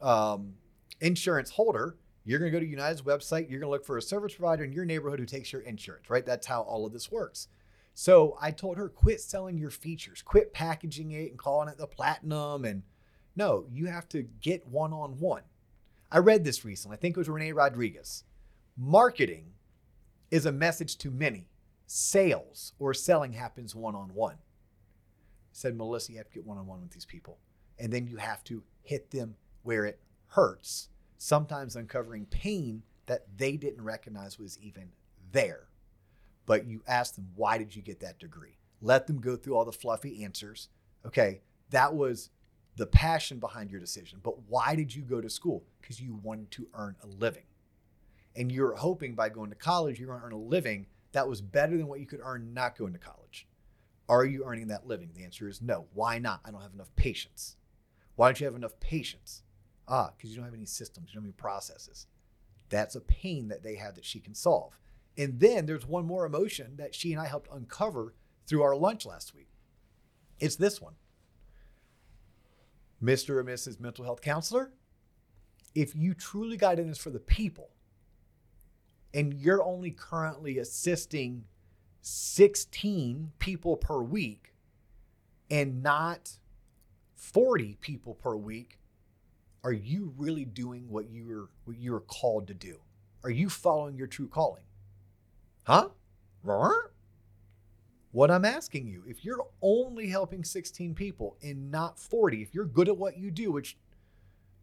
um, 0.00 0.54
insurance 1.00 1.50
holder, 1.50 1.96
you're 2.24 2.38
going 2.38 2.50
to 2.50 2.56
go 2.56 2.60
to 2.60 2.70
United's 2.70 3.02
website. 3.02 3.50
You're 3.50 3.60
going 3.60 3.68
to 3.68 3.70
look 3.70 3.84
for 3.84 3.96
a 3.96 4.02
service 4.02 4.34
provider 4.34 4.64
in 4.64 4.72
your 4.72 4.84
neighborhood 4.84 5.18
who 5.18 5.26
takes 5.26 5.52
your 5.52 5.62
insurance, 5.62 6.10
right? 6.10 6.24
That's 6.24 6.46
how 6.46 6.62
all 6.62 6.86
of 6.86 6.92
this 6.92 7.10
works. 7.10 7.48
So 7.94 8.36
I 8.40 8.50
told 8.50 8.76
her, 8.76 8.88
quit 8.88 9.20
selling 9.20 9.58
your 9.58 9.70
features, 9.70 10.22
quit 10.22 10.52
packaging 10.52 11.12
it 11.12 11.30
and 11.30 11.38
calling 11.38 11.68
it 11.68 11.78
the 11.78 11.86
platinum. 11.86 12.64
And 12.64 12.82
no, 13.36 13.64
you 13.70 13.86
have 13.86 14.08
to 14.10 14.22
get 14.22 14.66
one 14.66 14.92
on 14.92 15.18
one. 15.18 15.42
I 16.12 16.18
read 16.18 16.44
this 16.44 16.64
recently. 16.64 16.96
I 16.96 17.00
think 17.00 17.16
it 17.16 17.20
was 17.20 17.28
Rene 17.28 17.52
Rodriguez. 17.52 18.24
Marketing 18.76 19.52
is 20.30 20.46
a 20.46 20.52
message 20.52 20.96
to 20.98 21.10
many. 21.10 21.48
Sales 21.86 22.72
or 22.78 22.94
selling 22.94 23.32
happens 23.32 23.74
one 23.74 23.94
on 23.94 24.14
one. 24.14 24.36
Said 25.52 25.76
Melissa, 25.76 26.12
you 26.12 26.18
have 26.18 26.28
to 26.28 26.34
get 26.34 26.46
one 26.46 26.58
on 26.58 26.66
one 26.66 26.80
with 26.80 26.92
these 26.92 27.04
people. 27.04 27.38
And 27.78 27.92
then 27.92 28.06
you 28.06 28.16
have 28.16 28.44
to 28.44 28.62
hit 28.82 29.10
them 29.10 29.36
where 29.62 29.84
it 29.84 29.98
hurts, 30.28 30.88
sometimes 31.22 31.76
uncovering 31.76 32.26
pain 32.26 32.82
that 33.06 33.26
they 33.36 33.56
didn't 33.56 33.84
recognize 33.84 34.38
was 34.38 34.58
even 34.58 34.90
there 35.32 35.70
but 36.50 36.66
you 36.66 36.82
ask 36.88 37.14
them, 37.14 37.28
why 37.36 37.58
did 37.58 37.76
you 37.76 37.80
get 37.80 38.00
that 38.00 38.18
degree? 38.18 38.58
Let 38.82 39.06
them 39.06 39.20
go 39.20 39.36
through 39.36 39.54
all 39.54 39.64
the 39.64 39.70
fluffy 39.70 40.24
answers. 40.24 40.68
Okay, 41.06 41.42
that 41.70 41.94
was 41.94 42.30
the 42.74 42.86
passion 42.86 43.38
behind 43.38 43.70
your 43.70 43.78
decision. 43.78 44.18
But 44.20 44.48
why 44.48 44.74
did 44.74 44.92
you 44.92 45.02
go 45.02 45.20
to 45.20 45.30
school? 45.30 45.62
Because 45.80 46.00
you 46.00 46.18
wanted 46.24 46.50
to 46.50 46.66
earn 46.74 46.96
a 47.04 47.06
living. 47.06 47.44
And 48.34 48.50
you're 48.50 48.74
hoping 48.74 49.14
by 49.14 49.28
going 49.28 49.50
to 49.50 49.54
college, 49.54 50.00
you're 50.00 50.08
going 50.08 50.18
to 50.18 50.26
earn 50.26 50.32
a 50.32 50.38
living 50.38 50.86
that 51.12 51.28
was 51.28 51.40
better 51.40 51.76
than 51.76 51.86
what 51.86 52.00
you 52.00 52.06
could 52.06 52.20
earn 52.20 52.52
not 52.52 52.76
going 52.76 52.94
to 52.94 52.98
college. 52.98 53.46
Are 54.08 54.24
you 54.24 54.44
earning 54.44 54.66
that 54.68 54.88
living? 54.88 55.10
The 55.14 55.22
answer 55.22 55.48
is 55.48 55.62
no. 55.62 55.86
Why 55.94 56.18
not? 56.18 56.40
I 56.44 56.50
don't 56.50 56.62
have 56.62 56.74
enough 56.74 56.90
patients. 56.96 57.54
Why 58.16 58.26
don't 58.26 58.40
you 58.40 58.46
have 58.46 58.56
enough 58.56 58.80
patients? 58.80 59.44
Ah, 59.90 60.12
because 60.16 60.30
you 60.30 60.36
don't 60.36 60.44
have 60.44 60.54
any 60.54 60.66
systems, 60.66 61.08
you 61.08 61.14
don't 61.14 61.24
have 61.24 61.28
any 61.28 61.32
processes. 61.32 62.06
That's 62.68 62.94
a 62.94 63.00
pain 63.00 63.48
that 63.48 63.64
they 63.64 63.74
have 63.74 63.96
that 63.96 64.04
she 64.04 64.20
can 64.20 64.34
solve. 64.34 64.78
And 65.18 65.40
then 65.40 65.66
there's 65.66 65.84
one 65.84 66.06
more 66.06 66.24
emotion 66.24 66.76
that 66.76 66.94
she 66.94 67.12
and 67.12 67.20
I 67.20 67.26
helped 67.26 67.52
uncover 67.52 68.14
through 68.46 68.62
our 68.62 68.76
lunch 68.76 69.04
last 69.04 69.34
week. 69.34 69.48
It's 70.38 70.56
this 70.56 70.80
one 70.80 70.94
Mr. 73.02 73.30
or 73.30 73.44
Mrs. 73.44 73.80
Mental 73.80 74.04
Health 74.04 74.20
Counselor, 74.20 74.72
if 75.74 75.94
you 75.94 76.14
truly 76.14 76.56
got 76.56 76.78
in 76.78 76.88
this 76.88 76.98
for 76.98 77.10
the 77.10 77.18
people 77.18 77.70
and 79.12 79.34
you're 79.34 79.62
only 79.62 79.90
currently 79.90 80.58
assisting 80.58 81.44
16 82.02 83.32
people 83.38 83.76
per 83.76 84.00
week 84.00 84.54
and 85.50 85.82
not 85.82 86.38
40 87.14 87.76
people 87.80 88.14
per 88.14 88.36
week, 88.36 88.79
are 89.62 89.72
you 89.72 90.14
really 90.16 90.44
doing 90.44 90.88
what 90.88 91.10
you're 91.10 91.48
what 91.64 91.78
you're 91.78 92.00
called 92.00 92.48
to 92.48 92.54
do? 92.54 92.80
Are 93.24 93.30
you 93.30 93.50
following 93.50 93.96
your 93.96 94.06
true 94.06 94.28
calling? 94.28 94.64
Huh? 95.64 95.88
What 98.12 98.30
I'm 98.30 98.44
asking 98.44 98.88
you, 98.88 99.04
if 99.06 99.24
you're 99.24 99.46
only 99.62 100.08
helping 100.08 100.42
16 100.42 100.94
people 100.94 101.36
and 101.42 101.70
not 101.70 101.98
40, 101.98 102.42
if 102.42 102.54
you're 102.54 102.64
good 102.64 102.88
at 102.88 102.96
what 102.96 103.16
you 103.16 103.30
do, 103.30 103.52
which, 103.52 103.76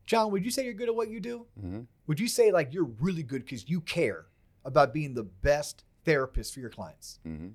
John, 0.06 0.32
would 0.32 0.44
you 0.44 0.52
say 0.52 0.66
you're 0.66 0.74
good 0.74 0.90
at 0.90 0.96
what 0.96 1.10
you 1.10 1.22
do? 1.22 1.46
Mm-hmm. 1.58 1.82
Would 2.08 2.20
you 2.20 2.28
say 2.28 2.52
like 2.52 2.74
you're 2.74 2.92
really 3.00 3.24
good 3.24 3.46
because 3.46 3.70
you 3.70 3.80
care 3.82 4.26
about 4.66 4.94
being 4.94 5.14
the 5.14 5.24
best 5.24 5.86
therapist 6.04 6.54
for 6.54 6.60
your 6.60 6.70
clients? 6.70 7.20
Mm-hmm. 7.26 7.50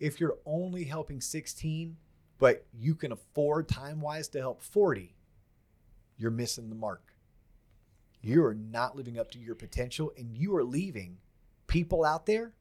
If 0.00 0.18
you're 0.18 0.36
only 0.46 0.84
helping 0.84 1.20
16, 1.20 1.96
but 2.38 2.66
you 2.76 2.94
can 2.94 3.12
afford 3.12 3.68
time 3.68 4.00
wise 4.00 4.28
to 4.28 4.40
help 4.40 4.62
40, 4.62 5.14
you're 6.18 6.30
missing 6.30 6.68
the 6.68 6.74
mark. 6.74 7.12
You 8.22 8.44
are 8.44 8.54
not 8.54 8.96
living 8.96 9.18
up 9.18 9.30
to 9.32 9.38
your 9.38 9.54
potential 9.54 10.12
and 10.16 10.36
you 10.36 10.54
are 10.56 10.64
leaving 10.64 11.18
people 11.66 12.04
out 12.04 12.26
there 12.26 12.52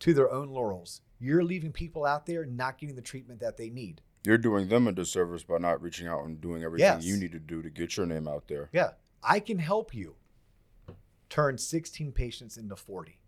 to 0.00 0.12
their 0.14 0.30
own 0.30 0.48
laurels. 0.48 1.02
You're 1.18 1.44
leaving 1.44 1.72
people 1.72 2.04
out 2.04 2.26
there 2.26 2.44
not 2.44 2.78
getting 2.78 2.96
the 2.96 3.02
treatment 3.02 3.40
that 3.40 3.56
they 3.56 3.70
need. 3.70 4.00
You're 4.24 4.38
doing 4.38 4.68
them 4.68 4.86
a 4.86 4.92
disservice 4.92 5.42
by 5.44 5.58
not 5.58 5.80
reaching 5.80 6.06
out 6.06 6.24
and 6.24 6.40
doing 6.40 6.62
everything 6.62 6.84
Yes. 6.84 7.04
you 7.04 7.16
need 7.16 7.32
to 7.32 7.38
do 7.38 7.62
to 7.62 7.70
get 7.70 7.96
your 7.96 8.06
name 8.06 8.28
out 8.28 8.48
there. 8.48 8.68
Yeah, 8.72 8.90
I 9.22 9.40
can 9.40 9.58
help 9.58 9.94
you 9.94 10.16
turn 11.30 11.56
16 11.56 12.12
patients 12.12 12.56
into 12.56 12.76
40. 12.76 13.18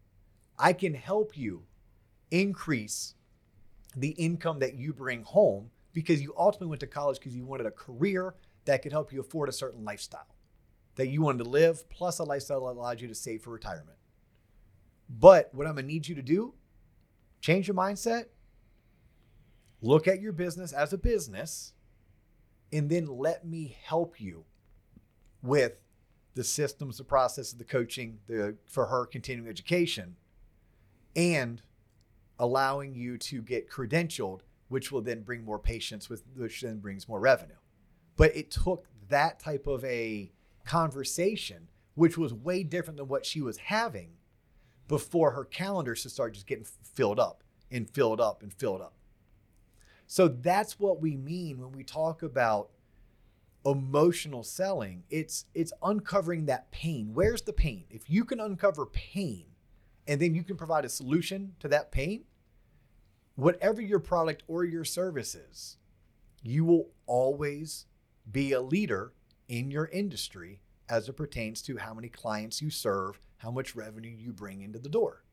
I 0.58 0.72
can 0.74 0.94
help 0.94 1.36
you 1.36 1.62
increase 2.30 3.14
the 3.96 4.10
income 4.10 4.58
that 4.58 4.74
you 4.74 4.92
bring 4.92 5.22
home 5.22 5.70
because 5.92 6.20
you 6.22 6.34
ultimately 6.36 6.68
went 6.68 6.80
to 6.80 6.86
college 6.86 7.18
because 7.18 7.34
you 7.34 7.44
wanted 7.44 7.66
a 7.66 7.70
career 7.70 8.34
that 8.64 8.82
could 8.82 8.92
help 8.92 9.12
you 9.12 9.20
afford 9.20 9.48
a 9.48 9.52
certain 9.52 9.84
lifestyle 9.84 10.36
that 10.96 11.08
you 11.08 11.22
wanted 11.22 11.44
to 11.44 11.50
live, 11.50 11.88
plus 11.88 12.18
a 12.18 12.24
lifestyle 12.24 12.66
that 12.66 12.72
allowed 12.72 13.00
you 13.00 13.08
to 13.08 13.14
save 13.14 13.42
for 13.42 13.50
retirement. 13.50 13.96
But 15.08 15.50
what 15.54 15.66
I'm 15.66 15.76
to 15.76 15.82
need 15.82 16.06
you 16.06 16.14
to 16.14 16.22
do, 16.22 16.54
change 17.40 17.66
your 17.66 17.74
mindset, 17.74 18.26
look 19.80 20.06
at 20.06 20.20
your 20.20 20.32
business 20.32 20.72
as 20.72 20.92
a 20.92 20.98
business, 20.98 21.72
and 22.72 22.88
then 22.90 23.06
let 23.06 23.46
me 23.46 23.76
help 23.84 24.20
you 24.20 24.44
with 25.42 25.74
the 26.34 26.44
systems, 26.44 26.98
the 26.98 27.04
process, 27.04 27.52
the 27.52 27.64
coaching, 27.64 28.18
the 28.26 28.56
for 28.66 28.86
her 28.86 29.04
continuing 29.06 29.48
education, 29.48 30.16
and 31.14 31.62
allowing 32.38 32.94
you 32.94 33.18
to 33.18 33.42
get 33.42 33.70
credentialed, 33.70 34.40
which 34.68 34.90
will 34.90 35.02
then 35.02 35.22
bring 35.22 35.44
more 35.44 35.58
patients, 35.58 36.08
with 36.08 36.22
which 36.34 36.62
then 36.62 36.78
brings 36.78 37.08
more 37.08 37.20
revenue. 37.20 37.54
But 38.16 38.36
it 38.36 38.50
took 38.50 38.86
that 39.08 39.40
type 39.40 39.66
of 39.66 39.84
a 39.84 40.32
conversation, 40.64 41.68
which 41.94 42.16
was 42.16 42.32
way 42.32 42.62
different 42.62 42.98
than 42.98 43.08
what 43.08 43.26
she 43.26 43.40
was 43.40 43.56
having 43.58 44.10
before 44.88 45.32
her 45.32 45.44
calendar 45.44 45.94
should 45.94 46.10
start 46.10 46.34
just 46.34 46.46
getting 46.46 46.64
filled 46.64 47.18
up 47.18 47.42
and 47.70 47.88
filled 47.88 48.20
up 48.20 48.42
and 48.42 48.52
filled 48.52 48.80
up. 48.80 48.94
So 50.06 50.28
that's 50.28 50.78
what 50.78 51.00
we 51.00 51.16
mean 51.16 51.58
when 51.58 51.72
we 51.72 51.84
talk 51.84 52.22
about 52.22 52.70
emotional 53.64 54.42
selling. 54.42 55.04
It's 55.08 55.46
it's 55.54 55.72
uncovering 55.82 56.46
that 56.46 56.70
pain. 56.70 57.10
Where's 57.14 57.42
the 57.42 57.52
pain? 57.52 57.84
If 57.90 58.10
you 58.10 58.24
can 58.24 58.40
uncover 58.40 58.86
pain 58.86 59.46
and 60.06 60.20
then 60.20 60.34
you 60.34 60.42
can 60.42 60.56
provide 60.56 60.84
a 60.84 60.88
solution 60.88 61.54
to 61.60 61.68
that 61.68 61.92
pain, 61.92 62.24
whatever 63.36 63.80
your 63.80 64.00
product 64.00 64.42
or 64.48 64.64
your 64.64 64.84
service 64.84 65.34
is, 65.34 65.78
you 66.42 66.64
will 66.64 66.90
always 67.06 67.86
be 68.30 68.52
a 68.52 68.60
leader 68.60 69.12
in 69.48 69.70
your 69.70 69.86
industry 69.86 70.60
as 70.88 71.08
it 71.08 71.16
pertains 71.16 71.62
to 71.62 71.78
how 71.78 71.94
many 71.94 72.08
clients 72.08 72.60
you 72.62 72.70
serve, 72.70 73.18
how 73.38 73.50
much 73.50 73.74
revenue 73.74 74.10
you 74.10 74.32
bring 74.32 74.62
into 74.62 74.78
the 74.78 74.88
door. 74.88 75.24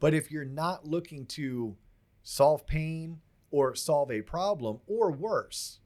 But 0.00 0.14
if 0.14 0.30
you're 0.30 0.44
not 0.44 0.86
looking 0.86 1.26
to 1.26 1.76
solve 2.22 2.66
pain 2.66 3.20
or 3.50 3.74
solve 3.74 4.10
a 4.10 4.22
problem, 4.22 4.80
or 4.86 5.10
worse, 5.12 5.80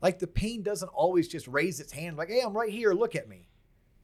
Like 0.00 0.18
the 0.18 0.26
pain 0.26 0.62
doesn't 0.62 0.88
always 0.88 1.28
just 1.28 1.48
raise 1.48 1.80
its 1.80 1.92
hand, 1.92 2.16
like, 2.16 2.28
hey, 2.28 2.40
I'm 2.40 2.56
right 2.56 2.70
here, 2.70 2.92
look 2.92 3.16
at 3.16 3.28
me. 3.28 3.48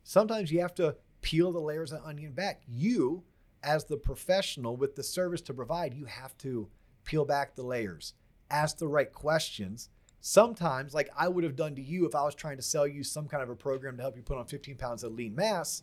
Sometimes 0.03 0.51
you 0.51 0.61
have 0.61 0.75
to 0.75 0.97
peel 1.23 1.53
the 1.53 1.61
layers 1.61 1.93
of 1.93 2.05
onion 2.05 2.33
back. 2.33 2.63
You, 2.67 3.23
as 3.63 3.85
the 3.85 3.97
professional 3.97 4.77
with 4.77 4.97
the 4.97 5.03
service 5.03 5.41
to 5.43 5.55
provide, 5.55 5.95
you 5.95 6.05
have 6.07 6.37
to 6.39 6.69
peel 7.05 7.25
back 7.25 7.55
the 7.55 7.63
layers, 7.63 8.15
ask 8.51 8.79
the 8.79 8.89
right 8.89 9.13
questions. 9.13 9.89
Sometimes, 10.27 10.95
like 10.95 11.11
I 11.15 11.29
would 11.29 11.45
have 11.45 11.55
done 11.55 11.75
to 11.75 11.83
you 11.83 12.07
if 12.07 12.15
I 12.15 12.23
was 12.23 12.35
trying 12.35 12.57
to 12.57 12.63
sell 12.63 12.87
you 12.87 13.05
some 13.05 13.29
kind 13.29 13.43
of 13.43 13.51
a 13.51 13.55
program 13.55 13.99
to 13.99 14.03
help 14.03 14.17
you 14.17 14.23
put 14.23 14.39
on 14.39 14.47
15 14.47 14.75
pounds 14.79 15.05
of 15.05 15.13
lean 15.13 15.35
mass, 15.35 15.83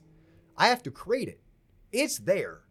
I 0.57 0.69
have 0.69 0.81
to 0.81 0.89
create 0.89 1.27
it. 1.27 1.39
It's 1.91 2.17
there. 2.17 2.61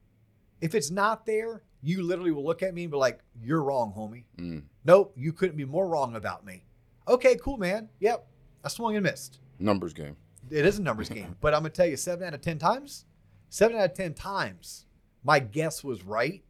If 0.61 0.75
it's 0.75 0.91
not 0.91 1.27
there, 1.27 1.63
you 1.81 2.03
literally 2.03 2.33
will 2.33 2.43
look 2.43 2.65
at 2.65 2.75
me 2.75 2.83
and 2.83 2.91
be 2.91 2.97
like, 2.97 3.21
You're 3.41 3.63
wrong, 3.63 3.95
homie. 3.97 4.25
Mm. 4.37 4.65
Nope, 4.85 5.15
you 5.17 5.33
couldn't 5.33 5.57
be 5.57 5.65
more 5.65 5.87
wrong 5.87 6.17
about 6.17 6.45
me. 6.45 6.65
Okay, 7.07 7.37
cool, 7.37 7.57
man. 7.57 7.89
Yep, 8.01 8.27
I 8.65 8.69
swung 8.69 8.97
and 8.97 9.05
missed. 9.05 9.39
Numbers 9.61 9.93
game. 9.93 10.17
It 10.51 10.67
is 10.67 10.81
a 10.81 10.83
numbers 10.83 11.09
game, 11.09 11.37
but 11.41 11.55
I'm 11.55 11.61
gonna 11.61 11.71
tell 11.71 11.87
you, 11.87 11.97
seven 11.97 12.27
out 12.27 12.35
of 12.35 12.41
ten 12.41 12.59
times, 12.59 13.05
seven 13.49 13.77
out 13.77 13.85
of 13.85 13.95
ten 13.95 14.13
times, 14.13 14.87
my 15.23 15.39
guess 15.39 15.85
was 15.85 16.03
right. 16.03 16.43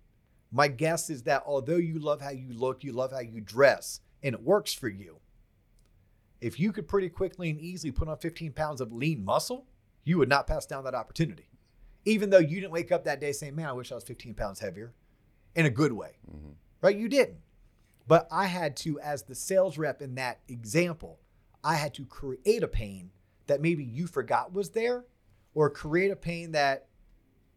My 0.51 0.68
guess 0.68 1.11
is 1.11 1.25
that 1.25 1.43
although 1.45 1.77
you 1.77 1.99
love 1.99 2.23
how 2.23 2.31
you 2.31 2.55
look, 2.55 2.83
you 2.85 2.93
love 2.93 3.12
how 3.12 3.21
you 3.21 3.43
dress, 3.43 4.01
and 4.23 4.35
it 4.35 4.43
works 4.43 4.73
for 4.73 4.89
you, 4.89 5.18
if 6.41 6.59
you 6.59 6.73
could 6.73 6.89
pretty 6.89 7.09
quickly 7.09 7.51
and 7.51 7.61
easily 7.61 7.91
put 7.93 8.09
on 8.09 8.16
15 8.16 8.53
pounds 8.53 8.81
of 8.81 8.93
lean 8.93 9.25
muscle, 9.25 9.66
you 10.05 10.18
would 10.18 10.29
not 10.29 10.47
pass 10.47 10.66
down 10.66 10.85
that 10.85 10.95
opportunity. 10.95 11.49
Even 12.07 12.31
though 12.31 12.39
you 12.39 12.61
didn't 12.61 12.73
wake 12.73 12.91
up 12.91 13.05
that 13.05 13.21
day 13.21 13.33
saying, 13.33 13.55
Man, 13.55 13.68
I 13.68 13.73
wish 13.73 13.93
I 13.93 13.95
was 13.95 14.05
15 14.05 14.35
pounds 14.35 14.61
heavier 14.61 14.95
in 15.55 15.66
a 15.66 15.71
good 15.71 15.93
way, 15.93 16.16
Mhm. 16.31 16.55
right? 16.81 16.97
You 16.97 17.09
didn't. 17.09 17.41
But 18.07 18.27
I 18.31 18.47
had 18.47 18.77
to, 18.79 18.99
as 19.01 19.25
the 19.25 19.35
sales 19.35 19.77
rep 19.77 20.01
in 20.01 20.14
that 20.14 20.41
example, 20.49 21.21
I 21.62 21.75
had 21.77 21.93
to 21.95 22.07
create 22.07 22.62
a 22.62 22.68
pain 22.68 23.11
that 23.47 23.61
maybe 23.61 23.85
you 23.85 24.07
forgot 24.07 24.53
was 24.55 24.71
there, 24.71 25.05
or 25.55 25.68
create 25.68 26.11
a 26.11 26.16
pain 26.16 26.53
that 26.53 26.89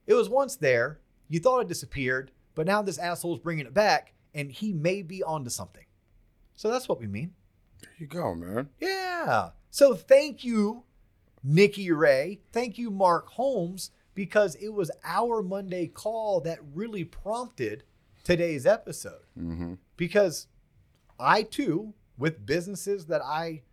it 0.06 0.14
was 0.14 0.28
once 0.28 0.56
there, 0.58 1.00
you 1.30 1.40
thought 1.40 1.62
it 1.62 1.68
disappeared, 1.68 2.32
but 2.56 2.66
now 2.66 2.82
this 2.82 2.98
asshole's 2.98 3.40
bringing 3.40 3.66
it 3.66 3.74
back, 3.74 4.14
and 4.34 4.52
he 4.52 4.74
may 4.74 5.02
be 5.02 5.24
onto 5.24 5.50
something. 5.50 5.86
So 6.56 6.70
that's 6.70 6.88
what 6.88 7.00
we 7.00 7.08
mean. 7.08 7.34
There 7.82 7.92
you 7.98 8.08
go, 8.08 8.36
man. 8.36 8.70
Yeah. 8.80 9.50
So 9.70 9.96
thank 9.96 10.44
you, 10.44 10.84
Nikki 11.44 11.92
Ray. 11.92 12.40
Thank 12.52 12.78
you, 12.78 12.90
Mark 12.90 13.28
Holmes, 13.30 13.92
because 14.14 14.56
it 14.56 14.70
was 14.70 14.92
our 15.04 15.42
Monday 15.42 15.88
call 15.88 16.40
that 16.42 16.60
really 16.74 17.04
prompted 17.04 17.84
today's 18.24 18.66
episode. 18.66 19.26
Mm-hmm. 19.38 19.74
Because 19.98 20.48
I 21.20 21.44
too, 21.44 21.94
with 22.18 22.46
businesses 22.46 23.06
that 23.08 23.22
I 23.22 23.64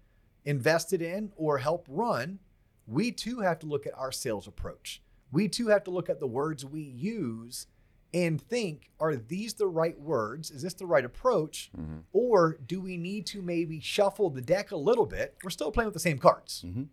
invested 0.44 1.02
in 1.02 1.32
or 1.36 1.58
help 1.58 1.86
run, 1.88 2.38
we 2.86 3.12
too 3.12 3.40
have 3.40 3.58
to 3.60 3.66
look 3.66 3.86
at 3.86 3.96
our 3.96 4.10
sales 4.10 4.46
approach. 4.46 5.02
We 5.30 5.48
too 5.48 5.68
have 5.68 5.84
to 5.84 5.90
look 5.90 6.08
at 6.08 6.18
the 6.18 6.26
words 6.26 6.64
we 6.64 6.80
use 6.80 7.66
and 8.12 8.40
think 8.40 8.90
are 8.98 9.14
these 9.16 9.54
the 9.54 9.66
right 9.66 9.98
words? 9.98 10.50
Is 10.50 10.62
this 10.62 10.74
the 10.74 10.86
right 10.86 11.04
approach? 11.04 11.70
Mm-hmm. 11.78 11.98
Or 12.12 12.58
do 12.66 12.80
we 12.80 12.96
need 12.96 13.26
to 13.26 13.40
maybe 13.42 13.80
shuffle 13.80 14.30
the 14.30 14.40
deck 14.42 14.70
a 14.72 14.76
little 14.76 15.06
bit? 15.06 15.36
We're 15.44 15.50
still 15.50 15.70
playing 15.70 15.86
with 15.86 15.94
the 15.94 16.00
same 16.00 16.18
cards, 16.18 16.64
Mhm. 16.66 16.88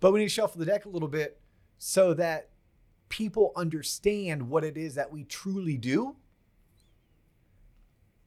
but 0.00 0.12
we 0.12 0.20
need 0.20 0.26
to 0.26 0.30
shuffle 0.30 0.58
the 0.58 0.64
deck 0.66 0.84
a 0.84 0.88
little 0.88 1.08
bit 1.08 1.40
so 1.78 2.14
that 2.14 2.50
people 3.08 3.52
understand 3.56 4.48
what 4.48 4.64
it 4.64 4.76
is 4.76 4.94
that 4.94 5.10
we 5.12 5.24
truly 5.24 5.76
do 5.76 6.16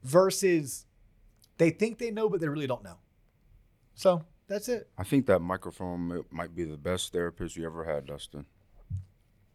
versus 0.04 0.86
they 1.58 1.70
think 1.70 1.98
they 2.00 2.12
know, 2.12 2.30
but 2.30 2.40
they 2.40 2.48
really 2.48 2.68
don't 2.68 2.84
know. 2.84 2.98
So 3.94 4.24
that's 4.48 4.68
it. 4.70 4.90
I 4.98 5.04
think 5.04 5.26
that 5.28 5.40
microphone 5.40 6.24
might 6.32 6.56
be 6.56 6.64
the 6.64 6.78
best 6.78 7.12
therapist 7.12 7.56
you 7.56 7.66
ever 7.66 7.84
had, 7.84 8.06
Dustin. 8.08 8.46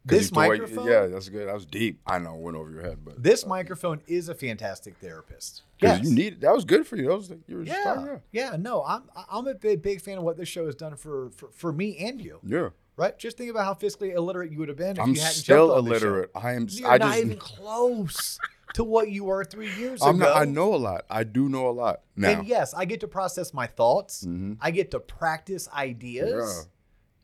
This 0.07 0.31
microphone? 0.31 0.87
yeah, 0.87 1.05
that's 1.07 1.29
good. 1.29 1.47
That 1.47 1.53
was 1.55 1.65
deep. 1.65 1.99
I 2.07 2.19
know, 2.19 2.35
it 2.35 2.41
went 2.41 2.57
over 2.57 2.69
your 2.71 2.81
head, 2.81 2.99
but 3.03 3.21
This 3.21 3.45
microphone 3.45 4.01
is 4.07 4.29
a 4.29 4.35
fantastic 4.35 4.97
therapist. 4.97 5.63
because 5.79 5.99
Yes. 5.99 6.07
you 6.09 6.15
need 6.15 6.41
that 6.41 6.53
was 6.55 6.65
good 6.65 6.87
for 6.87 6.95
you. 6.95 7.07
That 7.07 7.15
was 7.17 7.29
you 7.47 7.57
were 7.57 7.63
just 7.63 7.77
yeah, 7.77 7.93
talking- 7.93 8.21
yeah, 8.31 8.55
no, 8.57 8.83
I'm 8.83 9.03
I'm 9.29 9.47
a 9.47 9.53
big 9.55 9.81
big 9.81 10.01
fan 10.01 10.17
of 10.17 10.23
what 10.23 10.37
this 10.37 10.47
show 10.49 10.65
has 10.65 10.75
done 10.75 10.95
for 10.95 11.29
for, 11.31 11.49
for 11.51 11.71
me 11.73 11.97
and 11.97 12.21
you. 12.21 12.39
yeah. 12.43 12.69
Right? 12.95 13.15
Just 13.19 13.37
think 13.37 13.51
about 13.51 13.65
how 13.65 13.75
fiscally 13.75 14.15
illiterate 14.15 14.51
you 14.51 14.57
would 14.57 14.69
have 14.69 14.77
been 14.77 14.93
if 14.97 14.99
I'm 14.99 15.13
you 15.13 15.21
hadn't 15.21 15.35
still 15.35 15.67
jumped 15.67 15.77
on 15.77 15.85
this 15.93 16.01
show. 16.01 16.07
illiterate. 16.07 16.31
I 16.33 16.53
am. 16.53 16.65
You're 16.67 16.89
I 16.89 16.97
not 16.97 17.13
just. 17.13 17.25
even 17.25 17.37
close 17.37 18.39
to 18.73 18.83
what 18.83 19.11
you 19.11 19.25
were 19.25 19.45
three 19.45 19.71
years 19.75 20.01
I'm 20.01 20.15
ago. 20.15 20.25
not. 20.25 20.35
I 20.35 20.45
know 20.45 20.73
a 20.73 20.77
lot. 20.77 21.05
I 21.07 21.23
do 21.23 21.47
know 21.47 21.69
a 21.69 21.71
lot 21.71 22.01
now. 22.15 22.29
And 22.39 22.47
yes, 22.47 22.73
I 22.73 22.85
get 22.85 22.99
to 23.01 23.07
process 23.07 23.53
my 23.53 23.67
thoughts. 23.67 24.25
Mhm. 24.25 24.57
I 24.59 24.71
get 24.71 24.89
to 24.91 24.99
practice 24.99 25.69
ideas 25.71 26.31
Yeah. 26.67 26.71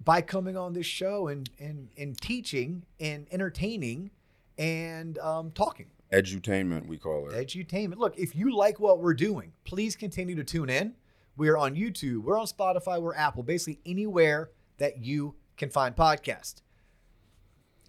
By 0.03 0.21
coming 0.21 0.57
on 0.57 0.73
this 0.73 0.85
show 0.85 1.27
and 1.27 1.49
and 1.59 1.89
and 1.97 2.19
teaching 2.19 2.83
and 2.99 3.27
entertaining 3.31 4.11
and 4.57 5.17
um, 5.19 5.51
talking. 5.51 5.87
Edutainment, 6.11 6.85
we 6.85 6.97
call 6.97 7.27
it. 7.29 7.33
Edutainment. 7.33 7.97
Look, 7.97 8.17
if 8.17 8.35
you 8.35 8.55
like 8.55 8.79
what 8.79 8.99
we're 8.99 9.15
doing, 9.15 9.51
please 9.63 9.95
continue 9.95 10.35
to 10.35 10.43
tune 10.43 10.69
in. 10.69 10.93
We're 11.35 11.57
on 11.57 11.75
YouTube, 11.75 12.21
we're 12.23 12.37
on 12.37 12.45
Spotify, 12.45 13.01
we're 13.01 13.15
Apple, 13.15 13.41
basically 13.41 13.79
anywhere 13.85 14.51
that 14.77 15.03
you 15.03 15.33
can 15.57 15.71
find 15.71 15.95
podcasts. 15.95 16.61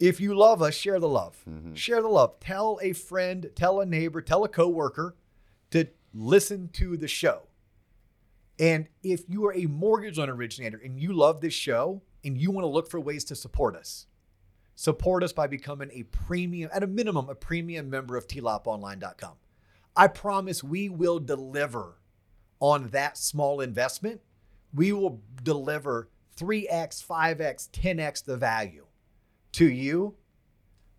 If 0.01 0.19
you 0.21 0.35
love 0.35 0.63
us, 0.63 0.75
share 0.75 0.99
the 0.99 1.09
love. 1.09 1.45
Mhm. 1.49 1.77
Share 1.77 2.01
the 2.01 2.09
love. 2.09 2.41
Tell 2.41 2.79
a 2.83 2.95
friend, 2.95 3.51
tell 3.55 3.81
a 3.81 3.87
neighbor, 3.87 4.23
tell 4.23 4.43
a 4.45 4.49
coworker 4.49 5.15
to 5.71 5.87
listen 6.15 6.69
to 6.75 6.97
the 6.97 7.09
show. 7.09 7.43
And 8.59 8.89
if 9.03 9.23
you 9.29 9.45
are 9.47 9.55
a 9.55 9.67
mortgage 9.67 10.19
loan 10.19 10.31
originator 10.31 10.81
and 10.83 11.01
you 11.01 11.13
love 11.13 11.41
this 11.41 11.55
show 11.55 12.03
and 12.25 12.39
you 12.39 12.51
want 12.51 12.65
to 12.65 12.69
look 12.69 12.89
for 12.89 13.01
ways 13.01 13.25
to 13.25 13.35
support 13.35 13.77
us, 13.77 14.07
support 14.77 15.23
us 15.23 15.33
by 15.33 15.47
becoming 15.47 15.91
a 15.93 16.05
premium, 16.05 16.71
at 16.73 16.83
a 16.83 16.87
minimum, 16.87 17.29
a 17.29 17.35
premium 17.35 17.91
member 17.91 18.17
of 18.17 18.27
tloponline.com. 18.27 19.35
I 19.97 20.07
promise 20.09 20.63
we 20.63 20.89
will 20.89 21.19
deliver 21.19 21.99
on 22.61 22.89
that 22.89 23.19
small 23.19 23.61
investment. 23.61 24.21
We 24.73 24.93
will 24.93 25.21
deliver 25.43 26.09
3x, 26.37 27.05
5x, 27.05 27.71
10x 27.71 28.25
the 28.25 28.37
value 28.37 28.87
to 29.53 29.71
you. 29.71 30.15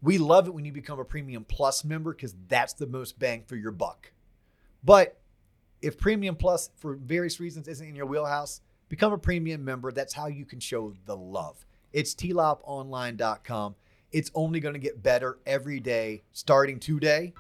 We 0.02 0.18
love 0.18 0.48
it 0.48 0.54
when 0.54 0.66
you 0.66 0.72
become 0.72 1.00
a 1.00 1.06
premium 1.06 1.46
plus 1.46 1.84
member 1.84 2.14
because 2.14 2.36
that's 2.48 2.74
the 2.74 2.88
most 2.88 3.18
bang 3.18 3.44
for 3.48 3.56
your 3.56 3.72
buck. 3.72 4.12
But 4.84 5.20
if 5.82 5.98
premium 5.98 6.36
plus 6.36 6.70
for 6.76 6.96
various 6.96 7.40
reasons 7.40 7.68
isn't 7.68 7.88
in 7.88 7.96
your 7.96 8.06
wheelhouse, 8.06 8.62
become 8.90 9.14
a 9.14 9.18
premium 9.18 9.64
member. 9.64 9.92
That's 9.92 10.14
how 10.14 10.28
you 10.28 10.46
can 10.46 10.60
show 10.60 10.94
the 11.06 11.16
love. 11.16 11.66
It's 11.94 12.14
tloponline.com. 12.14 13.76
It's 14.12 14.32
only 14.34 14.60
going 14.60 14.74
to 14.74 14.80
get 14.80 15.04
better 15.04 15.40
every 15.46 15.80
day 15.80 16.24
starting 16.32 16.80
today. 16.80 17.34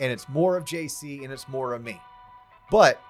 And 0.00 0.12
it's 0.12 0.28
more 0.28 0.56
of 0.56 0.64
JC 0.64 1.24
and 1.24 1.32
it's 1.32 1.48
more 1.48 1.74
of 1.74 1.82
me. 1.82 2.00
But 2.70 3.00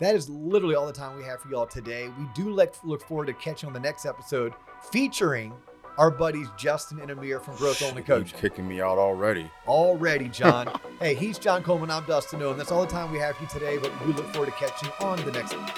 that 0.00 0.14
is 0.14 0.28
literally 0.28 0.74
all 0.74 0.86
the 0.86 0.92
time 0.92 1.16
we 1.16 1.24
have 1.24 1.40
for 1.40 1.48
y'all 1.48 1.66
today. 1.66 2.08
We 2.18 2.26
do 2.34 2.50
look, 2.50 2.74
look 2.84 3.02
forward 3.02 3.26
to 3.26 3.32
catching 3.34 3.66
on 3.66 3.72
the 3.72 3.80
next 3.80 4.06
episode 4.06 4.54
featuring 4.92 5.52
our 5.98 6.10
buddies 6.10 6.48
Justin 6.56 7.00
and 7.00 7.10
Amir 7.10 7.40
from 7.40 7.56
Growth 7.56 7.82
Only 7.82 8.02
Coaching. 8.02 8.38
kicking 8.38 8.66
me 8.66 8.80
out 8.80 8.96
already. 8.98 9.50
Already, 9.66 10.28
John. 10.30 10.70
hey, 11.00 11.14
he's 11.14 11.38
John 11.38 11.62
Coleman. 11.62 11.90
I'm 11.90 12.04
Dustin 12.06 12.40
Owen. 12.42 12.56
That's 12.56 12.72
all 12.72 12.80
the 12.86 12.90
time 12.90 13.12
we 13.12 13.18
have 13.18 13.36
for 13.36 13.42
you 13.42 13.48
today, 13.48 13.78
but 13.78 13.92
we 14.06 14.12
look 14.12 14.32
forward 14.32 14.46
to 14.46 14.52
catching 14.52 14.88
you 14.88 15.06
on 15.06 15.22
the 15.24 15.32
next 15.32 15.54
one. 15.54 15.68